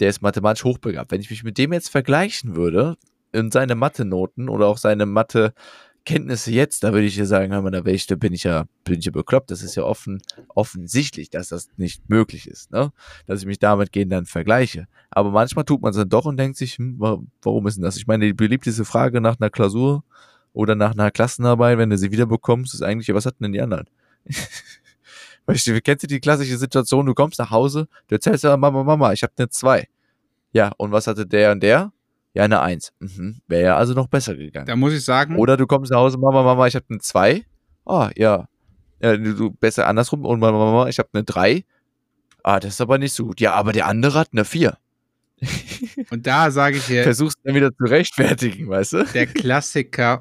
der 0.00 0.08
ist 0.08 0.22
mathematisch 0.22 0.64
hochbegabt. 0.64 1.10
Wenn 1.10 1.20
ich 1.20 1.30
mich 1.30 1.44
mit 1.44 1.58
dem 1.58 1.72
jetzt 1.72 1.90
vergleichen 1.90 2.56
würde, 2.56 2.96
in 3.32 3.50
seine 3.50 3.74
Mathe-Noten 3.74 4.48
oder 4.48 4.66
auch 4.66 4.78
seine 4.78 5.06
Mathe, 5.06 5.54
Kenntnisse 6.04 6.50
jetzt, 6.50 6.82
da 6.82 6.92
würde 6.92 7.06
ich 7.06 7.14
dir 7.14 7.26
sagen, 7.26 7.52
hör 7.52 7.62
mal, 7.62 7.70
da, 7.70 7.84
ich, 7.84 8.06
da 8.06 8.16
bin 8.16 8.32
ich 8.32 8.44
ja, 8.44 8.66
bin 8.84 8.98
ich 8.98 9.04
ja 9.04 9.12
bekloppt. 9.12 9.50
Das 9.50 9.62
ist 9.62 9.74
ja 9.76 9.84
offen, 9.84 10.20
offensichtlich, 10.48 11.30
dass 11.30 11.48
das 11.48 11.68
nicht 11.76 12.08
möglich 12.08 12.46
ist, 12.48 12.70
ne? 12.70 12.92
Dass 13.26 13.40
ich 13.40 13.46
mich 13.46 13.58
damit 13.58 13.92
gehen 13.92 14.08
dann 14.08 14.26
vergleiche. 14.26 14.86
Aber 15.10 15.30
manchmal 15.30 15.64
tut 15.64 15.82
man 15.82 15.90
es 15.90 15.96
dann 15.96 16.08
doch 16.08 16.24
und 16.24 16.36
denkt 16.36 16.56
sich, 16.56 16.78
hm, 16.78 16.98
warum 16.98 17.66
ist 17.66 17.76
denn 17.76 17.84
das? 17.84 17.96
Ich 17.96 18.06
meine, 18.06 18.26
die 18.26 18.32
beliebteste 18.32 18.84
Frage 18.84 19.20
nach 19.20 19.38
einer 19.38 19.50
Klausur 19.50 20.02
oder 20.52 20.74
nach 20.74 20.92
einer 20.92 21.10
Klassenarbeit, 21.10 21.78
wenn 21.78 21.90
du 21.90 21.98
sie 21.98 22.10
wieder 22.10 22.26
bekommst, 22.26 22.74
ist 22.74 22.82
eigentlich, 22.82 23.14
was 23.14 23.26
hatten 23.26 23.44
denn 23.44 23.52
die 23.52 23.60
anderen? 23.60 23.86
weißt 25.46 25.66
du, 25.66 25.80
kennst 25.80 26.04
du 26.04 26.06
die 26.06 26.20
klassische 26.20 26.58
Situation, 26.58 27.06
du 27.06 27.14
kommst 27.14 27.38
nach 27.38 27.50
Hause, 27.50 27.88
du 28.08 28.14
erzählst 28.14 28.44
ja, 28.44 28.56
Mama, 28.56 28.82
Mama, 28.82 29.12
ich 29.12 29.22
habe 29.22 29.32
eine 29.36 29.48
2. 29.48 29.88
Ja, 30.52 30.72
und 30.76 30.92
was 30.92 31.06
hatte 31.06 31.26
der 31.26 31.52
und 31.52 31.62
der? 31.62 31.92
Ja, 32.34 32.44
eine 32.44 32.60
Eins. 32.60 32.92
Mhm. 33.00 33.40
Wäre 33.46 33.62
ja 33.62 33.76
also 33.76 33.92
noch 33.94 34.06
besser 34.06 34.34
gegangen. 34.34 34.66
Da 34.66 34.76
muss 34.76 34.92
ich 34.92 35.04
sagen. 35.04 35.36
Oder 35.36 35.56
du 35.56 35.66
kommst 35.66 35.90
nach 35.90 35.98
Hause, 35.98 36.18
Mama, 36.18 36.42
Mama, 36.42 36.66
ich 36.66 36.74
habe 36.74 36.86
eine 36.88 36.98
Zwei. 36.98 37.44
Ah, 37.84 38.10
ja. 38.16 38.48
ja. 39.00 39.16
Du 39.16 39.50
besser 39.50 39.86
andersrum. 39.86 40.24
Und 40.24 40.40
Mama, 40.40 40.58
Mama, 40.58 40.88
ich 40.88 40.98
habe 40.98 41.10
eine 41.12 41.24
Drei. 41.24 41.64
Ah, 42.42 42.58
das 42.58 42.74
ist 42.74 42.80
aber 42.80 42.98
nicht 42.98 43.12
so 43.12 43.26
gut. 43.26 43.40
Ja, 43.40 43.52
aber 43.52 43.72
der 43.72 43.86
andere 43.86 44.18
hat 44.18 44.30
eine 44.32 44.44
Vier. 44.44 44.78
Und 46.10 46.26
da 46.26 46.50
sage 46.50 46.78
ich 46.78 46.86
dir. 46.86 47.02
Versuchst 47.02 47.38
dann 47.44 47.54
wieder 47.54 47.70
zu 47.74 47.84
rechtfertigen, 47.84 48.68
weißt 48.68 48.92
du? 48.94 49.04
Der 49.04 49.26
Klassiker. 49.26 50.20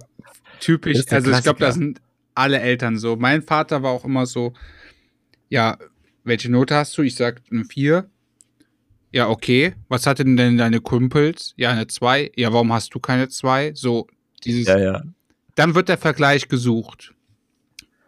Typisch. 0.60 0.98
Also 0.98 1.08
Klassiker. 1.08 1.38
ich 1.38 1.44
glaube, 1.44 1.60
das 1.60 1.76
sind 1.76 2.02
alle 2.36 2.60
Eltern 2.60 2.98
so. 2.98 3.16
Mein 3.16 3.42
Vater 3.42 3.84
war 3.84 3.92
auch 3.92 4.06
immer 4.06 4.26
so, 4.26 4.54
ja, 5.50 5.78
welche 6.24 6.52
Note 6.52 6.76
hast 6.76 6.98
du? 6.98 7.04
Ich 7.04 7.16
sag 7.16 7.42
eine 7.52 7.66
Vier. 7.66 8.10
Ja, 9.12 9.30
okay. 9.30 9.76
Was 9.90 10.08
hatten 10.08 10.38
denn 10.38 10.58
deine 10.58 10.80
Kumpels? 10.80 11.54
Ja, 11.58 11.72
eine 11.72 11.88
2. 11.88 12.32
Ja, 12.36 12.54
warum 12.54 12.72
hast 12.72 12.94
du 12.94 13.00
keine 13.00 13.28
2? 13.28 13.74
So, 13.76 14.08
dieses. 14.44 14.68
Ja, 14.68 14.80
ja. 14.80 15.04
Dann 15.56 15.76
wird 15.76 15.90
der 15.90 15.98
Vergleich 15.98 16.48
gesucht. 16.48 17.14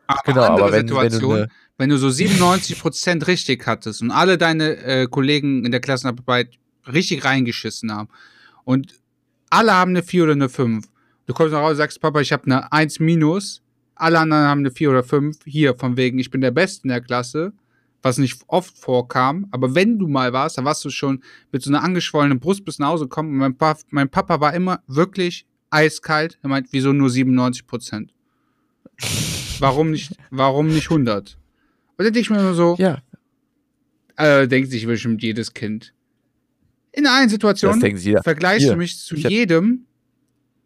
Aber 0.07 0.21
genau, 0.25 0.41
andere 0.43 0.63
aber 0.65 0.71
wenn, 0.73 0.87
Situation, 0.87 1.35
wenn, 1.39 1.47
wenn 1.77 1.89
du 1.89 1.97
so 1.97 2.07
97% 2.07 3.27
richtig 3.27 3.65
hattest 3.67 4.01
und 4.01 4.11
alle 4.11 4.37
deine 4.37 4.77
äh, 4.77 5.07
Kollegen 5.07 5.65
in 5.65 5.71
der 5.71 5.81
Klassenarbeit 5.81 6.49
richtig 6.91 7.23
reingeschissen 7.25 7.91
haben 7.91 8.09
und 8.63 8.93
alle 9.49 9.73
haben 9.73 9.91
eine 9.91 10.03
4 10.03 10.23
oder 10.23 10.31
eine 10.33 10.49
5. 10.49 10.87
Du 11.25 11.33
kommst 11.33 11.53
nach 11.53 11.61
Hause 11.61 11.71
und 11.71 11.77
sagst, 11.77 12.01
Papa, 12.01 12.19
ich 12.21 12.33
habe 12.33 12.45
eine 12.45 12.71
1 12.71 12.99
minus, 12.99 13.61
alle 13.95 14.19
anderen 14.19 14.43
haben 14.43 14.59
eine 14.59 14.71
4 14.71 14.89
oder 14.89 15.03
5. 15.03 15.39
Hier, 15.45 15.75
von 15.75 15.95
wegen, 15.95 16.19
ich 16.19 16.31
bin 16.31 16.41
der 16.41 16.51
Beste 16.51 16.83
in 16.83 16.89
der 16.89 17.01
Klasse, 17.01 17.53
was 18.03 18.19
nicht 18.19 18.39
oft 18.47 18.77
vorkam. 18.77 19.47
Aber 19.49 19.73
wenn 19.73 19.97
du 19.97 20.07
mal 20.07 20.33
warst, 20.33 20.57
dann 20.57 20.65
warst 20.65 20.85
du 20.85 20.91
schon 20.91 21.23
mit 21.51 21.63
so 21.63 21.71
einer 21.71 21.81
angeschwollenen 21.81 22.39
Brust 22.39 22.63
bis 22.65 22.77
nach 22.77 22.89
Hause 22.89 23.05
gekommen. 23.05 23.31
Und 23.31 23.37
mein, 23.37 23.57
pa 23.57 23.75
mein 23.89 24.09
Papa 24.09 24.39
war 24.39 24.53
immer 24.53 24.83
wirklich 24.87 25.47
eiskalt. 25.71 26.37
Er 26.43 26.49
meint, 26.49 26.67
wieso 26.71 26.93
nur 26.93 27.09
97% 27.09 28.09
Warum 29.59 29.91
nicht, 29.91 30.13
warum 30.29 30.67
nicht 30.67 30.89
100? 30.89 31.37
Und 31.97 32.05
dann 32.05 32.05
denke 32.05 32.19
ich 32.19 32.29
mir 32.29 32.39
immer 32.39 32.53
so, 32.53 32.75
ja. 32.77 33.01
Äh, 34.15 34.47
denkt 34.47 34.69
sich 34.69 34.85
bestimmt 34.85 35.23
jedes 35.23 35.53
Kind. 35.53 35.93
In 36.91 37.07
einer 37.07 37.29
Situation 37.29 37.79
vergleichst 38.23 38.69
du 38.69 38.75
mich 38.75 38.99
zu 38.99 39.15
jedem, 39.15 39.87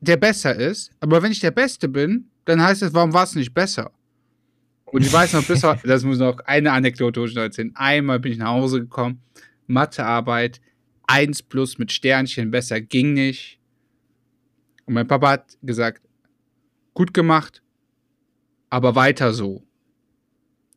der 0.01 0.17
besser 0.17 0.53
ist. 0.55 0.91
Aber 0.99 1.23
wenn 1.23 1.31
ich 1.31 1.39
der 1.39 1.51
Beste 1.51 1.87
bin, 1.87 2.29
dann 2.43 2.61
heißt 2.61 2.81
es, 2.81 2.93
warum 2.93 3.13
war 3.13 3.23
es 3.23 3.35
nicht 3.35 3.53
besser? 3.53 3.91
Und 4.91 5.01
ich 5.01 5.11
weiß 5.11 5.33
noch, 5.33 5.45
bis 5.45 5.63
heute, 5.63 5.85
das 5.85 6.03
muss 6.03 6.17
noch 6.17 6.39
eine 6.45 6.71
Anekdote 6.71 7.29
erzählen. 7.35 7.71
Einmal 7.75 8.19
bin 8.19 8.31
ich 8.31 8.37
nach 8.37 8.51
Hause 8.51 8.79
gekommen, 8.79 9.21
Mathearbeit, 9.67 10.61
1 11.07 11.43
plus 11.43 11.77
mit 11.77 11.91
Sternchen, 11.91 12.51
besser 12.51 12.79
ging 12.79 13.13
nicht. 13.13 13.59
Und 14.85 14.93
mein 14.93 15.07
Papa 15.07 15.31
hat 15.31 15.57
gesagt, 15.61 16.01
gut 16.93 17.13
gemacht, 17.13 17.61
aber 18.69 18.95
weiter 18.95 19.33
so. 19.33 19.63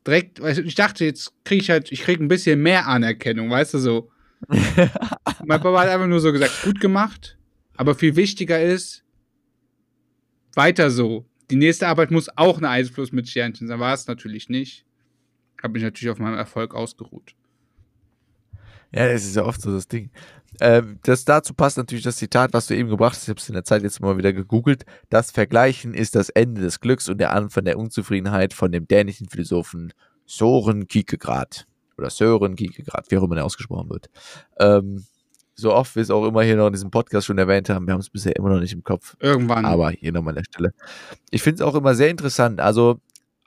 Direkt, 0.05 0.39
ich 0.39 0.75
dachte, 0.75 1.05
jetzt 1.05 1.33
kriege 1.45 1.61
ich 1.61 1.69
halt, 1.69 1.91
ich 1.91 2.01
kriege 2.01 2.21
ein 2.21 2.27
bisschen 2.27 2.61
mehr 2.61 2.87
Anerkennung, 2.87 3.49
weißt 3.49 3.75
du 3.75 3.77
so. 3.77 4.11
mein 4.49 5.61
Papa 5.61 5.81
hat 5.81 5.89
einfach 5.89 6.07
nur 6.07 6.19
so 6.19 6.33
gesagt, 6.33 6.63
gut 6.63 6.81
gemacht, 6.81 7.37
aber 7.77 7.95
viel 7.95 8.17
wichtiger 8.17 8.61
ist, 8.61 9.05
weiter 10.53 10.89
so. 10.89 11.30
Die 11.51 11.57
nächste 11.57 11.87
Arbeit 11.87 12.11
muss 12.11 12.29
auch 12.37 12.57
eine 12.57 12.69
1 12.69 12.91
plus 12.91 13.11
mit 13.11 13.27
Sternchen 13.27 13.67
sein. 13.67 13.79
War 13.79 13.93
es 13.93 14.07
natürlich 14.07 14.47
nicht. 14.47 14.85
Habe 15.61 15.73
mich 15.73 15.83
natürlich 15.83 16.09
auf 16.09 16.19
meinem 16.19 16.37
Erfolg 16.37 16.73
ausgeruht. 16.73 17.35
Ja, 18.93 19.07
das 19.11 19.25
ist 19.25 19.35
ja 19.35 19.43
oft 19.43 19.61
so 19.61 19.71
das 19.71 19.87
Ding. 19.87 20.11
Ähm, 20.59 20.99
das 21.03 21.23
dazu 21.23 21.53
passt 21.53 21.77
natürlich 21.77 22.03
das 22.03 22.17
Zitat, 22.17 22.53
was 22.53 22.67
du 22.67 22.75
eben 22.75 22.89
gebracht 22.89 23.15
hast. 23.15 23.23
Ich 23.23 23.29
habe 23.29 23.39
es 23.39 23.47
in 23.47 23.53
der 23.53 23.63
Zeit 23.63 23.83
jetzt 23.83 24.01
mal 24.01 24.17
wieder 24.17 24.33
gegoogelt. 24.33 24.85
Das 25.09 25.31
Vergleichen 25.31 25.93
ist 25.93 26.15
das 26.15 26.29
Ende 26.29 26.61
des 26.61 26.79
Glücks 26.79 27.07
und 27.07 27.17
der 27.19 27.33
Anfang 27.33 27.65
der 27.65 27.77
Unzufriedenheit 27.77 28.53
von 28.53 28.71
dem 28.71 28.87
dänischen 28.87 29.29
Philosophen 29.29 29.93
Soren 30.25 30.87
Kierkegaard. 30.87 31.67
Oder 31.97 32.09
Sören 32.09 32.55
Kierkegaard, 32.55 33.11
wie 33.11 33.17
auch 33.17 33.23
immer 33.23 33.35
der 33.35 33.45
ausgesprochen 33.45 33.89
wird. 33.89 34.09
Ähm, 34.59 35.05
so 35.61 35.73
oft 35.73 35.95
wir 35.95 36.03
es 36.03 36.09
auch 36.09 36.25
immer 36.25 36.41
hier 36.43 36.55
noch 36.57 36.67
in 36.67 36.73
diesem 36.73 36.91
Podcast 36.91 37.27
schon 37.27 37.37
erwähnt 37.37 37.69
haben, 37.69 37.87
wir 37.87 37.93
haben 37.93 38.01
es 38.01 38.09
bisher 38.09 38.35
immer 38.35 38.49
noch 38.49 38.59
nicht 38.59 38.73
im 38.73 38.83
Kopf. 38.83 39.15
Irgendwann. 39.19 39.65
Aber 39.65 39.91
hier 39.91 40.11
nochmal 40.11 40.31
an 40.31 40.43
der 40.43 40.51
Stelle. 40.51 40.73
Ich 41.29 41.41
finde 41.41 41.63
es 41.63 41.67
auch 41.67 41.75
immer 41.75 41.95
sehr 41.95 42.09
interessant. 42.09 42.59
Also, 42.59 42.99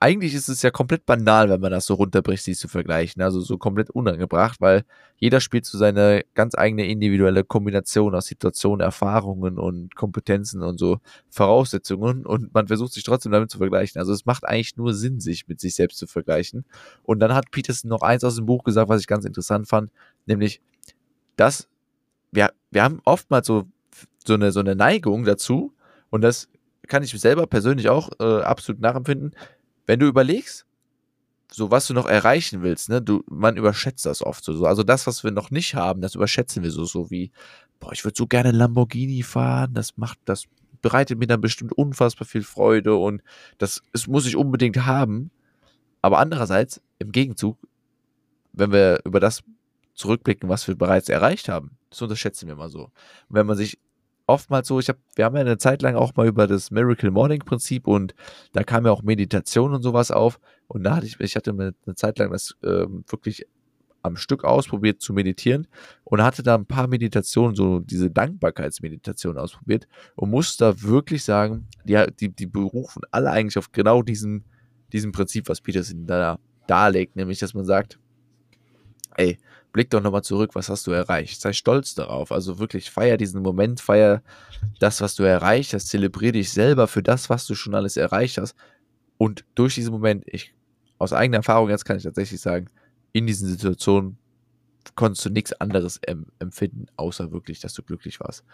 eigentlich 0.05 0.35
ist 0.35 0.49
es 0.49 0.61
ja 0.61 0.71
komplett 0.71 1.07
banal, 1.07 1.49
wenn 1.49 1.63
man 1.63 1.71
das 1.71 1.87
so 1.87 1.95
runterbricht, 1.95 2.45
sie 2.45 2.55
zu 2.55 2.69
vergleichen. 2.69 3.23
Also 3.23 3.41
so 3.41 3.57
komplett 3.57 3.89
unangebracht, 3.89 4.61
weil 4.61 4.85
jeder 5.17 5.41
spielt 5.41 5.65
so 5.65 5.79
seine 5.79 6.25
ganz 6.35 6.55
eigene 6.55 6.87
individuelle 6.87 7.43
Kombination 7.43 8.15
aus 8.15 8.27
Situationen, 8.27 8.81
Erfahrungen 8.81 9.59
und 9.59 9.95
Kompetenzen 9.95 10.63
und 10.63 10.79
so 10.79 10.99
Voraussetzungen 11.31 12.27
und 12.27 12.53
man 12.53 12.67
versucht 12.67 12.93
sich 12.93 13.05
trotzdem 13.05 13.33
damit 13.33 13.51
zu 13.51 13.57
vergleichen. 13.57 13.99
Also 13.99 14.13
es 14.13 14.27
macht 14.27 14.45
eigentlich 14.45 14.77
nur 14.77 14.93
Sinn, 14.93 15.21
sich 15.21 15.49
mit 15.49 15.59
sich 15.59 15.75
selbst 15.75 15.99
zu 15.99 16.07
vergleichen. 16.07 16.67
Und 17.03 17.21
dann 17.21 17.33
hat 17.35 17.51
Peterson 17.51 17.89
noch 17.89 18.03
eins 18.03 18.25
aus 18.25 18.37
dem 18.37 18.45
Buch 18.45 18.65
gesagt, 18.65 18.91
was 18.91 19.01
ich 19.01 19.07
ganz 19.07 19.25
interessant 19.25 19.69
fand, 19.69 19.91
nämlich, 20.27 20.61
dass 21.37 21.69
wir, 22.35 22.53
wir 22.71 22.83
haben 22.83 23.01
oftmals 23.05 23.47
so, 23.47 23.65
so, 24.27 24.35
eine, 24.35 24.53
so 24.53 24.61
eine 24.61 24.75
Neigung 24.75 25.25
dazu, 25.25 25.73
und 26.11 26.23
das 26.23 26.49
kann 26.87 27.03
ich 27.03 27.11
selber 27.11 27.47
persönlich 27.47 27.89
auch 27.89 28.11
äh, 28.21 28.43
absolut 28.43 28.81
nachempfinden, 28.81 29.35
wenn 29.87 30.01
du 30.01 30.07
überlegst, 30.07 30.67
so 31.51 31.71
was 31.71 31.87
du 31.87 31.95
noch 31.95 32.07
erreichen 32.07 32.63
willst, 32.63 32.89
ne, 32.89 33.01
du, 33.01 33.23
man 33.29 33.57
überschätzt 33.57 34.07
das 34.07 34.23
oft 34.23 34.45
so. 34.45 34.65
Also 34.67 34.83
das, 34.83 35.07
was 35.07 35.23
wir 35.23 35.31
noch 35.31 35.51
nicht 35.51 35.75
haben, 35.75 36.01
das 36.01 36.15
überschätzen 36.15 36.63
wir 36.63 36.71
so, 36.71 36.85
so 36.85 37.11
wie, 37.11 37.31
boah, 37.79 37.93
ich 37.93 38.05
würde 38.05 38.17
so 38.17 38.27
gerne 38.27 38.51
Lamborghini 38.51 39.23
fahren, 39.23 39.75
das 39.75 39.97
macht, 39.97 40.19
das 40.25 40.45
bereitet 40.83 41.19
mir 41.19 41.27
dann 41.27 41.41
bestimmt 41.41 41.73
unfassbar 41.73 42.27
viel 42.27 42.43
Freude 42.43 42.97
und 42.97 43.23
das, 43.59 43.83
das 43.93 44.07
muss 44.07 44.27
ich 44.27 44.37
unbedingt 44.37 44.85
haben. 44.85 45.31
Aber 46.03 46.19
andererseits, 46.19 46.83
im 46.99 47.13
Gegenzug, 47.13 47.57
wenn 48.53 48.73
wir 48.73 49.01
über 49.05 49.21
das 49.21 49.43
zurückblicken, 49.95 50.49
was 50.49 50.69
wir 50.69 50.75
bereits 50.75 51.09
erreicht 51.09 51.49
haben, 51.49 51.79
das 51.95 52.03
unterschätzen 52.03 52.49
wir 52.49 52.57
mal 52.57 52.69
so. 52.69 52.85
Und 52.85 52.93
wenn 53.31 53.47
man 53.47 53.57
sich 53.57 53.79
oftmals 54.27 54.69
so, 54.69 54.79
ich 54.81 54.89
habe, 54.89 54.99
wir 55.17 55.25
haben 55.25 55.37
ja 55.37 55.43
eine 55.43 55.59
Zeit 55.59 55.83
lang 55.83 55.97
auch 55.97 56.15
mal 56.17 56.27
über 56.27 56.47
das 56.47 56.71
Miracle 56.71 57.11
Morning 57.11 57.41
Prinzip 57.41 57.87
und 57.87 58.15
da 58.53 58.65
kam 58.65 58.87
ja 58.87 58.93
auch 58.93 59.03
Meditation 59.03 59.75
und 59.75 59.83
sowas 59.83 60.11
auf 60.11 60.41
und 60.67 60.85
da 60.85 60.97
hatte 60.97 61.07
ich, 61.07 61.21
ich 61.21 61.37
hatte 61.37 61.51
eine 61.51 61.95
Zeit 61.95 62.19
lang 62.19 62.31
das 62.31 62.57
äh, 62.63 62.87
wirklich 63.09 63.47
am 64.03 64.17
Stück 64.17 64.45
ausprobiert 64.45 65.01
zu 65.01 65.15
meditieren 65.15 65.67
und 66.05 66.23
hatte 66.23 66.43
da 66.43 66.55
ein 66.55 66.67
paar 66.67 66.87
Meditationen, 66.89 67.55
so 67.55 67.81
diese 67.81 68.11
Dankbarkeitsmeditation 68.11 69.39
ausprobiert 69.39 69.89
und 70.15 70.31
muss 70.31 70.59
da 70.59 70.83
wirklich 70.83 71.25
sagen, 71.25 71.67
die, 71.85 72.03
die, 72.21 72.29
die 72.29 72.47
berufen 72.47 73.03
alle 73.11 73.31
eigentlich 73.31 73.57
auf 73.57 73.73
genau 73.73 74.03
diesem, 74.03 74.45
diesem 74.93 75.13
Prinzip, 75.13 75.49
was 75.49 75.63
Peterson 75.63 76.07
da 76.07 76.39
darlegt, 76.67 77.17
nämlich, 77.17 77.39
dass 77.39 77.55
man 77.55 77.65
sagt, 77.65 77.99
ey, 79.17 79.39
blick 79.75 79.91
doch 79.91 80.01
nochmal 80.01 80.23
zurück, 80.23 80.55
was 80.55 80.69
hast 80.71 80.87
du 80.87 80.93
erreicht? 80.93 81.41
Sei 81.41 81.53
stolz 81.53 81.95
darauf. 81.95 82.31
Also 82.33 82.61
wirklich 82.61 82.93
feier 82.93 83.17
diesen 83.17 83.43
Moment, 83.43 83.81
feier 83.81 84.23
das, 84.79 85.01
was 85.01 85.17
du 85.17 85.25
erreicht 85.25 85.75
hast, 85.75 85.89
zelebriere 85.89 86.33
dich 86.33 86.53
selber 86.53 86.87
für 86.87 87.03
das, 87.03 87.29
was 87.29 87.45
du 87.47 87.57
schon 87.57 87.75
alles 87.75 87.97
erreicht 87.97 88.39
hast. 88.39 88.55
Und 89.19 89.45
durch 89.57 89.75
diesen 89.75 89.93
Moment, 89.93 90.25
ich, 90.27 90.55
aus 90.99 91.13
eigener 91.13 91.39
Erfahrung 91.39 91.69
jetzt 91.69 91.85
kann 91.85 91.97
ich 91.97 92.05
tatsächlich 92.05 92.41
sagen, 92.41 92.69
in 93.13 93.27
diesen 93.27 93.49
Situationen 93.49 94.17
konntest 94.95 95.27
du 95.27 95.31
nichts 95.31 95.53
anderes 95.55 96.01
empfinden, 96.39 96.87
außer 96.97 97.33
wirklich, 97.33 97.59
dass 97.59 97.75
du 97.75 97.83
glücklich 97.83 98.21
warst. 98.21 98.45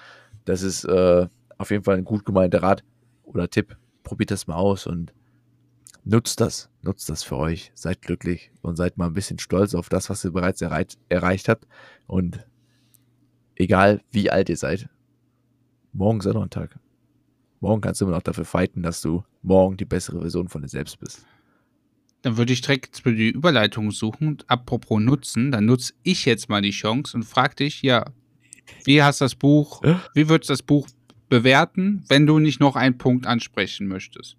Das 0.46 0.62
ist 0.62 0.84
äh, 0.84 1.28
auf 1.58 1.70
jeden 1.70 1.84
Fall 1.84 1.98
ein 1.98 2.04
gut 2.04 2.24
gemeinter 2.24 2.62
Rat 2.62 2.82
oder 3.24 3.48
Tipp. 3.50 3.76
Probiert 4.04 4.30
das 4.30 4.46
mal 4.46 4.56
aus 4.56 4.86
und 4.86 5.12
nutzt 6.05 6.40
das, 6.40 6.70
nutzt 6.82 7.09
das 7.09 7.22
für 7.22 7.36
euch, 7.36 7.72
seid 7.74 8.03
glücklich 8.03 8.51
und 8.62 8.76
seid 8.76 8.98
mal 8.98 9.07
ein 9.07 9.14
bisschen 9.14 9.38
stolz 9.38 9.74
auf 9.74 9.88
das, 9.88 10.11
was 10.11 10.24
ihr 10.24 10.32
bereits 10.32 10.62
erreicht, 10.62 10.98
erreicht 11.09 11.48
habt. 11.48 11.66
Und 12.07 12.46
egal 13.57 14.03
wie 14.11 14.30
alt 14.30 14.48
ihr 14.48 14.57
seid, 14.57 14.88
morgen 15.92 16.20
ist 16.20 16.26
auch 16.26 16.34
noch 16.34 16.44
ein 16.44 16.51
Tag. 16.51 16.78
Morgen 17.61 17.82
kannst 17.82 18.01
du 18.01 18.07
immer 18.07 18.14
noch 18.14 18.22
dafür 18.22 18.46
fighten, 18.46 18.82
dass 18.82 19.03
du 19.03 19.22
morgen 19.42 19.76
die 19.76 19.84
bessere 19.84 20.20
Version 20.20 20.48
von 20.48 20.62
dir 20.62 20.68
selbst 20.68 20.98
bist. 20.98 21.26
Dann 22.22 22.36
würde 22.36 22.53
ich 22.53 22.61
direkt 22.62 23.05
die 23.05 23.30
Überleitung 23.30 23.90
suchen. 23.90 24.38
Apropos 24.46 25.01
nutzen, 25.01 25.53
dann 25.53 25.66
nutze 25.66 25.94
ich 26.03 26.24
jetzt 26.24 26.48
mal 26.48 26.62
die 26.62 26.70
Chance 26.70 27.16
und 27.16 27.24
frage 27.24 27.57
dich, 27.57 27.82
ja, 27.82 28.05
wie 28.84 29.03
hast 29.03 29.20
das 29.20 29.34
Buch, 29.34 29.82
wie 30.14 30.28
würdest 30.28 30.48
du 30.48 30.53
das 30.53 30.62
Buch 30.62 30.88
bewerten, 31.28 32.05
wenn 32.09 32.26
du 32.26 32.38
nicht 32.38 32.61
noch 32.61 32.76
einen 32.76 32.98
Punkt 32.98 33.26
ansprechen 33.26 33.86
möchtest? 33.88 34.36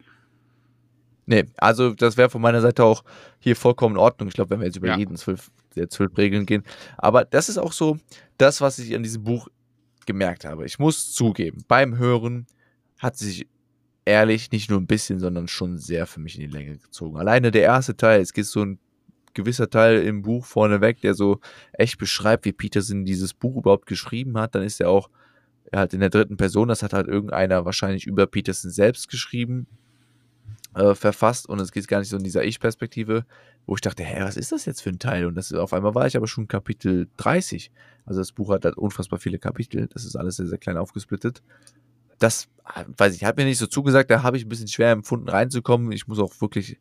Nee, 1.26 1.46
also 1.58 1.94
das 1.94 2.18
wäre 2.18 2.30
von 2.30 2.42
meiner 2.42 2.62
Seite 2.62 2.84
auch 2.84 3.04
hier 3.40 3.56
vollkommen 3.56 3.96
in 3.96 4.00
Ordnung. 4.02 4.28
Ich 4.28 4.34
glaube, 4.34 4.50
wenn 4.52 4.60
wir 4.60 4.66
jetzt 4.66 4.78
über 4.78 4.88
ja. 4.88 4.98
jeden 4.98 5.16
zwölf, 5.16 5.52
der 5.76 5.90
zwölf 5.90 6.18
Regeln 6.18 6.46
gehen. 6.46 6.64
Aber 6.98 7.26
das 7.26 7.50
ist 7.50 7.58
auch 7.58 7.74
so 7.74 7.98
das, 8.38 8.62
was 8.62 8.80
ich 8.80 8.96
an 8.96 9.04
diesem 9.04 9.24
Buch 9.24 9.48
gemerkt 10.06 10.46
habe. 10.46 10.66
Ich 10.66 10.80
muss 10.80 11.14
zugeben, 11.14 11.64
beim 11.68 11.98
Hören 11.98 12.48
hat 12.98 13.18
sich 13.18 13.48
ehrlich 14.04 14.52
nicht 14.52 14.70
nur 14.70 14.80
ein 14.80 14.88
bisschen, 14.88 15.20
sondern 15.20 15.48
schon 15.48 15.78
sehr 15.78 16.08
für 16.08 16.20
mich 16.20 16.36
in 16.36 16.42
die 16.42 16.58
Länge 16.58 16.78
gezogen. 16.78 17.18
Alleine 17.18 17.52
der 17.52 17.64
erste 17.64 17.96
Teil, 17.96 18.20
es 18.22 18.34
gibt 18.34 18.48
so 18.48 18.66
ein 18.66 18.80
gewisser 19.34 19.70
Teil 19.70 20.02
im 20.02 20.24
Buch 20.24 20.46
vorneweg, 20.46 21.02
der 21.02 21.14
so 21.14 21.40
echt 21.74 21.98
beschreibt, 21.98 22.46
wie 22.46 22.52
Peterson 22.52 23.06
dieses 23.06 23.34
Buch 23.34 23.58
überhaupt 23.58 23.86
geschrieben 23.86 24.38
hat. 24.38 24.56
Dann 24.56 24.64
ist 24.64 24.82
er 24.82 24.90
auch 24.90 25.10
er 25.72 25.80
halt 25.80 25.94
in 25.94 26.02
der 26.02 26.10
dritten 26.10 26.36
Person, 26.36 26.68
das 26.68 26.84
hat 26.84 26.94
halt 26.94 27.08
irgendeiner 27.08 27.64
wahrscheinlich 27.64 28.06
über 28.06 28.28
Peterson 28.28 28.72
selbst 28.72 29.08
geschrieben 29.10 29.68
äh, 30.76 30.96
verfasst 30.96 31.48
und 31.50 31.60
es 31.60 31.72
geht 31.72 31.88
gar 31.88 32.00
nicht 32.00 32.10
so 32.10 32.18
in 32.18 32.24
dieser 32.24 32.44
Ich-Perspektive, 32.44 33.26
wo 33.66 33.76
ich 33.76 33.82
dachte, 33.82 34.04
hä, 34.04 34.22
was 34.22 34.38
ist 34.38 34.52
das 34.52 34.66
jetzt 34.66 34.82
für 34.82 34.90
ein 34.90 35.00
Teil? 35.00 35.26
Und 35.26 35.36
das, 35.36 35.54
auf 35.54 35.74
einmal 35.74 35.96
war 35.96 36.08
ich 36.08 36.18
aber 36.18 36.28
schon 36.28 36.48
Kapitel 36.48 37.08
30. 37.18 37.72
Also 38.06 38.22
das 38.22 38.32
Buch 38.32 38.52
hat 38.52 38.66
halt 38.66 38.78
unfassbar 38.78 39.20
viele 39.20 39.40
Kapitel. 39.40 39.88
Das 39.94 40.06
ist 40.06 40.16
alles 40.16 40.38
sehr, 40.38 40.48
sehr 40.48 40.58
klein 40.58 40.78
aufgesplittet. 40.78 41.42
Das, 42.20 42.48
weiß 42.98 43.16
ich, 43.16 43.24
hat 43.24 43.38
mir 43.38 43.46
nicht 43.46 43.58
so 43.58 43.68
zugesagt, 43.68 44.12
da 44.12 44.24
habe 44.24 44.38
ich 44.38 44.46
ein 44.46 44.50
bisschen 44.50 44.68
schwer 44.68 44.92
empfunden 44.92 45.30
reinzukommen. 45.30 45.92
Ich 45.92 46.08
muss 46.08 46.20
auch 46.20 46.32
wirklich, 46.40 46.80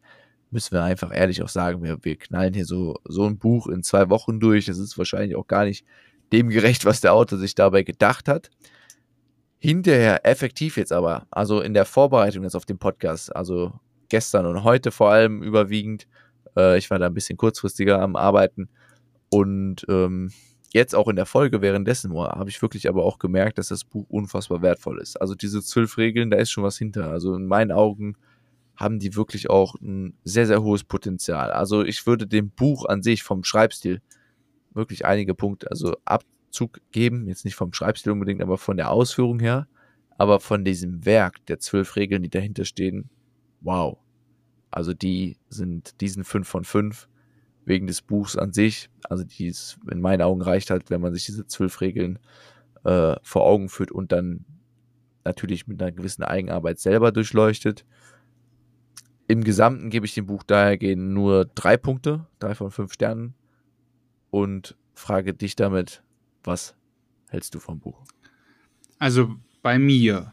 müssen 0.51 0.73
wir 0.73 0.83
einfach 0.83 1.15
ehrlich 1.15 1.43
auch 1.43 1.49
sagen, 1.49 1.83
wir, 1.83 1.99
wir 2.03 2.17
knallen 2.17 2.55
hier 2.55 2.67
so, 2.67 2.97
so 3.05 3.27
ein 3.27 3.39
Buch 3.39 3.67
in 3.67 3.83
zwei 3.83 4.09
Wochen 4.11 4.41
durch. 4.41 4.67
Das 4.67 4.79
ist 4.79 4.99
wahrscheinlich 4.99 5.37
auch 5.37 5.47
gar 5.47 5.65
nicht 5.65 5.85
dem 6.33 6.49
gerecht, 6.49 6.85
was 6.85 7.01
der 7.01 7.13
Autor 7.13 7.39
sich 7.39 7.55
dabei 7.55 7.83
gedacht 7.83 8.29
hat 8.29 8.51
hinterher 9.61 10.27
effektiv 10.27 10.77
jetzt 10.77 10.93
aber, 10.93 11.27
also 11.31 11.61
in 11.61 11.75
der 11.75 11.85
Vorbereitung 11.85 12.43
jetzt 12.43 12.57
auf 12.57 12.65
den 12.65 12.79
Podcast, 12.79 13.35
also 13.37 13.73
gestern 14.09 14.47
und 14.47 14.65
heute 14.65 14.91
vor 14.91 15.11
allem 15.11 15.43
überwiegend, 15.43 16.09
äh, 16.57 16.79
ich 16.79 16.91
war 16.91 16.99
da 16.99 17.07
ein 17.07 17.15
bisschen 17.15 17.37
kurzfristiger 17.37 18.01
am 18.01 18.17
Arbeiten 18.17 18.69
und 19.29 19.85
ähm, 19.89 20.33
jetzt 20.73 20.95
auch 20.95 21.09
in 21.09 21.17
der 21.17 21.27
Folge 21.27 21.61
währenddessen 21.61 22.17
habe 22.17 22.49
ich 22.49 22.63
wirklich 22.63 22.89
aber 22.89 23.05
auch 23.05 23.19
gemerkt, 23.19 23.59
dass 23.59 23.69
das 23.69 23.85
Buch 23.85 24.07
unfassbar 24.09 24.63
wertvoll 24.63 25.01
ist. 25.01 25.21
Also 25.21 25.35
diese 25.35 25.63
zwölf 25.63 25.99
Regeln, 25.99 26.31
da 26.31 26.39
ist 26.39 26.51
schon 26.51 26.65
was 26.65 26.79
hinter. 26.79 27.11
Also 27.11 27.35
in 27.35 27.47
meinen 27.47 27.73
Augen 27.73 28.17
haben 28.77 28.99
die 28.99 29.15
wirklich 29.15 29.51
auch 29.51 29.75
ein 29.75 30.15
sehr, 30.25 30.47
sehr 30.47 30.63
hohes 30.63 30.85
Potenzial. 30.85 31.53
Also 31.53 31.85
ich 31.85 32.07
würde 32.07 32.27
dem 32.27 32.51
Buch 32.51 32.87
an 32.87 33.03
sich 33.03 33.23
vom 33.23 33.45
Schreibstil 33.45 34.01
wirklich 34.73 35.05
einige 35.05 35.35
Punkte, 35.35 35.71
also 35.71 35.97
Abzug 36.51 36.81
geben, 36.91 37.29
jetzt 37.29 37.45
nicht 37.45 37.55
vom 37.55 37.73
Schreibstil 37.73 38.11
unbedingt, 38.11 38.43
aber 38.43 38.59
von 38.59 38.77
der 38.77 38.91
Ausführung 38.91 39.39
her, 39.39 39.69
aber 40.19 40.41
von 40.41 40.65
diesem 40.65 41.07
Werk 41.07 41.47
der 41.47 41.61
zwölf 41.61 41.95
Regeln, 41.95 42.23
die 42.23 42.29
dahinter 42.29 42.65
stehen, 42.65 43.09
wow. 43.61 43.99
Also 44.71 44.93
die 44.93 45.37
sind 45.49 46.01
diesen 46.01 46.25
fünf 46.25 46.49
von 46.49 46.65
fünf 46.65 47.09
wegen 47.65 47.87
des 47.87 48.03
Buchs 48.03 48.37
an 48.37 48.53
sich. 48.53 48.91
Also 49.05 49.23
dies 49.23 49.79
in 49.91 50.01
meinen 50.01 50.23
Augen 50.23 50.43
reicht 50.43 50.71
halt, 50.71 50.91
wenn 50.91 51.01
man 51.01 51.15
sich 51.15 51.25
diese 51.27 51.47
zwölf 51.47 51.81
Regeln 51.81 52.19
äh, 52.85 53.15
vor 53.23 53.45
Augen 53.45 53.69
führt 53.69 53.93
und 53.93 54.11
dann 54.11 54.45
natürlich 55.25 55.69
mit 55.69 55.81
einer 55.81 55.93
gewissen 55.93 56.25
Eigenarbeit 56.25 56.81
selber 56.81 57.13
durchleuchtet. 57.13 57.85
Im 59.29 59.45
Gesamten 59.45 59.91
gebe 59.91 60.07
ich 60.07 60.15
dem 60.15 60.27
Buch 60.27 60.43
dahergehend 60.43 61.13
nur 61.13 61.45
drei 61.45 61.77
Punkte, 61.77 62.27
drei 62.41 62.57
von 62.57 62.73
fünf 62.73 62.93
Sternen 62.93 63.35
und 64.31 64.77
frage 64.95 65.35
dich 65.35 65.55
damit, 65.55 66.03
was 66.45 66.75
hältst 67.29 67.55
du 67.55 67.61
vom 67.61 67.81
Buch? 67.81 68.05
Also 68.99 69.37
bei 69.63 69.79
mir, 69.79 70.33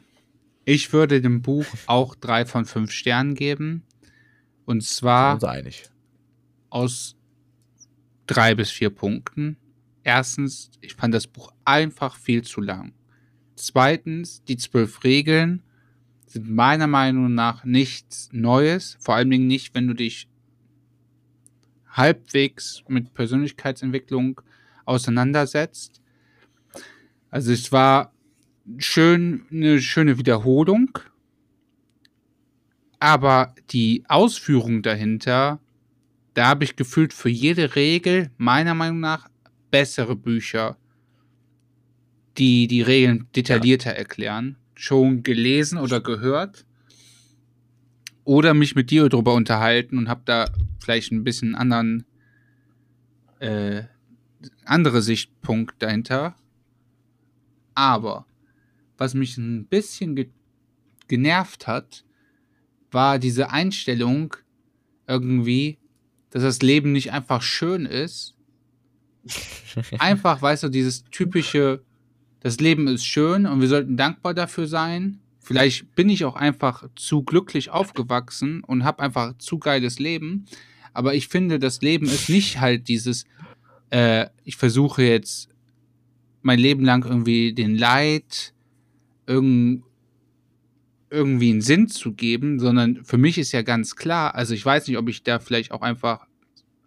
ich 0.65 0.91
würde 0.93 1.21
dem 1.21 1.41
Buch 1.41 1.65
auch 1.87 2.15
drei 2.15 2.45
von 2.45 2.65
fünf 2.65 2.91
Sternen 2.91 3.35
geben. 3.35 3.83
Und 4.65 4.83
zwar 4.83 5.39
aus 6.69 7.15
drei 8.25 8.55
bis 8.55 8.69
vier 8.69 8.89
Punkten. 8.89 9.57
Erstens, 10.03 10.71
ich 10.81 10.95
fand 10.95 11.13
das 11.13 11.27
Buch 11.27 11.53
einfach 11.65 12.15
viel 12.15 12.43
zu 12.43 12.61
lang. 12.61 12.93
Zweitens, 13.55 14.43
die 14.43 14.57
zwölf 14.57 15.03
Regeln 15.03 15.63
sind 16.27 16.49
meiner 16.49 16.87
Meinung 16.87 17.33
nach 17.33 17.63
nichts 17.63 18.29
Neues. 18.31 18.97
Vor 18.99 19.15
allen 19.15 19.29
Dingen 19.29 19.47
nicht, 19.47 19.73
wenn 19.73 19.87
du 19.87 19.93
dich 19.93 20.27
halbwegs 21.89 22.83
mit 22.87 23.13
Persönlichkeitsentwicklung 23.13 24.41
auseinandersetzt. 24.87 26.01
Also 27.29 27.51
es 27.51 27.71
war 27.71 28.13
schön, 28.77 29.45
eine 29.51 29.79
schöne 29.79 30.17
Wiederholung, 30.17 30.97
aber 32.99 33.53
die 33.69 34.03
Ausführung 34.07 34.81
dahinter 34.81 35.59
da 36.37 36.49
habe 36.49 36.65
ich 36.65 36.75
gefühlt 36.75 37.13
für 37.13 37.29
jede 37.29 37.75
Regel 37.75 38.29
meiner 38.37 38.75
Meinung 38.75 38.99
nach 38.99 39.27
bessere 39.71 40.15
Bücher, 40.15 40.77
die 42.37 42.67
die 42.67 42.83
Regeln 42.83 43.25
detaillierter 43.35 43.93
erklären, 43.93 44.55
schon 44.75 45.23
gelesen 45.23 45.79
oder 45.79 45.99
gehört. 45.99 46.67
Oder 48.23 48.53
mich 48.53 48.75
mit 48.75 48.91
dir 48.91 49.09
darüber 49.09 49.33
unterhalten 49.33 49.97
und 49.97 50.09
habe 50.09 50.21
da 50.25 50.51
vielleicht 50.79 51.11
ein 51.11 51.23
bisschen 51.23 51.55
anderen 51.55 52.05
äh, 53.39 53.85
andere 54.65 55.01
Sichtpunkt 55.01 55.81
dahinter. 55.81 56.35
Aber 57.75 58.25
was 58.97 59.13
mich 59.13 59.37
ein 59.37 59.65
bisschen 59.65 60.15
ge 60.15 60.29
genervt 61.07 61.67
hat, 61.67 62.03
war 62.91 63.17
diese 63.17 63.49
Einstellung 63.51 64.35
irgendwie, 65.07 65.77
dass 66.31 66.43
das 66.43 66.61
Leben 66.61 66.91
nicht 66.91 67.13
einfach 67.13 67.41
schön 67.41 67.85
ist. 67.85 68.35
Einfach, 69.99 70.41
weißt 70.41 70.63
du, 70.63 70.69
dieses 70.69 71.03
typische, 71.05 71.83
das 72.41 72.59
Leben 72.59 72.87
ist 72.87 73.05
schön 73.05 73.45
und 73.45 73.61
wir 73.61 73.67
sollten 73.67 73.95
dankbar 73.97 74.33
dafür 74.33 74.67
sein. 74.67 75.19
Vielleicht 75.39 75.95
bin 75.95 76.09
ich 76.09 76.25
auch 76.25 76.35
einfach 76.35 76.89
zu 76.95 77.23
glücklich 77.23 77.69
aufgewachsen 77.69 78.63
und 78.63 78.83
habe 78.83 79.01
einfach 79.01 79.37
zu 79.37 79.59
geiles 79.59 79.99
Leben. 79.99 80.45
Aber 80.93 81.13
ich 81.13 81.27
finde, 81.27 81.59
das 81.59 81.81
Leben 81.81 82.05
ist 82.05 82.27
nicht 82.27 82.59
halt 82.59 82.87
dieses, 82.87 83.25
äh, 83.89 84.27
ich 84.43 84.57
versuche 84.57 85.03
jetzt 85.03 85.49
mein 86.41 86.59
Leben 86.59 86.83
lang 86.83 87.05
irgendwie 87.05 87.53
den 87.53 87.75
Leid, 87.75 88.53
irgend, 89.25 89.83
irgendwie 91.09 91.51
einen 91.51 91.61
Sinn 91.61 91.87
zu 91.87 92.13
geben, 92.13 92.59
sondern 92.59 93.03
für 93.03 93.17
mich 93.17 93.37
ist 93.37 93.51
ja 93.51 93.61
ganz 93.61 93.95
klar, 93.95 94.35
also 94.35 94.53
ich 94.53 94.65
weiß 94.65 94.87
nicht, 94.87 94.97
ob 94.97 95.07
ich 95.09 95.23
da 95.23 95.39
vielleicht 95.39 95.71
auch 95.71 95.81
einfach 95.81 96.25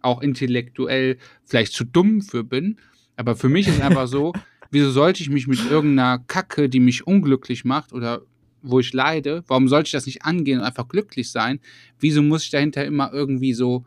auch 0.01 0.21
intellektuell 0.21 1.17
vielleicht 1.43 1.73
zu 1.73 1.83
dumm 1.83 2.21
für 2.21 2.43
bin, 2.43 2.77
aber 3.15 3.35
für 3.35 3.49
mich 3.49 3.67
ist 3.67 3.81
einfach 3.81 4.07
so, 4.07 4.33
wieso 4.71 4.91
sollte 4.91 5.21
ich 5.21 5.29
mich 5.29 5.47
mit 5.47 5.59
irgendeiner 5.69 6.19
Kacke, 6.19 6.69
die 6.69 6.79
mich 6.79 7.05
unglücklich 7.05 7.65
macht 7.65 7.93
oder 7.93 8.21
wo 8.63 8.79
ich 8.79 8.93
leide, 8.93 9.43
warum 9.47 9.67
sollte 9.67 9.87
ich 9.87 9.91
das 9.91 10.05
nicht 10.05 10.23
angehen 10.23 10.59
und 10.59 10.65
einfach 10.65 10.87
glücklich 10.87 11.31
sein? 11.31 11.59
Wieso 11.99 12.21
muss 12.21 12.43
ich 12.43 12.51
dahinter 12.51 12.85
immer 12.85 13.11
irgendwie 13.11 13.53
so 13.53 13.85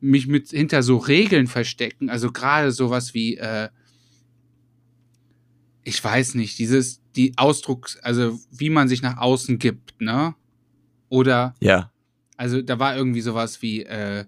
mich 0.00 0.26
mit 0.26 0.50
hinter 0.50 0.82
so 0.82 0.96
Regeln 0.96 1.46
verstecken? 1.46 2.10
Also 2.10 2.32
gerade 2.32 2.72
sowas 2.72 3.14
wie 3.14 3.36
äh, 3.36 3.68
ich 5.82 6.02
weiß 6.02 6.34
nicht, 6.34 6.58
dieses, 6.58 7.00
die 7.16 7.32
Ausdrucks, 7.36 7.98
also 7.98 8.38
wie 8.50 8.70
man 8.70 8.88
sich 8.88 9.02
nach 9.02 9.16
außen 9.16 9.58
gibt, 9.58 10.00
ne? 10.00 10.34
Oder. 11.08 11.54
Ja. 11.60 11.92
Also 12.36 12.62
da 12.62 12.78
war 12.78 12.96
irgendwie 12.96 13.20
sowas 13.20 13.60
wie, 13.62 13.82
äh, 13.82 14.24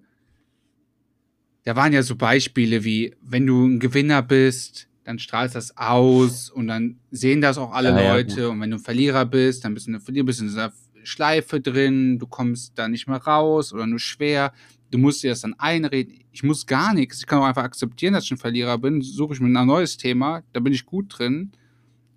da 1.64 1.76
waren 1.76 1.92
ja 1.92 2.02
so 2.02 2.16
Beispiele 2.16 2.84
wie, 2.84 3.14
wenn 3.22 3.46
du 3.46 3.66
ein 3.66 3.78
Gewinner 3.78 4.22
bist, 4.22 4.88
dann 5.04 5.18
strahlst 5.18 5.54
das 5.54 5.76
aus 5.76 6.50
und 6.50 6.66
dann 6.66 6.98
sehen 7.10 7.40
das 7.40 7.58
auch 7.58 7.72
alle 7.72 7.90
ja, 7.90 8.14
Leute. 8.14 8.42
Ja, 8.42 8.48
und 8.48 8.60
wenn 8.60 8.70
du 8.70 8.76
ein 8.76 8.82
Verlierer 8.82 9.24
bist, 9.24 9.64
dann 9.64 9.74
bist 9.74 9.86
du, 9.86 9.92
ein 9.92 10.00
Verlierer, 10.00 10.26
bist 10.26 10.40
in 10.40 10.48
dieser 10.48 10.72
Schleife 11.04 11.60
drin, 11.60 12.18
du 12.18 12.26
kommst 12.26 12.78
da 12.78 12.88
nicht 12.88 13.06
mehr 13.08 13.22
raus 13.22 13.72
oder 13.72 13.86
nur 13.86 13.98
schwer. 13.98 14.52
Du 14.92 14.98
musst 14.98 15.22
dir 15.22 15.30
das 15.30 15.40
dann 15.40 15.54
einreden. 15.54 16.20
Ich 16.30 16.42
muss 16.42 16.66
gar 16.66 16.94
nichts. 16.94 17.20
Ich 17.20 17.26
kann 17.26 17.40
auch 17.40 17.46
einfach 17.46 17.64
akzeptieren, 17.64 18.12
dass 18.12 18.24
ich 18.24 18.30
ein 18.30 18.36
Verlierer 18.36 18.78
bin. 18.78 19.00
Suche 19.00 19.34
ich 19.34 19.40
mir 19.40 19.58
ein 19.58 19.66
neues 19.66 19.96
Thema, 19.96 20.42
da 20.52 20.60
bin 20.60 20.72
ich 20.72 20.86
gut 20.86 21.06
drin 21.08 21.52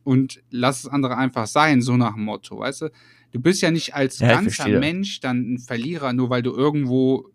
und 0.03 0.43
lass 0.51 0.83
das 0.83 0.91
andere 0.91 1.17
einfach 1.17 1.47
sein, 1.47 1.81
so 1.81 1.97
nach 1.97 2.13
dem 2.13 2.25
Motto, 2.25 2.59
weißt 2.59 2.83
du? 2.83 2.91
Du 3.31 3.41
bist 3.41 3.61
ja 3.61 3.71
nicht 3.71 3.95
als 3.95 4.19
ja, 4.19 4.27
ganzer 4.27 4.67
Mensch 4.67 5.19
dann 5.19 5.53
ein 5.53 5.57
Verlierer, 5.57 6.13
nur 6.13 6.29
weil 6.29 6.41
du 6.41 6.51
irgendwo 6.53 7.29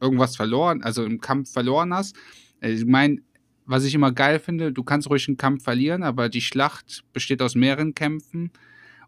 irgendwas 0.00 0.34
verloren, 0.36 0.82
also 0.82 1.04
im 1.04 1.20
Kampf 1.20 1.52
verloren 1.52 1.92
hast. 1.92 2.16
Äh, 2.60 2.72
ich 2.72 2.86
meine, 2.86 3.18
was 3.66 3.84
ich 3.84 3.94
immer 3.94 4.12
geil 4.12 4.38
finde, 4.38 4.72
du 4.72 4.82
kannst 4.82 5.08
ruhig 5.10 5.28
einen 5.28 5.36
Kampf 5.36 5.62
verlieren, 5.62 6.02
aber 6.02 6.28
die 6.28 6.40
Schlacht 6.40 7.04
besteht 7.12 7.42
aus 7.42 7.54
mehreren 7.54 7.94
Kämpfen. 7.94 8.50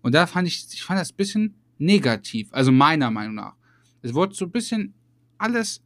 Und 0.02 0.14
da 0.14 0.26
fand 0.26 0.46
ich, 0.46 0.66
ich 0.72 0.82
fand 0.82 1.00
das 1.00 1.12
ein 1.12 1.16
bisschen 1.16 1.54
negativ, 1.78 2.48
also 2.52 2.70
meiner 2.70 3.10
Meinung 3.10 3.34
nach. 3.34 3.56
Es 4.02 4.14
wurde 4.14 4.34
so 4.34 4.44
ein 4.44 4.50
bisschen 4.50 4.94
alles 5.38 5.82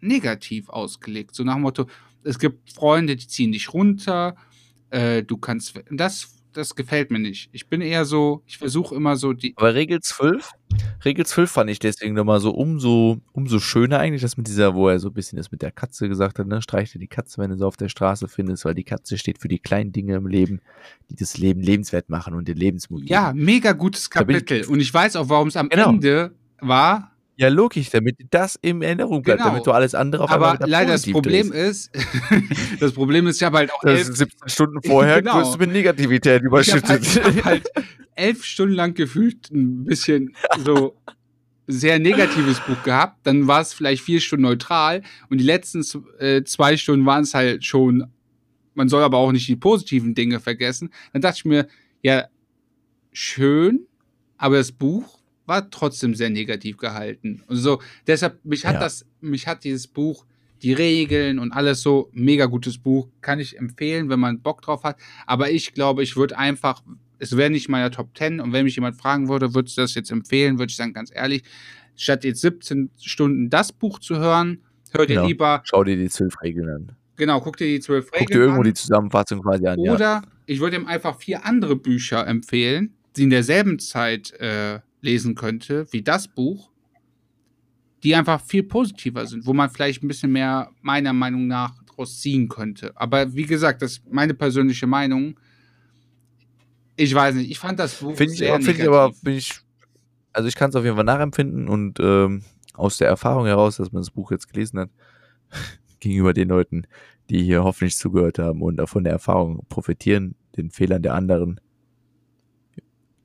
negativ 0.00 0.68
ausgelegt. 0.68 1.34
So 1.34 1.44
nach 1.44 1.54
dem 1.54 1.62
Motto, 1.62 1.86
es 2.24 2.38
gibt 2.38 2.72
Freunde, 2.72 3.16
die 3.16 3.26
ziehen 3.26 3.52
dich 3.52 3.72
runter, 3.72 4.36
äh, 4.90 5.22
du 5.22 5.36
kannst, 5.36 5.80
das, 5.90 6.36
das 6.52 6.74
gefällt 6.74 7.10
mir 7.10 7.18
nicht. 7.18 7.48
Ich 7.52 7.68
bin 7.68 7.80
eher 7.80 8.04
so, 8.04 8.42
ich 8.46 8.58
versuche 8.58 8.94
immer 8.94 9.16
so 9.16 9.32
die. 9.32 9.54
Aber 9.56 9.74
Regel 9.74 10.00
12? 10.00 10.50
Regel 11.04 11.24
12 11.24 11.50
fand 11.50 11.70
ich 11.70 11.78
deswegen 11.78 12.14
nochmal 12.14 12.40
so 12.40 12.50
umso, 12.50 13.20
umso 13.32 13.58
schöner 13.58 13.98
eigentlich, 13.98 14.22
dass 14.22 14.36
mit 14.36 14.48
dieser, 14.48 14.74
wo 14.74 14.88
er 14.88 14.98
so 14.98 15.08
ein 15.08 15.14
bisschen 15.14 15.36
das 15.36 15.50
mit 15.50 15.62
der 15.62 15.70
Katze 15.70 16.08
gesagt 16.08 16.38
hat, 16.38 16.46
ne, 16.46 16.60
streich 16.60 16.92
dir 16.92 16.98
die 16.98 17.08
Katze, 17.08 17.38
wenn 17.38 17.50
du 17.50 17.56
sie 17.56 17.66
auf 17.66 17.76
der 17.76 17.88
Straße 17.88 18.28
findest, 18.28 18.64
weil 18.64 18.74
die 18.74 18.84
Katze 18.84 19.16
steht 19.16 19.38
für 19.38 19.48
die 19.48 19.58
kleinen 19.58 19.92
Dinge 19.92 20.16
im 20.16 20.26
Leben, 20.26 20.60
die 21.08 21.14
das 21.14 21.38
Leben 21.38 21.62
lebenswert 21.62 22.10
machen 22.10 22.34
und 22.34 22.48
den 22.48 22.56
Lebensmut. 22.56 23.08
Ja, 23.08 23.32
mega 23.34 23.72
gutes 23.72 24.10
Kapitel. 24.10 24.60
Ich, 24.60 24.68
und 24.68 24.80
ich 24.80 24.92
weiß 24.92 25.16
auch, 25.16 25.28
warum 25.28 25.48
es 25.48 25.56
am 25.56 25.68
genau. 25.68 25.90
Ende 25.90 26.34
war, 26.60 27.12
ja, 27.40 27.48
logisch, 27.48 27.88
damit 27.88 28.18
das 28.28 28.58
in 28.60 28.82
Erinnerung 28.82 29.22
bleibt, 29.22 29.38
genau. 29.38 29.52
damit 29.52 29.66
du 29.66 29.72
alles 29.72 29.94
andere 29.94 30.24
auf 30.24 30.30
Aber 30.30 30.58
leider 30.66 30.92
das 30.92 31.10
Problem 31.10 31.50
ist, 31.52 31.90
das 32.80 32.92
Problem 32.92 33.26
ist, 33.26 33.36
ich 33.36 33.42
habe 33.44 33.56
halt 33.56 33.72
auch 33.72 33.82
elf, 33.82 34.14
17 34.14 34.28
Stunden 34.44 34.82
vorher 34.86 35.22
genau. 35.22 35.38
wirst 35.38 35.54
du 35.54 35.58
mit 35.58 35.72
Negativität 35.72 36.42
überschüttet. 36.42 37.00
Ich 37.00 37.16
habe 37.16 37.24
halt, 37.24 37.36
hab 37.36 37.44
halt 37.46 37.70
elf 38.14 38.44
Stunden 38.44 38.74
lang 38.74 38.92
gefühlt 38.92 39.50
ein 39.52 39.86
bisschen 39.86 40.36
so 40.62 40.94
sehr 41.66 41.98
negatives 41.98 42.60
Buch 42.60 42.82
gehabt. 42.82 43.20
Dann 43.22 43.46
war 43.46 43.62
es 43.62 43.72
vielleicht 43.72 44.02
vier 44.02 44.20
Stunden 44.20 44.42
neutral 44.42 45.00
und 45.30 45.38
die 45.38 45.44
letzten 45.44 45.82
äh, 46.18 46.44
zwei 46.44 46.76
Stunden 46.76 47.06
waren 47.06 47.22
es 47.22 47.32
halt 47.32 47.64
schon. 47.64 48.04
Man 48.74 48.90
soll 48.90 49.02
aber 49.02 49.16
auch 49.16 49.32
nicht 49.32 49.48
die 49.48 49.56
positiven 49.56 50.14
Dinge 50.14 50.40
vergessen. 50.40 50.90
Dann 51.14 51.22
dachte 51.22 51.38
ich 51.38 51.44
mir, 51.46 51.68
ja, 52.02 52.26
schön, 53.14 53.86
aber 54.36 54.58
das 54.58 54.72
Buch 54.72 55.19
war 55.50 55.68
trotzdem 55.68 56.14
sehr 56.14 56.30
negativ 56.30 56.76
gehalten. 56.76 57.42
Und 57.48 57.56
so, 57.56 57.82
deshalb, 58.06 58.42
mich 58.44 58.64
hat 58.64 58.74
ja. 58.74 58.80
das, 58.80 59.04
mich 59.20 59.48
hat 59.48 59.64
dieses 59.64 59.88
Buch, 59.88 60.24
die 60.62 60.72
Regeln 60.72 61.40
und 61.40 61.50
alles 61.50 61.82
so, 61.82 62.08
mega 62.12 62.46
gutes 62.46 62.78
Buch, 62.78 63.08
kann 63.20 63.40
ich 63.40 63.58
empfehlen, 63.58 64.08
wenn 64.08 64.20
man 64.20 64.40
Bock 64.40 64.62
drauf 64.62 64.84
hat. 64.84 64.96
Aber 65.26 65.50
ich 65.50 65.74
glaube, 65.74 66.04
ich 66.04 66.16
würde 66.16 66.38
einfach, 66.38 66.82
Es 67.18 67.36
wäre 67.36 67.50
nicht 67.50 67.68
meiner 67.68 67.90
Top 67.90 68.16
10 68.16 68.40
und 68.40 68.52
wenn 68.52 68.64
mich 68.64 68.76
jemand 68.76 68.96
fragen 68.96 69.28
würde, 69.28 69.52
würdest 69.54 69.76
du 69.76 69.82
das 69.82 69.94
jetzt 69.94 70.12
empfehlen, 70.12 70.58
würde 70.58 70.70
ich 70.70 70.76
sagen, 70.76 70.92
ganz 70.92 71.10
ehrlich, 71.12 71.42
statt 71.96 72.24
jetzt 72.24 72.40
17 72.42 72.90
Stunden 72.98 73.50
das 73.50 73.72
Buch 73.72 73.98
zu 73.98 74.16
hören, 74.18 74.62
hört 74.92 75.08
genau. 75.08 75.22
ihr 75.22 75.28
lieber. 75.28 75.62
Schau 75.64 75.82
dir 75.82 75.96
die 75.96 76.08
zwölf 76.08 76.40
Regeln 76.42 76.68
an. 76.68 76.92
Genau, 77.16 77.40
guck 77.40 77.56
dir 77.56 77.66
die 77.66 77.80
zwölf 77.80 78.06
Regeln 78.06 78.20
an. 78.20 78.26
Guck 78.26 78.32
dir 78.32 78.40
irgendwo 78.40 78.60
an. 78.60 78.66
die 78.68 78.74
Zusammenfassung 78.74 79.42
quasi 79.42 79.66
an. 79.66 79.80
Oder 79.80 79.98
ja. 79.98 80.22
ich 80.46 80.60
würde 80.60 80.76
ihm 80.76 80.86
einfach 80.86 81.18
vier 81.18 81.44
andere 81.44 81.74
Bücher 81.74 82.24
empfehlen, 82.26 82.94
die 83.16 83.24
in 83.24 83.30
derselben 83.30 83.80
Zeit 83.80 84.32
äh, 84.38 84.78
lesen 85.00 85.34
könnte, 85.34 85.86
wie 85.92 86.02
das 86.02 86.28
Buch, 86.28 86.70
die 88.02 88.14
einfach 88.14 88.40
viel 88.40 88.62
positiver 88.62 89.26
sind, 89.26 89.46
wo 89.46 89.52
man 89.52 89.70
vielleicht 89.70 90.02
ein 90.02 90.08
bisschen 90.08 90.32
mehr 90.32 90.70
meiner 90.80 91.12
Meinung 91.12 91.46
nach 91.46 91.74
draus 91.84 92.20
ziehen 92.20 92.48
könnte. 92.48 92.92
Aber 92.94 93.34
wie 93.34 93.44
gesagt, 93.44 93.82
das 93.82 93.92
ist 93.92 94.12
meine 94.12 94.34
persönliche 94.34 94.86
Meinung. 94.86 95.38
Ich 96.96 97.14
weiß 97.14 97.34
nicht, 97.34 97.50
ich 97.50 97.58
fand 97.58 97.78
das 97.78 97.96
Buch 97.96 98.16
find 98.16 98.36
sehr 98.36 98.58
ich, 98.58 98.64
Finde 98.64 98.82
ich 98.82 98.88
aber, 98.88 99.12
bin 99.22 99.34
ich, 99.34 99.52
also 100.32 100.48
ich 100.48 100.54
kann 100.54 100.70
es 100.70 100.76
auf 100.76 100.84
jeden 100.84 100.96
Fall 100.96 101.04
nachempfinden 101.04 101.68
und 101.68 101.98
ähm, 102.00 102.42
aus 102.74 102.98
der 102.98 103.08
Erfahrung 103.08 103.46
heraus, 103.46 103.76
dass 103.76 103.92
man 103.92 104.02
das 104.02 104.10
Buch 104.10 104.30
jetzt 104.30 104.48
gelesen 104.52 104.80
hat, 104.80 104.90
gegenüber 106.00 106.32
den 106.32 106.48
Leuten, 106.48 106.86
die 107.28 107.42
hier 107.42 107.62
hoffentlich 107.64 107.96
zugehört 107.96 108.38
haben 108.38 108.62
und 108.62 108.80
von 108.88 109.04
der 109.04 109.12
Erfahrung 109.12 109.64
profitieren, 109.68 110.34
den 110.56 110.70
Fehlern 110.70 111.02
der 111.02 111.14
anderen, 111.14 111.60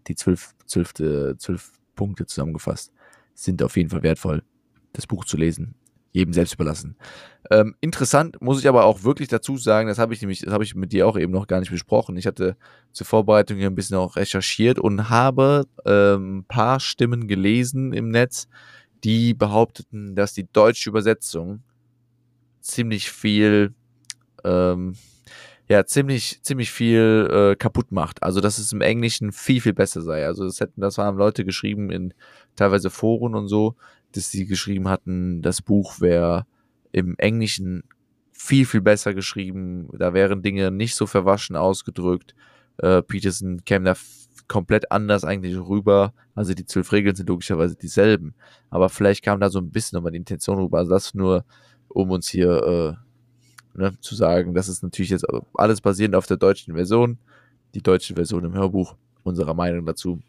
die 0.08 0.16
zwölf, 0.16 0.53
zwölf, 0.66 0.93
zwölf 0.93 1.72
Punkte 1.95 2.26
zusammengefasst, 2.26 2.91
sind 3.34 3.62
auf 3.64 3.78
jeden 3.78 3.89
Fall 3.89 4.03
wertvoll, 4.03 4.43
das 4.93 5.08
Buch 5.08 5.26
zu 5.26 5.38
lesen 5.38 5.76
jedem 6.16 6.34
selbst 6.34 6.53
überlassen. 6.53 6.95
Ähm, 7.51 7.76
interessant 7.82 8.41
muss 8.41 8.60
ich 8.60 8.70
aber 8.70 8.86
auch 8.86 9.03
wirklich 9.03 9.28
dazu 9.28 9.58
sagen, 9.58 9.89
das 9.89 9.99
habe 9.99 10.14
ich 10.14 10.22
nämlich, 10.22 10.39
das 10.39 10.53
habe 10.53 10.64
ich 10.64 10.74
mit 10.74 10.93
dir 10.93 11.08
auch 11.08 11.18
eben 11.18 11.34
noch 11.34 11.45
gar 11.45 11.60
nicht 11.60 11.72
besprochen. 11.72 12.16
Ich 12.16 12.26
hatte 12.26 12.56
zur 12.93 13.06
Vorbereitung 13.06 13.58
hier 13.58 13.68
ein 13.68 13.76
bisschen 13.76 13.97
auch 13.97 14.16
recherchiert 14.16 14.80
und 14.80 15.10
habe 15.10 15.66
ähm, 15.86 16.38
ein 16.38 16.43
paar 16.45 16.80
Stimmen 16.80 17.28
gelesen 17.28 17.91
im 17.91 18.10
Netz, 18.10 18.47
die 19.03 19.34
behaupteten, 19.34 20.16
dass 20.16 20.34
die 20.34 20.47
deutsche 20.51 20.89
Übersetzung 20.89 21.64
ziemlich 22.62 23.12
viel, 23.12 23.74
ähm, 24.45 24.95
ja, 25.68 25.86
ziemlich, 25.86 26.41
ziemlich 26.43 26.72
viel 26.72 27.30
äh, 27.32 27.55
kaputt 27.55 27.91
macht. 27.91 28.22
Also, 28.22 28.41
dass 28.41 28.59
es 28.59 28.72
im 28.72 28.82
Englischen 28.82 29.32
viel, 29.32 29.61
viel 29.61 29.74
besser 29.74 30.01
sei. 30.01 30.26
Also, 30.26 30.45
das 30.45 30.59
hätten, 30.59 30.82
das 30.82 30.97
haben 30.97 31.18
Leute 31.18 31.43
geschrieben 31.45 31.89
in 31.89 32.13
teilweise 32.55 32.89
Foren 32.89 33.36
und 33.36 33.47
so, 33.47 33.76
dass 34.11 34.30
sie 34.30 34.45
geschrieben 34.45 34.88
hatten, 34.88 35.41
das 35.41 35.61
Buch 35.61 35.99
wäre 35.99 36.45
im 36.91 37.16
Englischen 37.18 37.84
viel, 38.32 38.66
viel 38.66 38.82
besser 38.82 39.13
geschrieben. 39.13 39.89
Da 39.97 40.13
wären 40.13 40.41
Dinge 40.41 40.72
nicht 40.72 40.95
so 40.95 41.07
verwaschen 41.07 41.55
ausgedrückt. 41.55 42.36
Äh, 42.78 43.01
Peterson 43.01 43.63
käme 43.66 43.86
da 43.86 43.95
komplett 44.47 44.91
anders 44.91 45.24
eigentlich 45.24 45.57
rüber. 45.57 46.13
Also 46.36 46.53
die 46.53 46.66
zwölf 46.66 46.91
Regeln 46.91 47.16
sind 47.16 47.30
logischerweise 47.30 47.76
dieselben. 47.76 48.36
Aber 48.70 48.89
vielleicht 48.89 49.24
kam 49.24 49.39
da 49.39 49.49
so 49.49 49.59
ein 49.59 49.72
bisschen 49.72 49.97
nochmal 49.97 50.11
die 50.11 50.20
Intention 50.20 50.59
rüber. 50.59 50.78
Also 50.78 50.91
das 50.91 51.13
nur, 51.13 51.45
um 51.88 52.11
uns 52.11 52.30
hier 52.30 52.97
äh, 52.99 53.05
ne, 53.76 53.97
zu 53.99 54.15
sagen, 54.15 54.53
das 54.53 54.67
ist 54.67 54.84
natürlich 54.84 55.09
jetzt 55.09 55.26
alles 55.53 55.82
basierend 55.82 56.15
auf 56.15 56.26
der 56.26 56.38
deutschen 56.38 56.76
Version. 56.76 57.17
Die 57.73 57.82
deutsche 57.82 58.15
Version 58.15 58.45
im 58.45 58.53
Hörbuch, 58.53 58.95
unserer 59.23 59.53
Meinung 59.53 59.86
dazu. 59.86 60.21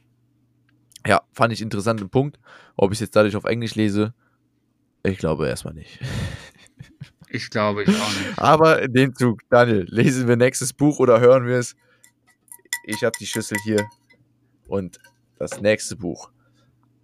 Ja, 1.07 1.23
fand 1.33 1.53
ich 1.53 1.63
interessanten 1.63 2.11
Punkt. 2.11 2.39
Ob 2.77 2.91
ich 2.91 2.97
es 2.97 3.01
jetzt 3.01 3.17
dadurch 3.17 3.37
auf 3.37 3.45
Englisch 3.45 3.77
lese, 3.77 4.13
ich 5.05 5.19
glaube 5.19 5.49
erstmal 5.49 5.75
nicht. 5.75 6.01
Ich 7.29 7.51
glaube 7.51 7.83
ich 7.83 7.89
auch 7.89 7.93
nicht. 7.93 8.39
Aber 8.39 8.81
in 8.81 8.93
dem 8.93 9.15
Zug, 9.15 9.41
Daniel, 9.51 9.85
lesen 9.89 10.29
wir 10.29 10.37
nächstes 10.37 10.73
Buch 10.73 11.01
oder 11.01 11.19
hören 11.19 11.45
wir 11.45 11.57
es? 11.57 11.75
Ich 12.85 13.03
habe 13.03 13.17
die 13.19 13.27
Schüssel 13.27 13.59
hier 13.65 13.85
und 14.69 15.01
das 15.37 15.61
nächste 15.61 15.97
Buch 15.97 16.31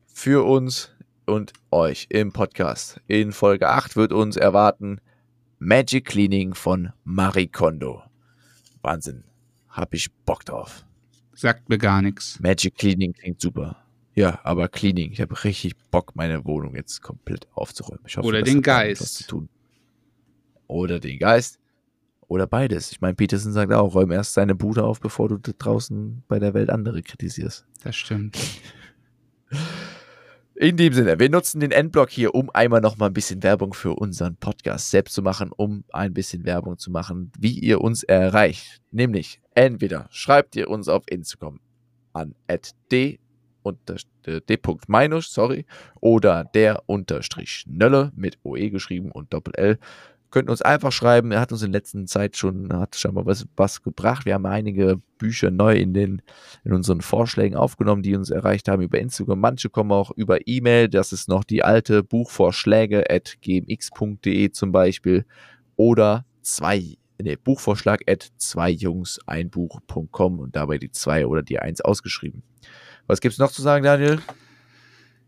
für 0.06 0.46
uns 0.46 0.94
und 1.26 1.52
euch 1.72 2.06
im 2.08 2.32
Podcast. 2.32 3.00
In 3.08 3.32
Folge 3.32 3.68
8 3.68 3.96
wird 3.96 4.12
uns 4.12 4.36
erwarten 4.36 5.00
Magic 5.64 6.06
Cleaning 6.06 6.54
von 6.54 6.90
Marie 7.04 7.46
Kondo. 7.46 8.02
Wahnsinn. 8.80 9.22
Hab 9.68 9.94
ich 9.94 10.12
Bock 10.24 10.44
drauf. 10.44 10.84
Sagt 11.34 11.68
mir 11.68 11.78
gar 11.78 12.02
nichts. 12.02 12.40
Magic 12.40 12.74
Cleaning 12.74 13.12
klingt 13.12 13.40
super. 13.40 13.76
Ja, 14.16 14.40
aber 14.42 14.68
Cleaning. 14.68 15.12
Ich 15.12 15.20
habe 15.20 15.44
richtig 15.44 15.76
Bock, 15.92 16.16
meine 16.16 16.44
Wohnung 16.46 16.74
jetzt 16.74 17.00
komplett 17.00 17.46
aufzuräumen. 17.52 18.02
Hoffe, 18.04 18.26
Oder 18.26 18.42
den 18.42 18.60
Geist. 18.60 19.32
Oder 20.66 20.98
den 20.98 21.20
Geist. 21.20 21.60
Oder 22.26 22.48
beides. 22.48 22.90
Ich 22.90 23.00
meine, 23.00 23.14
Peterson 23.14 23.52
sagt 23.52 23.72
auch, 23.72 23.94
räum 23.94 24.10
erst 24.10 24.34
seine 24.34 24.56
Bude 24.56 24.82
auf, 24.82 24.98
bevor 24.98 25.28
du 25.28 25.38
draußen 25.38 26.24
bei 26.26 26.40
der 26.40 26.54
Welt 26.54 26.70
andere 26.70 27.02
kritisierst. 27.02 27.64
Das 27.84 27.94
stimmt. 27.94 28.36
In 30.62 30.76
dem 30.76 30.92
Sinne, 30.92 31.18
wir 31.18 31.28
nutzen 31.28 31.58
den 31.58 31.72
Endblock 31.72 32.08
hier, 32.08 32.36
um 32.36 32.48
einmal 32.50 32.80
noch 32.80 32.96
mal 32.96 33.06
ein 33.06 33.12
bisschen 33.12 33.42
Werbung 33.42 33.74
für 33.74 33.94
unseren 33.94 34.36
Podcast 34.36 34.92
selbst 34.92 35.12
zu 35.12 35.20
machen, 35.20 35.50
um 35.50 35.82
ein 35.92 36.14
bisschen 36.14 36.44
Werbung 36.44 36.78
zu 36.78 36.92
machen, 36.92 37.32
wie 37.36 37.58
ihr 37.58 37.80
uns 37.80 38.04
erreicht. 38.04 38.80
Nämlich, 38.92 39.40
entweder 39.56 40.06
schreibt 40.12 40.54
ihr 40.54 40.70
uns 40.70 40.86
auf 40.86 41.02
Instagram 41.10 41.58
an 42.12 42.36
d 42.92 43.18
äh, 44.26 44.40
d.meinus, 44.48 45.32
sorry, 45.32 45.66
oder 46.00 46.44
der 46.44 46.84
unterstrich 46.86 47.64
Nölle 47.66 48.12
mit 48.14 48.38
OE 48.44 48.70
geschrieben 48.70 49.10
und 49.10 49.32
Doppel-L. 49.32 49.80
Könnt 50.32 50.50
uns 50.50 50.62
einfach 50.62 50.90
schreiben. 50.90 51.30
Er 51.30 51.40
hat 51.40 51.52
uns 51.52 51.62
in 51.62 51.72
letzter 51.72 52.04
Zeit 52.06 52.36
schon, 52.36 52.72
hat 52.72 52.96
schon 52.96 53.14
mal 53.14 53.26
was, 53.26 53.46
was 53.54 53.82
gebracht. 53.82 54.24
Wir 54.24 54.34
haben 54.34 54.46
einige 54.46 55.00
Bücher 55.18 55.52
neu 55.52 55.76
in 55.76 55.94
den, 55.94 56.22
in 56.64 56.72
unseren 56.72 57.02
Vorschlägen 57.02 57.54
aufgenommen, 57.54 58.02
die 58.02 58.16
uns 58.16 58.30
erreicht 58.30 58.66
haben 58.66 58.82
über 58.82 58.98
Instagram. 58.98 59.38
Manche 59.38 59.70
kommen 59.70 59.92
auch 59.92 60.10
über 60.10 60.48
E-Mail. 60.48 60.88
Das 60.88 61.12
ist 61.12 61.28
noch 61.28 61.44
die 61.44 61.62
alte 61.62 62.02
Buchvorschläge 62.02 63.08
at 63.10 63.36
gmx.de 63.42 64.50
zum 64.50 64.72
Beispiel. 64.72 65.24
Oder 65.76 66.24
zwei 66.40 66.96
nee, 67.22 67.36
Buchvorschlag 67.36 68.00
at 68.08 68.32
zwei 68.36 68.70
Jungs 68.70 69.20
einbuch.com 69.26 70.40
und 70.40 70.56
dabei 70.56 70.78
die 70.78 70.90
zwei 70.90 71.26
oder 71.26 71.42
die 71.42 71.58
eins 71.58 71.80
ausgeschrieben. 71.80 72.42
Was 73.06 73.20
gibt 73.20 73.32
es 73.32 73.38
noch 73.38 73.52
zu 73.52 73.62
sagen, 73.62 73.84
Daniel? 73.84 74.20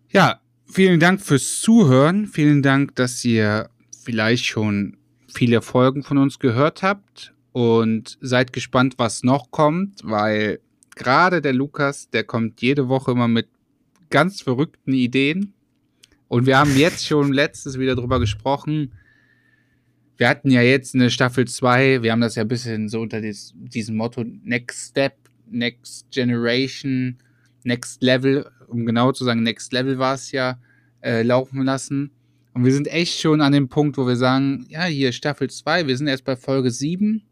Ja, 0.09 0.41
vielen 0.67 1.01
Dank 1.01 1.21
fürs 1.21 1.61
Zuhören. 1.61 2.27
Vielen 2.27 2.63
Dank, 2.63 2.95
dass 2.97 3.25
ihr 3.25 3.69
vielleicht 4.05 4.47
schon 4.47 4.97
viele 5.27 5.63
Folgen 5.63 6.03
von 6.03 6.19
uns 6.19 6.39
gehört 6.39 6.83
habt 6.83 7.35
und 7.53 8.19
seid 8.21 8.53
gespannt, 8.53 8.95
was 8.99 9.23
noch 9.23 9.51
kommt, 9.51 10.01
weil 10.05 10.61
gerade 10.97 11.41
der 11.41 11.53
Lukas, 11.53 12.11
der 12.11 12.25
kommt 12.25 12.61
jede 12.61 12.89
Woche 12.89 13.13
immer 13.13 13.29
mit 13.29 13.49
ganz 14.11 14.43
verrückten 14.43 14.93
Ideen. 14.93 15.55
Und 16.29 16.47
wir 16.47 16.59
haben 16.59 16.77
jetzt 16.77 17.07
schon 17.07 17.33
letztes 17.33 17.79
wieder 17.79 17.97
drüber 17.97 18.21
gesprochen. 18.21 18.93
Wir 20.17 20.29
hatten 20.29 20.51
ja 20.51 20.63
jetzt 20.63 20.95
eine 20.95 21.11
Staffel 21.11 21.47
2, 21.47 22.03
wir 22.03 22.13
haben 22.13 22.21
das 22.21 22.37
ja 22.37 22.43
ein 22.43 22.49
bisschen 22.49 22.89
so 22.89 23.01
unter 23.01 23.21
dies, 23.21 23.53
diesem 23.57 23.97
Motto 23.97 24.25
Next 24.25 24.91
Step, 24.91 25.17
Next 25.51 26.11
Generation 26.13 27.19
Next 27.65 28.03
Level, 28.03 28.47
um 28.69 28.87
genau 28.87 29.13
zu 29.13 29.25
sagen, 29.25 29.43
Next 29.43 29.73
Level 29.73 29.99
war 29.99 30.15
es 30.15 30.31
ja, 30.33 30.59
äh, 31.03 31.23
laufen 31.23 31.63
lassen. 31.63 32.11
Und 32.55 32.65
wir 32.65 32.73
sind 32.73 32.87
echt 32.87 33.21
schon 33.21 33.41
an 33.41 33.53
dem 33.53 33.69
Punkt, 33.69 33.99
wo 33.99 34.07
wir 34.07 34.17
sagen, 34.17 34.65
ja, 34.69 34.85
hier 34.85 35.13
Staffel 35.13 35.51
2, 35.51 35.89
wir 35.89 35.97
sind 35.97 36.07
erst 36.07 36.25
bei 36.25 36.37
Folge 36.37 36.71
7, 36.71 37.23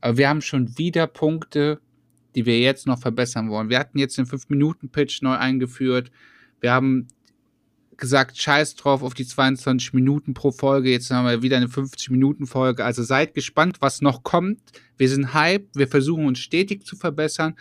aber 0.00 0.16
wir 0.16 0.28
haben 0.28 0.40
schon 0.40 0.78
wieder 0.78 1.06
Punkte, 1.06 1.80
die 2.34 2.46
wir 2.46 2.58
jetzt 2.58 2.86
noch 2.86 2.98
verbessern 2.98 3.50
wollen. 3.50 3.68
Wir 3.68 3.78
hatten 3.78 3.98
jetzt 3.98 4.16
den 4.16 4.26
5-Minuten-Pitch 4.26 5.22
neu 5.22 5.34
eingeführt. 5.34 6.10
Wir 6.60 6.72
haben 6.72 7.06
gesagt, 7.96 8.38
scheiß 8.38 8.76
drauf 8.76 9.02
auf 9.02 9.14
die 9.14 9.26
22 9.26 9.92
Minuten 9.92 10.34
pro 10.34 10.52
Folge. 10.52 10.90
Jetzt 10.90 11.10
haben 11.10 11.26
wir 11.26 11.42
wieder 11.42 11.56
eine 11.56 11.68
50-Minuten-Folge. 11.68 12.84
Also 12.84 13.02
seid 13.02 13.34
gespannt, 13.34 13.78
was 13.80 14.02
noch 14.02 14.22
kommt. 14.22 14.60
Wir 14.96 15.08
sind 15.08 15.34
hype. 15.34 15.66
Wir 15.74 15.88
versuchen 15.88 16.26
uns 16.26 16.38
stetig 16.38 16.84
zu 16.84 16.96
verbessern. 16.96 17.56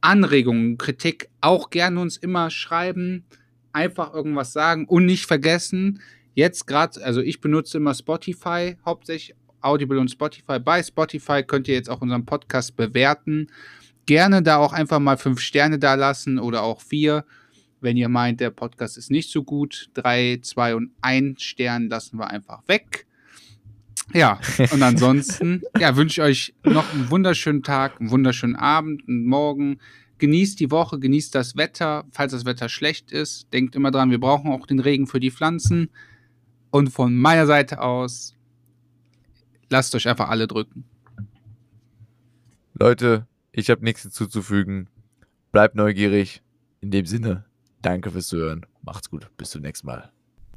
Anregungen, 0.00 0.78
Kritik 0.78 1.30
auch 1.40 1.70
gerne 1.70 1.98
uns 1.98 2.16
immer 2.16 2.50
schreiben, 2.50 3.24
einfach 3.72 4.12
irgendwas 4.12 4.52
sagen 4.52 4.84
und 4.84 5.06
nicht 5.06 5.26
vergessen, 5.26 6.00
jetzt 6.34 6.66
gerade, 6.66 7.02
also 7.04 7.20
ich 7.20 7.40
benutze 7.40 7.78
immer 7.78 7.94
Spotify, 7.94 8.76
hauptsächlich 8.84 9.36
Audible 9.60 9.98
und 9.98 10.10
Spotify. 10.10 10.58
Bei 10.58 10.82
Spotify 10.82 11.42
könnt 11.42 11.68
ihr 11.68 11.74
jetzt 11.74 11.88
auch 11.88 12.02
unseren 12.02 12.26
Podcast 12.26 12.76
bewerten. 12.76 13.48
Gerne 14.06 14.42
da 14.42 14.58
auch 14.58 14.72
einfach 14.72 15.00
mal 15.00 15.16
fünf 15.16 15.40
Sterne 15.40 15.78
da 15.78 15.94
lassen 15.94 16.38
oder 16.38 16.62
auch 16.62 16.82
vier. 16.82 17.24
Wenn 17.80 17.96
ihr 17.96 18.08
meint, 18.08 18.40
der 18.40 18.50
Podcast 18.50 18.98
ist 18.98 19.10
nicht 19.10 19.30
so 19.30 19.42
gut, 19.42 19.88
drei, 19.94 20.38
zwei 20.42 20.74
und 20.74 20.90
ein 21.00 21.36
Stern 21.38 21.88
lassen 21.88 22.18
wir 22.18 22.28
einfach 22.28 22.62
weg. 22.66 23.06
Ja, 24.12 24.38
und 24.72 24.82
ansonsten 24.82 25.62
ja, 25.78 25.96
wünsche 25.96 26.20
ich 26.20 26.26
euch 26.26 26.54
noch 26.64 26.92
einen 26.92 27.10
wunderschönen 27.10 27.62
Tag, 27.62 28.00
einen 28.00 28.10
wunderschönen 28.10 28.56
Abend, 28.56 29.02
einen 29.08 29.26
Morgen. 29.26 29.78
Genießt 30.18 30.60
die 30.60 30.70
Woche, 30.70 30.98
genießt 30.98 31.34
das 31.34 31.56
Wetter. 31.56 32.04
Falls 32.10 32.32
das 32.32 32.44
Wetter 32.44 32.68
schlecht 32.68 33.12
ist, 33.12 33.52
denkt 33.52 33.74
immer 33.76 33.90
dran, 33.90 34.10
wir 34.10 34.20
brauchen 34.20 34.52
auch 34.52 34.66
den 34.66 34.80
Regen 34.80 35.06
für 35.06 35.20
die 35.20 35.30
Pflanzen. 35.30 35.90
Und 36.74 36.90
von 36.90 37.14
meiner 37.14 37.46
Seite 37.46 37.80
aus, 37.80 38.34
lasst 39.70 39.94
euch 39.94 40.08
einfach 40.08 40.28
alle 40.28 40.48
drücken. 40.48 40.82
Leute, 42.72 43.28
ich 43.52 43.70
habe 43.70 43.84
nichts 43.84 44.02
hinzuzufügen. 44.02 44.88
bleibt 45.52 45.76
neugierig. 45.76 46.42
In 46.80 46.90
dem 46.90 47.06
Sinne, 47.06 47.44
danke 47.80 48.10
fürs 48.10 48.26
Zuhören. 48.26 48.66
Macht's 48.82 49.08
gut. 49.08 49.30
Bis 49.36 49.50
zum 49.50 49.62
nächsten 49.62 49.86
Mal. 49.86 50.10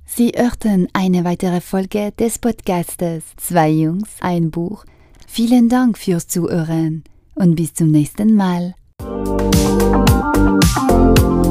Sie 0.05 0.31
hörten 0.35 0.87
eine 0.93 1.23
weitere 1.23 1.61
Folge 1.61 2.11
des 2.13 2.39
Podcastes 2.39 3.23
Zwei 3.35 3.69
Jungs, 3.69 4.09
ein 4.19 4.49
Buch. 4.49 4.85
Vielen 5.27 5.69
Dank 5.69 5.99
fürs 5.99 6.27
Zuhören 6.27 7.03
und 7.35 7.53
bis 7.53 7.75
zum 7.75 7.91
nächsten 7.91 8.33
Mal. 8.33 8.73
Thank 10.77 11.19
you. 11.19 11.46